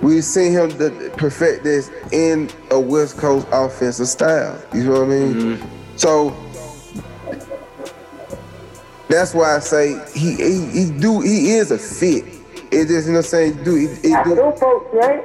[0.01, 0.71] We've seen him
[1.17, 4.61] perfect this in a West Coast offensive style.
[4.73, 5.33] You know what I mean?
[5.33, 5.97] Mm-hmm.
[5.97, 6.29] So
[9.09, 12.25] that's why I say he he, he do he is a fit.
[12.71, 14.35] It just you know what I'm saying do it, it do.
[14.59, 15.23] folks, right?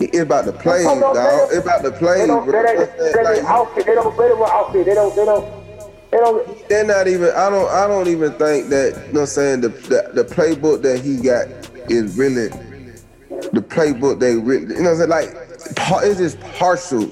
[0.00, 1.16] It's about the play, dog.
[1.50, 2.20] It's about the play.
[2.20, 3.86] They don't, they don't, outfit.
[3.86, 4.86] They don't, they don't outfit.
[4.86, 5.62] They don't, they don't.
[6.10, 6.68] They don't.
[6.68, 7.30] They're not even.
[7.30, 7.70] I don't.
[7.70, 8.94] I don't even think that.
[9.06, 9.60] You know what I'm saying?
[9.60, 11.46] The, the the playbook that he got
[11.90, 12.48] is really
[13.52, 14.74] the playbook they really.
[14.74, 15.10] You know what I'm saying?
[15.10, 17.06] Like it's just partial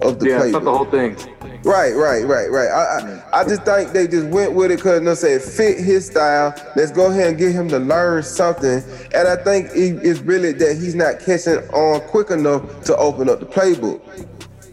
[0.00, 0.44] of the yeah, playbook.
[0.44, 1.16] Yeah, not the whole thing.
[1.64, 2.68] Right, right, right, right.
[2.68, 3.48] I, I, I mm.
[3.48, 6.54] just think they just went with it because you know, say it fit his style.
[6.74, 8.82] Let's go ahead and get him to learn something.
[9.14, 13.40] And I think it's really that he's not catching on quick enough to open up
[13.40, 14.00] the playbook.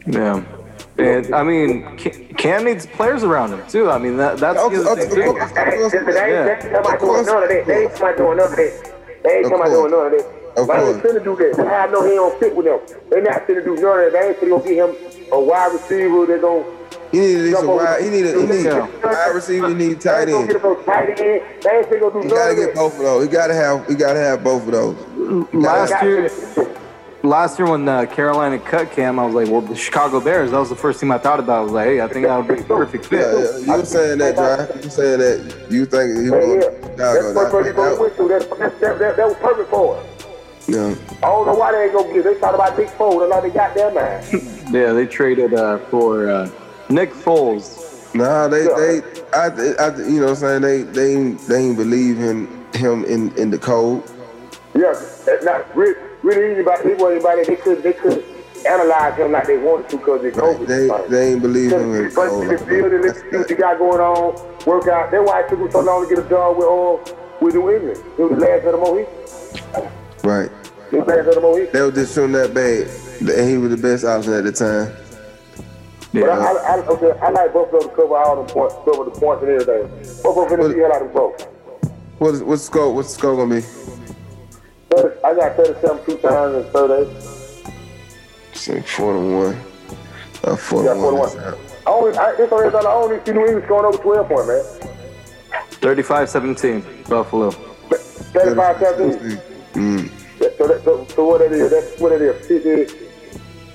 [0.08, 0.44] Yeah.
[0.98, 1.98] And I mean,
[2.38, 3.90] Cam needs players around him too.
[3.90, 5.16] I mean, that that's okay, the other thing too.
[5.16, 7.64] They ain't doing none of that.
[7.68, 8.94] They ain't doing none of that.
[9.24, 10.39] They ain't doing none of that.
[10.58, 11.02] Of Why course.
[11.02, 11.60] they finna do that?
[11.60, 12.80] I know he don't fit with them.
[13.10, 14.14] They not finna do none of that.
[14.14, 16.26] They ain't finna go get him a wide receiver.
[16.26, 16.66] They gonna
[17.12, 18.04] he need a wide.
[18.04, 19.70] He need a he need a wide receiver.
[19.70, 20.50] He need tight end.
[20.86, 21.20] Tight end.
[21.20, 22.22] They ain't finna do.
[22.22, 23.26] He gotta get both of those.
[23.26, 23.88] He gotta have.
[23.88, 25.54] He gotta have both of those.
[25.54, 26.30] Last year.
[27.22, 30.58] Last year when uh, Carolina cut Cam, I was like, well, the Chicago Bears, that
[30.58, 31.60] was the first team I thought about.
[31.60, 33.20] I was like, hey, I think that would be a perfect fit.
[33.20, 33.58] Yeah, yeah.
[33.58, 34.82] You were saying that, Dry.
[34.82, 36.96] You saying that you think he was yeah, Chicago.
[36.96, 37.52] That's that.
[38.58, 40.19] That, that, that, that was perfect for us.
[40.70, 40.96] Yeah.
[41.24, 42.24] I don't know why they ain't gonna get.
[42.24, 44.24] They talked about Nick Foles, and now they got their man.
[44.72, 46.50] yeah, they traded uh, for uh,
[46.90, 48.14] Nick Foles.
[48.16, 49.02] Nah, they they
[49.34, 53.36] I, I, you know, what I'm saying they they they ain't believe in him in
[53.38, 54.04] in the code.
[54.76, 54.94] Yeah,
[55.26, 56.92] that's not really, really anybody.
[56.92, 58.24] Anybody they could they could
[58.66, 62.10] analyze him like they want to because they Right, they they ain't believe him in
[62.10, 62.60] the But code.
[62.60, 64.34] the building, let's see what you got going on,
[64.66, 65.12] work out.
[65.12, 67.02] That's why it took him so long to get a job with all
[67.42, 68.04] with New England.
[68.18, 69.92] It was the last of the Mohican.
[70.24, 70.52] Right.
[70.92, 71.74] It was the of the Mohican.
[71.74, 72.88] They were just showing that bad.
[73.38, 74.96] And he was the best option at the time.
[76.14, 76.40] But I, Yeah.
[76.40, 79.52] I, I, okay, I like Buffalo to cover all the points, cover the points and
[79.52, 79.88] everything.
[80.24, 81.44] Buffalo finna see hell out of them folks.
[82.18, 82.94] What is what's the score?
[82.94, 83.68] What's the score gonna be?
[85.24, 87.24] I got 37 two times and 38.
[88.54, 89.62] Say four to one.
[90.44, 91.30] Uh, four Yeah, to one.
[91.30, 91.54] 41.
[91.86, 92.86] I only, I, this already done.
[92.88, 94.90] I only see New England scoring over 12 points, man.
[95.80, 97.52] 35-17, Buffalo.
[97.52, 99.38] 35 17.
[99.74, 100.19] Mm.
[100.40, 102.48] So, that, so, so what it is, that's what it is.
[102.48, 103.06] 50,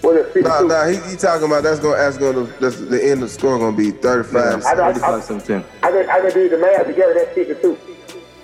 [0.01, 0.49] what is 52?
[0.49, 3.29] Nah, nah, he, he talking about that's gonna that's gonna that's the end of the
[3.29, 4.65] score gonna be 35.
[4.65, 5.65] I know, I, I, 35-17.
[5.83, 7.79] I, can, I can do the math together, that's 52.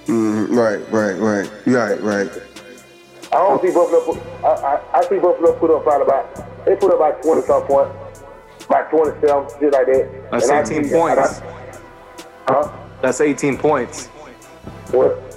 [0.07, 1.51] Mm, right, right, right.
[1.67, 2.43] Right, right.
[3.33, 6.77] I don't see Buffalo put, I, I, I see Buffalo put up probably about, they
[6.77, 7.95] put up about 20 some points.
[8.67, 10.29] About 27, shit like that.
[10.31, 11.39] That's And I 18 see- points.
[11.41, 11.57] and I-
[12.49, 12.73] Huh?
[13.03, 14.07] That's 18 points.
[14.91, 15.30] What?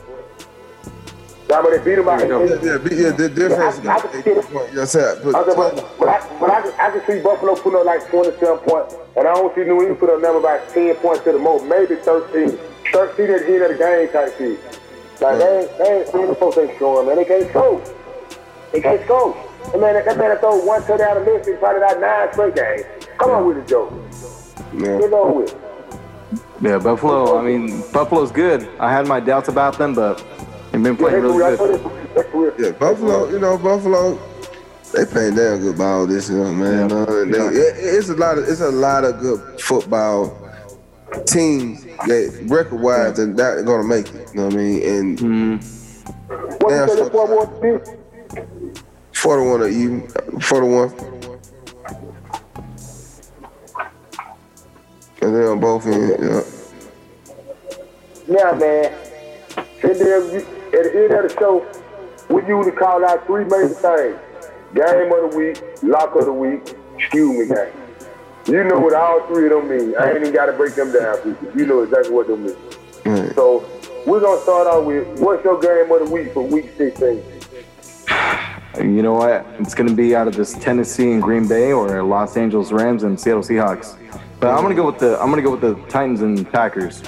[1.53, 2.65] Now, but they beat them by There you go.
[2.65, 3.77] Yeah, yeah, be- yeah the difference.
[3.85, 4.25] I- I can see it.
[4.25, 5.21] You know what I'm saying?
[5.21, 7.79] Put I said, 20 but, but, I, but I, can, I can see Buffalo putting
[7.79, 10.95] up like 27 points, and I don't see New England put up number about 10
[10.95, 12.57] points to the most, maybe 13.
[12.91, 14.57] 13 at the end of the game type shit.
[15.21, 17.17] Like, they ain't, they ain't, man, the folks ain't scoring, man.
[17.17, 17.83] They can't score.
[18.71, 19.37] They can't score.
[19.73, 23.05] And man, that man throw one touchdown a miss and probably got nine straight games.
[23.19, 23.93] Come on with it, Joe.
[24.73, 24.97] Yeah.
[24.97, 25.59] Get on with it.
[26.61, 27.37] Yeah, Buffalo.
[27.37, 28.67] I mean, Buffalo's good.
[28.79, 30.23] I had my doubts about them, but
[30.73, 32.53] they've been Yeah, playing really good.
[32.59, 34.19] Yeah, Buffalo, you know, Buffalo,
[34.93, 36.89] they playing damn good ball this year, man.
[36.89, 36.95] Yeah.
[36.95, 37.49] Uh, they, Yeah.
[37.49, 40.37] it- it's a lot of it's a lot of good football
[41.25, 44.29] teams that record wise and that gonna make it.
[44.33, 44.83] You know what I mean?
[44.83, 45.63] And
[46.61, 47.79] What say so- this one more team?
[49.13, 50.07] four to one or even
[50.41, 50.93] four to one.
[55.21, 56.15] And they're on both ends.
[58.27, 58.35] Yeah.
[58.43, 58.91] Now, man,
[59.83, 61.65] and you, at the end of the show,
[62.29, 64.19] we usually call out three major things.
[64.73, 67.73] Game of the week, lock of the week, excuse me game.
[68.47, 69.95] You know what all three of them mean.
[69.97, 71.51] I ain't even got to break them down for you.
[71.55, 72.55] You know exactly what they mean.
[73.05, 73.35] Right.
[73.35, 73.63] So
[74.05, 77.23] we're going to start out with, what's your game of the week for week 16?
[78.79, 79.45] You know what?
[79.59, 83.03] It's going to be out of this Tennessee and Green Bay or Los Angeles Rams
[83.03, 83.97] and Seattle Seahawks.
[84.39, 87.03] But I'm to go with the I'm going to go with the Titans and Packers.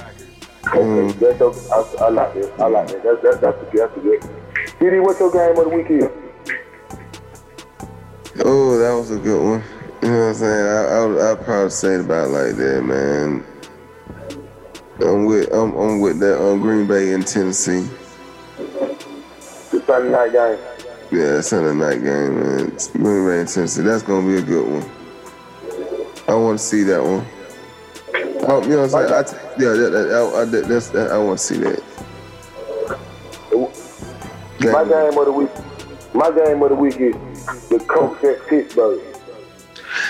[0.74, 1.68] Okay, that's okay.
[1.72, 2.52] I, I like it.
[2.58, 3.02] I like it.
[3.02, 4.20] That's, that's, that's, that's good.
[4.80, 6.10] Diddy, what's your game of the week is?
[8.44, 9.62] Oh, that was a good one.
[10.02, 10.66] You know what I'm saying?
[10.66, 13.44] I, I I'd probably say it about like that, man.
[15.00, 17.88] I'm with I'm, I'm with that um, Green Bay in Tennessee.
[18.56, 20.58] The Sunday night game.
[21.10, 22.72] Yeah, Sunday night game, man.
[22.72, 23.82] It's Green Bay in Tennessee.
[23.82, 24.90] That's gonna be a good one.
[26.28, 27.26] I want to see that one.
[28.48, 29.12] Oh, you know what I'm saying?
[29.12, 31.82] I t- yeah, that, that, I, I, that, that's that, I want to see that.
[34.60, 35.50] My game of the week,
[36.14, 37.14] my game of the week is
[37.68, 39.00] the Colts at Pittsburgh.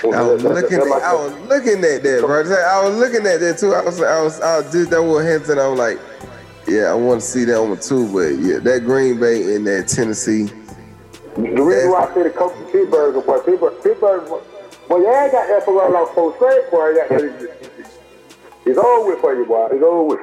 [0.05, 2.41] I was looking at, I was looking at that, bro.
[2.41, 3.75] I was looking at that too.
[3.75, 5.59] I was, I was, I did that with Henson.
[5.59, 5.99] I was like,
[6.67, 8.11] yeah, I want to see that one too.
[8.13, 10.51] But yeah, that Green Bay and that Tennessee.
[11.37, 14.29] The reason why I say the Colts at Pittsburgh, boy, Pittsburgh, Pittsburgh,
[14.89, 16.95] boy, you ain't got that for run off four straight, boy.
[16.95, 17.56] Got that.
[18.67, 19.69] It's over with for you, boy.
[19.71, 20.21] It's over with.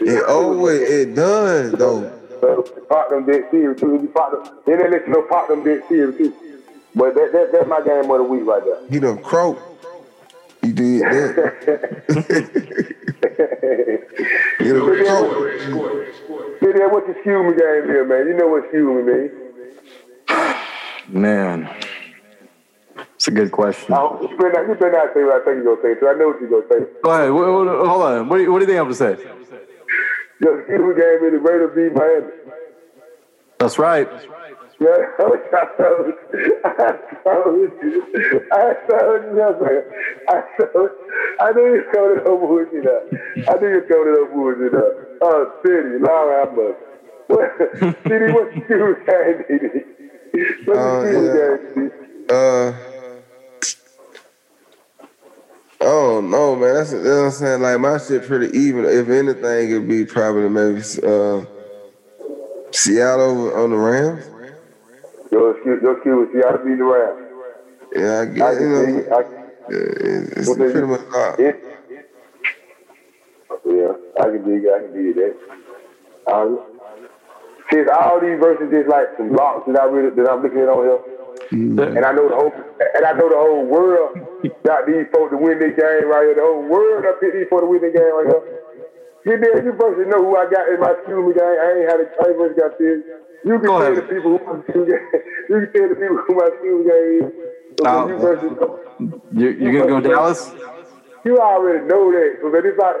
[0.00, 2.12] It over, it done though.
[2.40, 3.98] So, pop them dead serious too.
[4.02, 6.34] You pop them, then they let you know pop them dead serious too.
[6.94, 8.86] But that, that, that's my game of the week right there.
[8.88, 9.58] He done croak.
[10.62, 12.90] You did that.
[14.58, 15.50] He done croak.
[16.60, 18.26] See that what the excuse me game here, man.
[18.28, 19.30] You know what excuse me mean.
[21.08, 21.68] Man,
[23.24, 23.94] it's a good question.
[23.94, 26.00] I hope you better not, you better not say what I think you're gonna say.
[26.00, 26.92] So I know what you're gonna say.
[27.02, 27.32] Go ahead.
[27.32, 28.28] What, what, hold on.
[28.28, 29.16] What do, you, what do you think I'm going to say?
[30.40, 32.28] The excuse me game is the Raiders beat Miami.
[33.58, 34.08] That's right.
[34.78, 36.60] Yeah, I told you.
[36.68, 36.92] I
[37.32, 38.44] told you.
[38.52, 39.32] I told you.
[39.40, 39.82] nothing.
[40.28, 40.90] I told
[41.40, 43.08] I knew you were coming up bullshit up.
[43.48, 44.92] I knew you were coming up bullshit up.
[45.22, 46.76] Oh, City, Lord have mercy.
[47.28, 47.48] What,
[48.04, 49.80] City, what's the excuse game, Diddy?
[50.66, 51.56] What's Uh, the excuse yeah.
[51.56, 52.04] game, Diddy?
[52.28, 52.93] Uh,
[55.84, 56.74] I don't man.
[56.74, 57.62] That's, that's what I'm saying.
[57.62, 58.84] Like my shit pretty even.
[58.86, 61.44] If anything, it'd be probably maybe uh,
[62.72, 64.24] Seattle on the Rams.
[65.30, 67.20] Your excuse, your excuse, you gotta beat the Rams.
[67.94, 69.16] Yeah, I I guess you can see, know.
[69.16, 69.20] I,
[69.70, 71.40] yeah, It's, pretty you- much hard.
[71.40, 71.56] it,
[74.20, 74.72] I can dig it.
[74.72, 76.32] I can dig that.
[76.32, 76.58] Um,
[77.70, 80.68] since all these verses is like some blocks that I really that I'm looking at
[80.68, 81.13] on here.
[81.54, 84.18] And I know the whole and I know the whole world
[84.66, 86.34] got these folks to win this game right here.
[86.34, 88.42] The whole world up picked these for to win the game right here.
[89.24, 91.40] You there, you versus know who I got in my school game.
[91.40, 93.00] I ain't had a I ain't got this.
[93.44, 93.96] You can Go tell ahead.
[93.96, 94.84] the people who my game.
[95.48, 97.32] You can tell the people who my school game is.
[97.80, 98.52] So you versus
[99.32, 100.52] You you gonna go Dallas?
[101.24, 102.30] you already know that.
[102.52, 102.96] That it's like,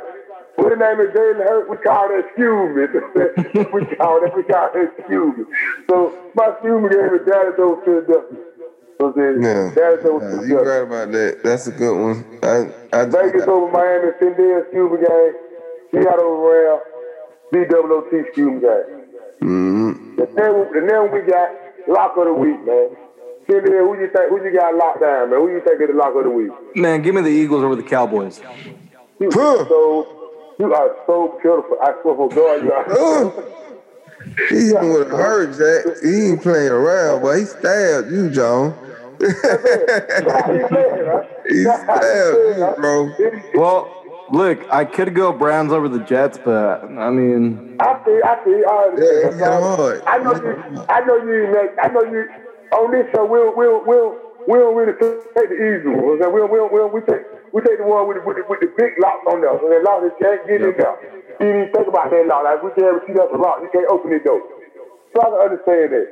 [0.56, 1.68] what the name is Jalen Hurt?
[1.70, 2.84] We call that excuse me.
[3.72, 5.46] we call that, we call that excuse.
[5.90, 8.38] So my excuse me game is Dallas over Philadelphia.
[9.00, 10.62] So then Yeah, Dallas over Yeah, you Philadelphia.
[10.62, 11.42] right about that.
[11.42, 12.24] That's a good one.
[12.42, 15.34] I, I, Vegas over Miami, Cindy excuse me game.
[15.90, 16.80] Seattle over Real.
[17.52, 18.86] BWOT excuse me game.
[19.42, 21.50] mm And then, and then we got
[21.88, 22.90] lock of the week, man.
[23.50, 24.30] Cindy, who you think?
[24.30, 25.38] Who you got locked down, man?
[25.40, 26.50] Who you think is the lock of the week?
[26.76, 28.40] Man, give me the Eagles over the Cowboys.
[29.20, 29.64] Huh.
[29.68, 30.23] so
[30.58, 31.76] you are so beautiful.
[31.82, 33.44] I swear for God, you are.
[34.48, 36.02] He hit him with a hurt, Jack.
[36.02, 38.74] He ain't playing around, but he stabbed you, John.
[39.20, 39.26] he
[41.64, 43.10] stabbed you, bro.
[43.54, 48.36] Well, look, I could go Browns over the Jets, but I mean, I see, I
[48.44, 49.34] see, I Yeah, understand.
[49.34, 50.02] he hard.
[50.06, 51.68] I know you, I know you, man.
[51.82, 52.24] I know you.
[52.72, 54.18] On this show, we'll, we'll, we'll,
[54.48, 56.18] we don't really take the easy one.
[56.20, 56.26] Okay?
[56.32, 57.22] We'll, we'll, we'll, we take,
[57.54, 59.54] we take the one with the, with the, with the big locks on there.
[59.62, 60.96] So that lock that can't get in there.
[61.38, 62.42] You didn't even think about that lock.
[62.42, 63.62] Like we can't see that's a lock.
[63.62, 64.42] You can't open it though.
[65.14, 66.06] So I can understand that.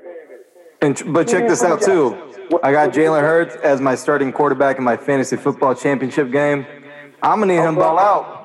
[0.86, 2.14] and but check this out too.
[2.62, 6.64] I got Jalen Hurts as my starting quarterback in my fantasy football championship game.
[7.22, 8.38] I'm gonna need him ball out.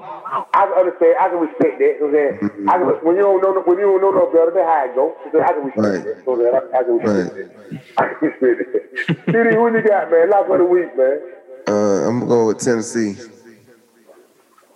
[0.53, 1.15] I can understand.
[1.21, 1.93] I can respect that.
[2.01, 2.29] So that
[2.69, 4.85] I can, when you don't know, no- when you don't know no better, then how
[4.85, 5.13] it go.
[5.31, 6.03] So I can respect Right.
[6.03, 6.17] that.
[6.25, 7.45] So that I, I can respect Right.
[7.45, 7.81] that.
[7.97, 8.83] I can respect that.
[9.33, 10.29] Diddy, who you got, man?
[10.29, 11.36] Lock of the week, man.
[11.67, 13.15] Uh, I'm gonna go with Tennessee.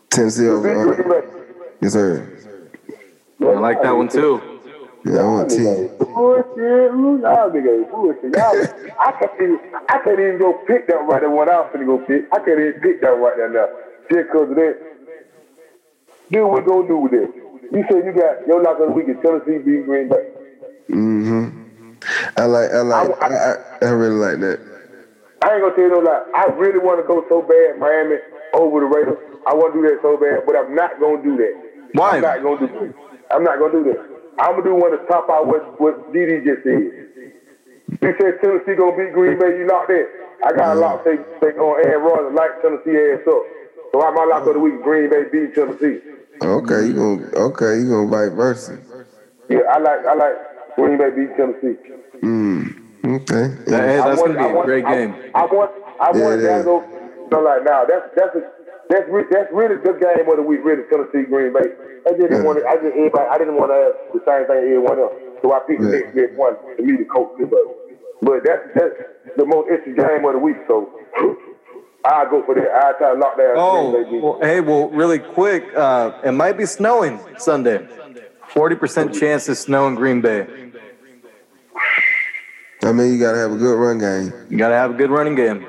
[0.10, 0.94] Tennessee over.
[0.94, 1.22] Who Uh,
[1.82, 2.38] yes, sir.
[3.40, 4.42] I like that one too.
[5.06, 5.58] Yeah, I want T.
[5.58, 8.36] Bullshit, y'all niggas bullshit.
[8.36, 9.60] Y'all, I can't even,
[9.90, 11.30] I can't even go pick that right there.
[11.30, 13.68] What I was finna go pick, I can't even pick that right there now.
[14.12, 14.78] Just cause of that.
[16.30, 17.34] Then what we gonna do with that?
[17.72, 20.30] You said you got your lock of the week is Tennessee beat Green Bay.
[20.90, 21.94] Mm-hmm.
[22.38, 22.70] I like.
[22.72, 23.24] I like.
[23.24, 24.71] I, I, I really like that.
[25.42, 26.24] I ain't gonna tell you no lie.
[26.38, 28.22] I really want to go so bad Miami
[28.54, 29.18] over the Raiders.
[29.50, 31.54] I want to do that so bad, but I'm not gonna do that.
[31.98, 32.18] Why?
[32.18, 32.94] I'm not gonna do that.
[33.34, 34.00] I'm not gonna do that.
[34.38, 37.02] I'm gonna do one to top out what what DD just said.
[38.02, 39.58] He said Tennessee gonna beat Green Bay.
[39.58, 40.06] You locked in.
[40.46, 43.44] I got a lock take take on Aaron Rodgers like Tennessee ass up.
[43.92, 46.02] So I my lock of the week Green Bay beat Tennessee.
[46.42, 47.50] Okay, you gonna.
[47.50, 48.78] Okay, you gonna vice versa.
[49.50, 50.36] Yeah, I like I like
[50.78, 51.78] Green Bay beat Tennessee.
[52.22, 52.91] Mm.
[53.04, 53.56] Okay.
[53.66, 55.16] Hey, that's want- gonna be I a want- great I- game.
[55.34, 56.66] I want, I Yeah, want it that is.
[56.66, 56.84] go.
[57.32, 58.42] So like now, that's that's a,
[58.90, 60.60] that's re- that's really the game of the week.
[60.64, 61.72] Really, Tennessee Green Bay.
[62.08, 62.44] I didn't Yeah.
[62.44, 62.68] want to.
[62.68, 63.28] I just everybody.
[63.30, 65.14] I didn't want to have the same thing everyone else.
[65.42, 66.00] So I picked the Yeah.
[66.00, 67.50] next best one to me to coach it.
[67.50, 67.66] But
[68.22, 68.96] but that's that's
[69.38, 70.58] the most interesting game of the week.
[70.68, 70.90] So
[72.06, 72.70] I go for that.
[72.70, 74.20] I try to lock down Oh, Green Bay.
[74.22, 77.88] well, hey, well, really quick, uh, it might be snowing Sunday.
[78.50, 80.46] Forty percent chance of snow in Green Bay.
[82.84, 84.34] I mean, you gotta have a good run game.
[84.50, 85.66] You gotta have a good running game.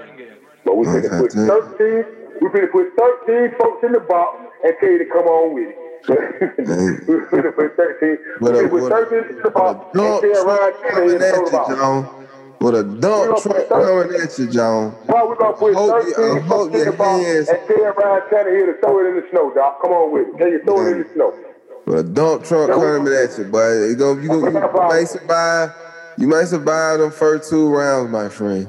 [0.65, 1.47] But we finna Okay, put too.
[1.47, 2.05] thirteen.
[2.41, 5.69] We finna put thirteen folks in the box and tell you to come on with
[5.69, 5.77] it.
[6.09, 8.17] we finna put thirteen.
[8.41, 11.19] We With a, with a, thirteen in the box and tell Ryan truck Tannehill coming
[11.19, 11.77] to at throw you, the ball.
[11.77, 12.19] John.
[12.61, 14.91] With a dump truck coming at you, John.
[15.07, 17.25] Why we gonna put I hope you- I 13 hope folks in your the box
[17.25, 19.75] hands- and tell Ryan Tannehill to throw it in the snow, dog?
[19.83, 20.39] Come on with it.
[20.39, 21.35] Can you throw it in the snow?
[21.85, 25.71] With a dump truck coming at you, but you go, you, go, you may survive.
[25.75, 25.92] You
[26.29, 28.69] may survive them first two rounds, my friend.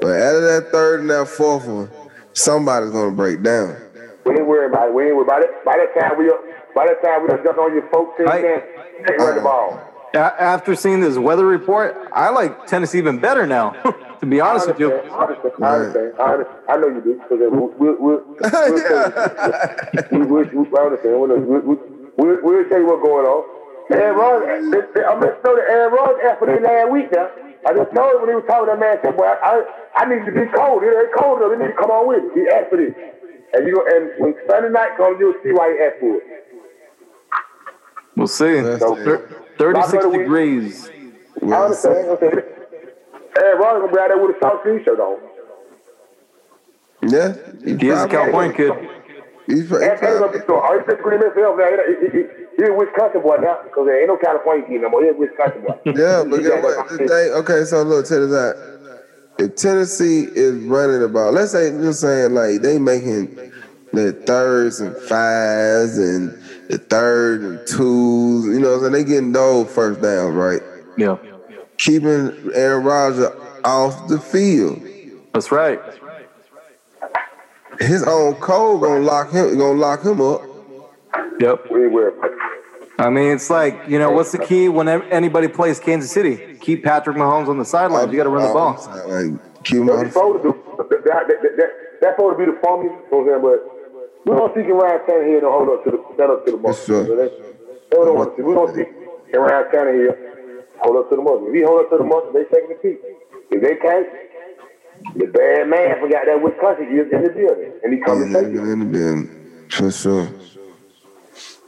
[0.00, 1.90] But out of that third and that fourth one,
[2.32, 3.76] somebody's gonna break down.
[4.24, 4.94] We ain't worried about it.
[4.94, 5.64] We ain't worried about it.
[5.64, 6.40] By the time we up,
[6.74, 8.64] by that time we done jumped on your folks and I- can't
[9.18, 9.80] run the ball.
[10.14, 13.70] After seeing this weather report, I like Tennessee even better now.
[14.20, 14.92] to be honest with you.
[14.92, 15.52] I understand.
[15.64, 16.12] I understand.
[16.18, 16.58] I, understand.
[16.68, 17.14] I know you do.
[17.18, 17.50] Because you.
[22.22, 23.61] we'll tell you what's going on.
[23.90, 27.28] Aaron Rodgers, I'm going to know that Aaron Rodgers after that last week now.
[27.66, 29.62] I just told him when he was talking to that man, I said, boy, I,
[29.96, 30.82] I need to be cold.
[30.82, 31.52] It ain't cold enough.
[31.54, 32.30] They need to come on with it.
[32.34, 32.94] He asked for this.
[33.54, 36.24] And you and when Sunday night comes, you'll see why he asked for it.
[38.16, 38.62] we'll see.
[38.78, 39.30] So, it.
[39.58, 40.88] Thirty-six Lock of the degrees.
[40.90, 42.08] I Well, understand.
[42.18, 42.32] Okay.
[43.38, 45.18] Aaron Rodgers gonna be out there with a South T-shirt on.
[47.02, 47.34] Yeah,
[47.64, 48.72] He is a California kid.
[49.46, 50.60] He's, he's And, and gonna probably, be so.
[50.60, 55.02] Are you just A Wisconsin boy now because there ain't no California team no more.
[55.02, 55.78] He's a Wisconsin boy.
[55.86, 56.88] yeah, but He guess got what?
[56.98, 58.56] that okay, so look, check this out.
[59.38, 63.34] If Tennessee is running about, let's say, just saying like they making
[63.92, 66.30] the thirds and fives and
[66.68, 68.46] the third and twos.
[68.46, 70.60] You know, so they getting those first downs, right?
[70.96, 71.16] Yeah.
[71.78, 73.26] Keeping Aaron Rodgers
[73.64, 74.80] off the field.
[75.32, 75.82] That's right.
[75.84, 76.26] That's right.
[77.00, 77.10] That's
[77.80, 77.88] right.
[77.88, 79.58] His own code gonna lock him.
[79.58, 80.42] Gonna lock him up.
[81.40, 81.70] Yep.
[81.70, 82.12] We will.
[82.98, 86.56] I mean, it's like you know, what's the key when anybody plays Kansas City?
[86.60, 88.10] Keep Patrick Mahomes on the sidelines.
[88.12, 88.74] You got to run the ball.
[89.08, 90.10] Like, keep him on to
[90.42, 90.62] do
[91.04, 91.70] that, that, that, that,
[92.00, 93.42] that's supposed to be the formula, you know what I'm saying?
[93.42, 93.58] But
[94.24, 96.72] we don't see Ryan Tannehill to hold up to the stand up to the muscle.
[96.72, 97.06] That's true.
[97.06, 97.34] So that's,
[97.90, 98.42] that's what I want to see.
[98.46, 98.86] We don't see
[99.36, 100.14] Ryan Tannehill
[100.78, 101.46] hold up to the muscle.
[101.50, 102.98] If he hold up to the muscle, they taking the peak.
[103.50, 104.06] If they can't,
[105.18, 108.46] the bad man forgot that Wisconsin is in the building, and he comes Yeah, to
[108.46, 108.62] take it.
[108.62, 109.26] in the building.
[109.68, 110.28] For sure.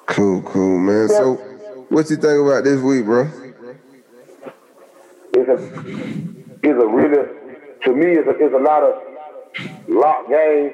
[0.06, 1.08] Cool, cool, man.
[1.08, 1.34] So,
[1.88, 3.28] what you think about this week, bro?
[5.32, 5.54] It's a,
[6.62, 7.28] it's a really,
[7.84, 9.02] to me, it's a, it's a lot of
[9.88, 10.72] lock games,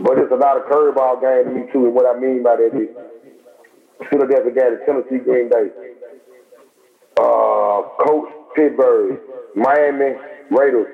[0.00, 1.86] but it's a lot of curveball game to me too.
[1.86, 2.88] And what I mean by that is
[4.10, 5.70] Philadelphia got the Tennessee Green Bay,
[7.18, 9.20] uh, Colts Pittsburgh,
[9.54, 10.16] Miami
[10.50, 10.88] Raiders,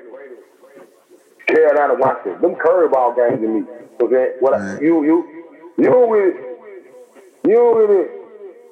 [1.47, 2.41] Carolina Washington.
[2.41, 3.61] Them curveball games to me.
[3.99, 5.45] That what I, you you
[5.77, 6.46] you really
[7.47, 8.05] you don't really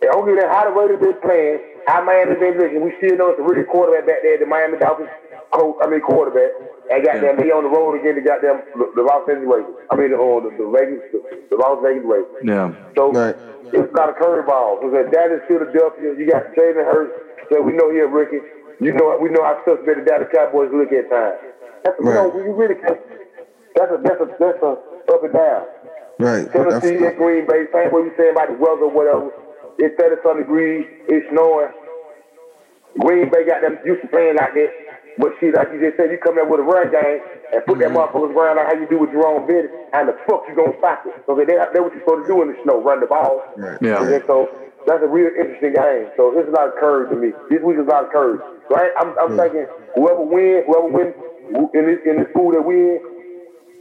[0.03, 2.81] I don't give a damn how the way Raiders been playing, how Miami been looking.
[2.83, 5.09] We still know it's a really quarterback back there, the Miami Dolphins
[5.55, 6.51] coach, I mean quarterback.
[6.91, 9.77] And goddamn, he on the road again to goddamn the, the Los Angeles Raiders.
[9.89, 11.19] I mean the uh, the, the Vegas the,
[11.49, 12.35] the Las Vegas Raiders.
[12.43, 12.69] Yeah.
[12.97, 13.35] So Right.
[13.73, 14.83] it's not a curveball.
[14.83, 17.15] So that is Dallas Philadelphia, you got Jalen Hurts,
[17.51, 18.45] so we know he a rookie.
[18.79, 21.39] You know we know how suspect the Cowboys look at times.
[21.83, 22.45] That's you know, Right.
[22.45, 22.99] you really can't
[23.75, 24.71] that's a that's a that's a
[25.13, 25.63] up and down.
[26.19, 26.51] Right.
[26.51, 29.31] Tennessee and Green Bay, same what you saying about the weather whatever.
[29.77, 31.71] It's 30 some degrees, it's snowing.
[32.99, 34.71] Green Bay got them used to playing like that.
[35.17, 37.79] But shit, like you just said, you come in with a run game and put
[37.79, 38.03] that mm-hmm.
[38.03, 41.07] motherfuckers around like how you do with Jerome Bettis, how the fuck you gonna stop
[41.07, 41.15] it?
[41.23, 43.43] So that that's what you're supposed to do in the snow, run the ball.
[43.55, 43.79] Right.
[43.79, 44.03] Yeah.
[44.03, 44.51] And so
[44.83, 46.11] that's a real interesting game.
[46.19, 47.31] So it's a lot of courage to me.
[47.47, 48.43] This week is a lot of courage.
[48.67, 49.39] So I, I'm, I'm mm.
[49.39, 51.15] thinking whoever wins, whoever wins
[51.71, 52.99] in this in the school that win,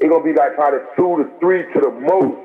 [0.00, 2.36] it's gonna be like probably two to three to the most.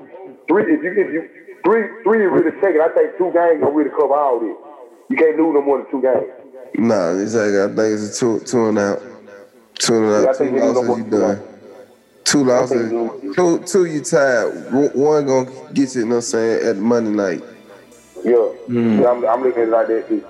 [0.47, 1.29] Three if you if you
[1.63, 2.81] three three is really taking.
[2.81, 4.55] I think two games gonna really cover all this.
[5.09, 6.29] You can't lose no more than two games.
[6.75, 9.01] Nah, it's like, I think it's a two, two and out.
[9.79, 10.37] Two and Yeah, out.
[10.37, 11.41] Two think they gonna losses, go you two done.
[12.23, 13.35] Two losses.
[13.35, 14.71] Two, two, you tired.
[14.71, 17.43] One- One gonna get you, you know what I'm saying, at Monday night.
[18.23, 20.23] Yeah, yeah I'm, I'm looking at it like that too.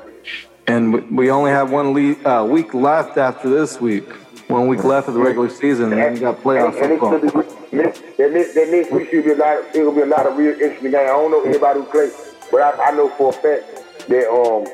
[0.67, 4.07] And we- we only have one le- uh, week left after this week.
[4.49, 6.99] One week left of the regular season, and then we got playoff and, and it
[6.99, 7.19] football.
[7.19, 7.77] be,
[8.17, 9.57] that, next, that next week should be a lot.
[9.59, 10.95] It's gonna be a lot of real interesting games.
[10.95, 14.65] I don't know anybody who plays, but I, I know for a fact that um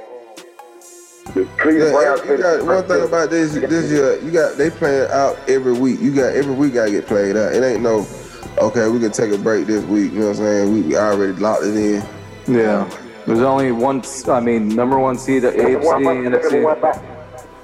[1.33, 2.29] the Cleveland Yeah, Browns.
[2.29, 5.99] you got one thing about this this year, you got they playing out every week.
[5.99, 7.53] You got every week gotta get played out.
[7.53, 8.07] It ain't no
[8.59, 10.73] okay, we can take a break this week, you know what I'm saying?
[10.73, 12.05] We, we already locked it in.
[12.47, 12.89] Yeah.
[13.25, 16.81] There's only one, I mean, number one seed, the number one AFC, back, number one
[16.81, 16.81] NFC.
[16.81, 17.03] back.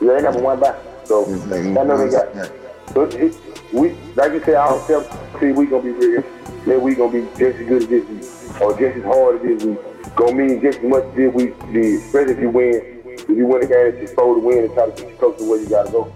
[0.02, 0.76] Yeah, number one back.
[1.12, 2.34] So It's like I know they got.
[2.34, 3.36] one So it,
[3.74, 5.40] we, like you said, I don't tell.
[5.42, 6.24] See, we gonna be real.
[6.66, 9.42] Then we gonna be just as good as this week, or just as hard as
[9.42, 10.16] this week.
[10.16, 13.02] Gonna mean just as much as this week did, especially if you win.
[13.08, 15.16] If you win a game that you're supposed to win and try to get you
[15.18, 16.12] close to where you gotta go.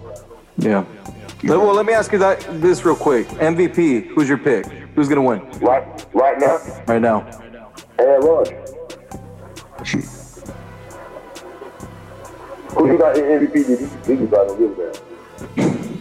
[0.56, 0.84] Yeah.
[1.44, 3.28] Let- Well, let me ask you that this real quick.
[3.38, 4.64] MVP, who's your pick?
[4.94, 7.26] Who's gonna win Right, right now, right now?
[7.98, 8.70] Aaron Rodgers.
[12.76, 13.52] Who you got in MVP?
[13.52, 14.92] Did you, did you got no give a
[15.56, 15.96] damn?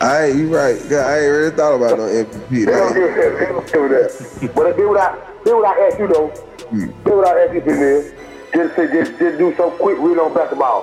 [0.00, 0.76] I ain't you right.
[0.92, 2.50] I ain't really thought about no MVP.
[2.50, 3.38] They don't give a damn.
[3.38, 4.54] They don't give a damn.
[4.54, 6.86] But then what I, then what I ask you though, hmm.
[7.04, 8.12] then what I ask you, Finley,
[8.54, 10.82] just say, just, just do so quick read on basketball.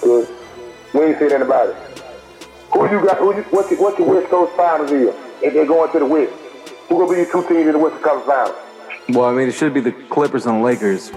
[0.00, 0.28] Cause
[0.94, 1.76] we ain't saying nothing about it.
[2.72, 3.18] Who you got?
[3.18, 5.14] Who you, what's your, what's your West Coast Finals is?
[5.42, 6.32] If they're going to the West,
[6.88, 8.56] who gonna be your two teams in the West Coast Finals?
[9.08, 11.10] Well, I mean, it should be the Clippers and Lakers.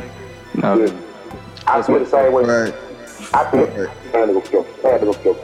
[0.56, 0.94] No, Yeah.
[1.68, 2.44] I feel the same way.
[2.44, 2.74] right.
[3.34, 3.68] I feel.
[3.68, 4.68] Man, to go kill.
[4.84, 5.38] Man, to go kill.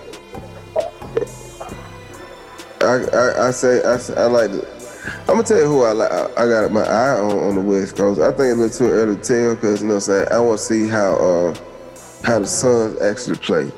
[2.81, 4.67] I, I I say I, I like the,
[5.21, 6.11] I'm gonna tell you who I like.
[6.11, 8.21] I, I got my eye on on the West Coast.
[8.21, 10.27] I think it's a little too early to tell because you know what I'm saying
[10.31, 11.55] I want to see how uh
[12.23, 13.71] how the Suns actually play.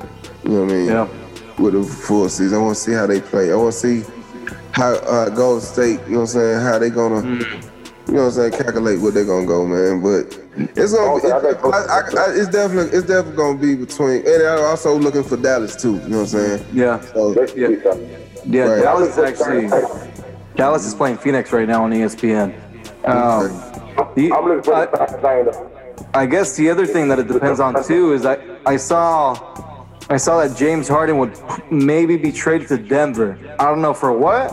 [0.44, 0.86] You know what I mean?
[0.88, 1.08] Yeah.
[1.58, 3.52] With the full season, I want to see how they play.
[3.52, 4.12] I want to see
[4.72, 6.00] how uh, Golden State.
[6.06, 6.60] You know what I'm saying?
[6.60, 7.26] How they gonna.
[7.26, 8.52] You know what I'm saying?
[8.52, 10.02] Calculate what they're gonna go, man.
[10.02, 11.20] But it's gonna.
[11.20, 12.96] Be, Okay, I I, I, I, it's definitely.
[12.96, 14.26] It's definitely gonna be between.
[14.26, 15.94] And I'm also looking for Dallas too.
[15.94, 16.66] You know what I'm saying?
[16.72, 17.68] yeah, So, Yeah.
[18.44, 18.62] yeah.
[18.62, 18.82] Right.
[18.82, 19.68] Dallas is actually
[20.56, 22.52] Dallas is playing Phoenix right now on ESPN.
[23.06, 23.48] Um,
[24.14, 25.70] the- I'm looking for I- the same thing though.
[26.14, 29.36] I guess the other thing that it depends on too is I I saw
[30.08, 31.38] I saw that James Harden would
[31.70, 33.38] maybe be traded to Denver.
[33.60, 34.48] I don't know for what,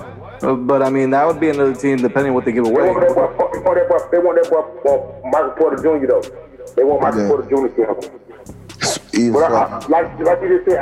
[0.67, 2.89] but I mean that would be another team depending on what they give away.
[3.68, 4.61] Remember that one fucking want that boy.
[4.64, 6.07] They want that boy, uh, Michael Porter Jr.
[6.07, 6.73] though.
[6.76, 7.27] They want Michael Yeah.
[7.27, 7.76] Porter Jr.
[7.76, 8.06] to help.
[9.14, 10.80] Even But I, I, like like you just said,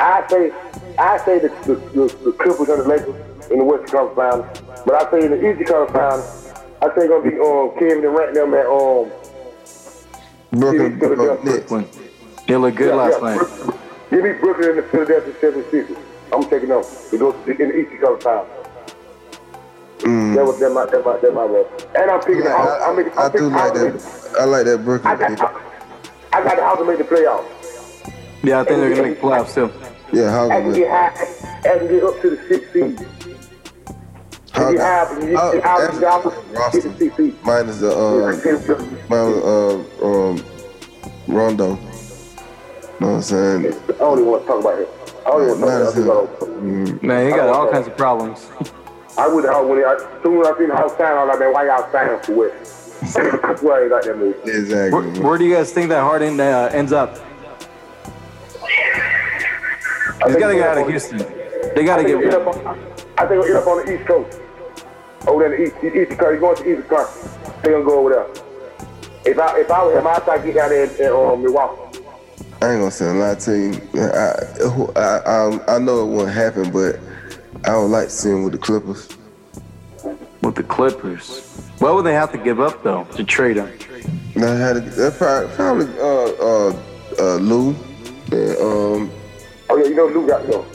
[0.00, 0.52] I, I say
[0.98, 4.82] I say the the, the, the Clippers and the Lakers in the Western Conference Finals.
[4.84, 6.52] But I say in the Eastern Conference Finals,
[6.82, 9.10] I think gonna be um Kevin Durant and them at um
[10.52, 11.44] Brooklyn Give me Philadelphia.
[11.44, 11.68] Nets.
[11.68, 11.88] Brooklyn.
[12.48, 13.80] They look good yeah, last yeah, night.
[14.10, 15.98] Give me Brooklyn and the Philadelphia 76ers.
[16.32, 18.55] I'm taking them to go to, in the Eastern Conference Finals.
[19.98, 21.66] That was that my that my that my role.
[21.96, 22.42] And I'm picking.
[22.44, 23.12] Yeah, I'm, I, I'm making.
[23.18, 24.02] I I'm do like Hawks to make-
[24.32, 24.40] that.
[24.40, 25.14] I like that Brooklyn.
[25.14, 25.40] I got, pick.
[26.32, 28.12] I got the Hawks to make the playoffs.
[28.42, 29.72] Yeah, I think they're gonna make playoffs too.
[30.12, 30.76] Yeah, I can Hawkins.
[30.76, 31.70] get high.
[31.74, 33.06] I can get up to the sixth seed.
[34.58, 36.22] If you have, you How- get out, you how- get out,
[36.72, 37.34] get the sixth seed.
[37.44, 38.20] minus the um,
[39.08, 40.44] minus, uh, um,
[41.26, 41.74] Rondo.
[41.74, 41.78] Know
[42.98, 43.66] what I'm saying?
[43.66, 44.86] I don't even want to talk about him.
[45.26, 46.98] I don't even want to talk about him.
[47.02, 48.46] Man, he got all kinds of problems.
[49.18, 51.28] I would have when I, as soon as I seen the Hawks sign, I was
[51.30, 52.52] like, man, why y'all signing for what?
[53.42, 54.36] That's why I ain't like that move.
[54.44, 54.90] Exactly.
[54.90, 57.18] Where, where do you guys think that Harden uh, ends up?
[58.62, 61.18] I He's think got to get out of Houston.
[61.74, 62.78] They got to get he'll rid end up on-
[63.18, 64.40] I think he'll end up on the East Coast.
[65.26, 66.32] Over there in the East, East Coast.
[66.32, 67.62] He's going to the East Coast.
[67.62, 68.26] They gonna go over there.
[69.32, 71.42] If I if I was him, I'd try to get down there in, in um,
[71.42, 71.98] Milwaukee.
[72.62, 73.80] I ain't gonna say a lot to you.
[73.94, 76.98] I, I, I, I know it won't happen, but
[77.66, 79.08] I would like to see him with the Clippers.
[80.42, 81.40] with the Clippers.
[81.78, 83.70] What would they have to give up though to trade him?
[84.36, 86.04] That had to, probably, probably uh,
[86.44, 86.82] uh,
[87.18, 87.74] uh, Lou,
[88.30, 89.10] and, um,
[89.68, 90.66] Oh yeah, you know Lou got you know.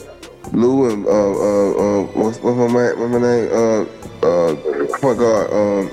[0.52, 2.98] Lou and uh, uh, uh, what's, what's my man?
[2.98, 3.48] What's my name?
[3.52, 3.82] Uh,
[4.26, 5.50] uh, point guard.
[5.52, 5.90] Um,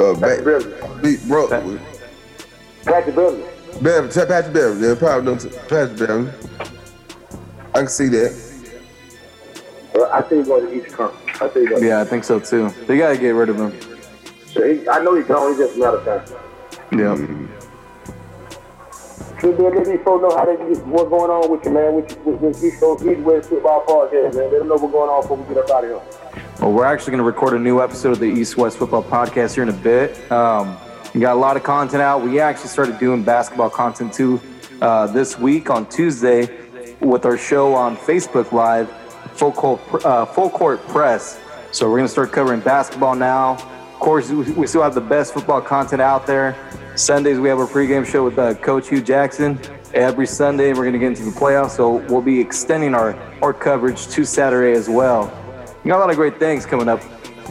[0.00, 1.02] uh, Patrick back, Beverley.
[1.02, 1.48] beat bro.
[1.48, 3.44] Patrick Beverley.
[3.80, 4.88] Beverley, Patrick Beverley.
[4.88, 5.56] Yeah, probably them two.
[5.68, 6.30] Patrick Beverley.
[7.74, 8.45] I can see that.
[10.04, 11.16] I think he's going to East Coast.
[11.40, 11.84] I think he's going.
[11.84, 12.70] Yeah, I think so too.
[12.86, 13.72] They got to get rid of him.
[14.52, 15.50] He, I know he's gone.
[15.50, 16.28] He's just not a matter of
[16.90, 16.98] time.
[16.98, 17.48] Yeah.
[19.40, 21.94] Should be let these folks know how they what's going on with you, man.
[21.94, 24.50] With, you- with, with East Coast East West Football Podcast, man.
[24.50, 26.42] Let them know what's going on before we get up out of here.
[26.60, 29.54] Well, we're actually going to record a new episode of the East West Football Podcast
[29.54, 30.30] here in a bit.
[30.32, 30.78] Um,
[31.12, 32.22] we got a lot of content out.
[32.22, 34.40] We actually started doing basketball content too
[34.80, 36.48] uh, this week on Tuesday
[37.00, 38.88] with our show on Facebook Live,
[39.36, 41.38] Full Court, uh, Full Court Press.
[41.70, 43.54] So we're going to start covering basketball now.
[43.54, 46.56] Of course, we we still have the best football content out there.
[46.94, 49.58] Sundays we have our pregame show with uh, Coach Hue Jackson.
[49.92, 53.52] Every Sunday we're going to get into the playoffs, so we'll be extending our, our
[53.52, 55.26] coverage to Saturday as well.
[55.84, 57.02] We got a lot of great things coming up.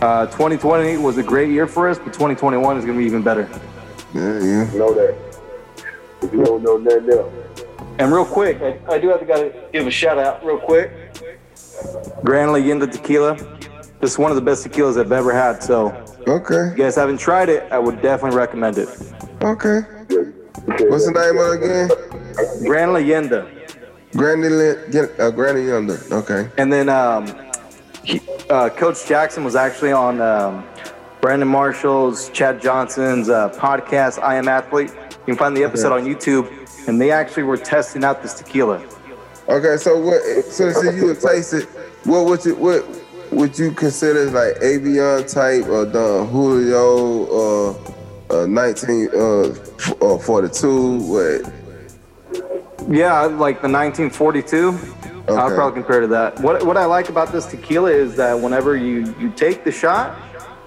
[0.01, 3.21] Uh, 2020 was a great year for us, but 2021 is going to be even
[3.21, 3.47] better.
[4.13, 4.77] Yeah, yeah.
[4.77, 5.15] Know that.
[6.21, 7.33] If you don't know nothing else.
[7.97, 10.91] And real quick, I, I do have to gotta give a shout out real quick.
[12.23, 13.35] Grand Leyenda Tequila.
[14.01, 15.63] This is one of the best tequilas I've ever had.
[15.63, 18.89] So if Okay, you guys haven't tried it, I would definitely recommend it.
[19.41, 19.81] okay.
[20.09, 20.33] Yeah, you
[20.77, 22.65] said What's the name of it again?
[22.67, 23.51] Grand Leyenda.
[24.15, 25.99] Lin- get uh, Yonder.
[26.11, 26.49] Okay.
[26.57, 27.27] And then um,
[28.03, 30.65] he, uh, Coach Jackson was actually on um,
[31.21, 34.91] Brandon Marshall's, Chad Johnson's uh, podcast, I Am Athlete.
[34.91, 36.47] You can find the episode on YouTube,
[36.87, 38.81] and they actually were testing out this tequila.
[39.47, 40.21] Okay, so what?
[40.45, 41.65] So since you would taste it,
[42.03, 42.85] what would you what
[43.31, 47.75] would you consider like Avion type or Don Julio or
[48.31, 50.97] uh, nineteen uh, f- uh, forty two?
[50.99, 51.53] What?
[52.89, 54.77] Yeah, like the 1942.
[55.27, 56.39] I'll probably compare to that.
[56.39, 60.17] What what I like about this tequila is that whenever you you take the shot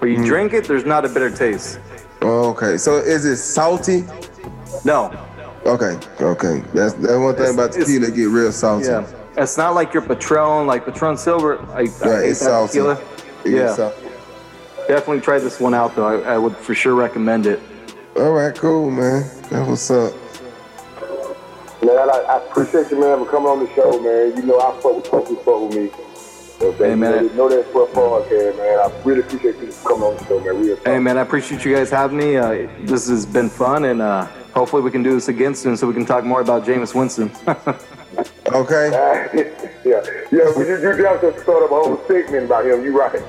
[0.01, 1.79] or you drink it, there's not a bitter taste.
[2.21, 4.03] Oh, okay, so is it salty?
[4.83, 5.11] No.
[5.65, 6.63] Okay, okay.
[6.73, 8.87] That's that's one thing It's- about it's- tequila get real salty.
[8.87, 9.05] Yeah.
[9.37, 11.59] It's not like your Patron, like Patron Silver.
[11.59, 11.87] I, I Right,
[12.23, 12.79] hate it's salty.
[12.79, 12.97] tequila.
[13.45, 13.73] It Yeah.
[13.75, 13.95] salty.
[14.87, 16.07] Definitely try this one out though.
[16.07, 17.59] I, I would for sure recommend it.
[18.17, 19.23] All right, cool, man.
[19.49, 20.13] That what's up.
[21.01, 24.35] Uh, man, I, I appreciate you, man, for coming on the show, man.
[24.35, 25.91] You know, I fuck with folks who fuck with me.
[26.59, 26.77] You know, I'm?
[26.77, 27.23] Hey, man.
[27.23, 28.79] You know, know that for podcast, man.
[28.79, 30.61] I really appreciate you coming on the show, man.
[30.61, 32.37] Real Hey man, I appreciate you guys having me.
[32.37, 35.87] Uh, this has been fun, and uh, hopefully we can do this again soon, so
[35.87, 37.31] we can talk more about Jameis Winston.
[38.51, 38.89] Okay.
[39.85, 42.83] yeah, yeah, but you, you just have to start up a whole segment about him.
[42.83, 43.21] You right.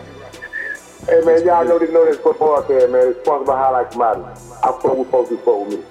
[1.06, 3.08] Hey man, y'all know this, know this football podcast, man.
[3.08, 4.40] It's sponsored by Highlight Commodity.
[4.64, 5.84] I fuck with folks who fuck with me.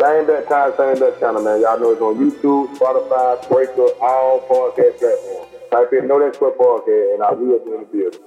[0.00, 1.60] Same that time, same that channel, man.
[1.60, 5.45] Y'all know it's on YouTube, Spotify, Breaker, all podcast platforms.
[5.70, 8.20] Type in Know That Football Podcast, and I will be in the building.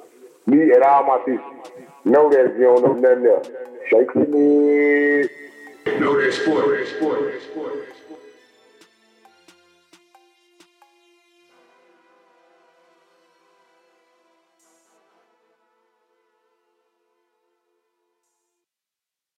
[0.45, 1.53] Me and all my people.
[2.05, 3.47] Know that if you don't know nothing else.
[3.89, 5.29] Shake your head.
[6.01, 6.67] Know that sport.
[6.67, 7.21] Know sport.
[7.21, 7.98] Know that sport.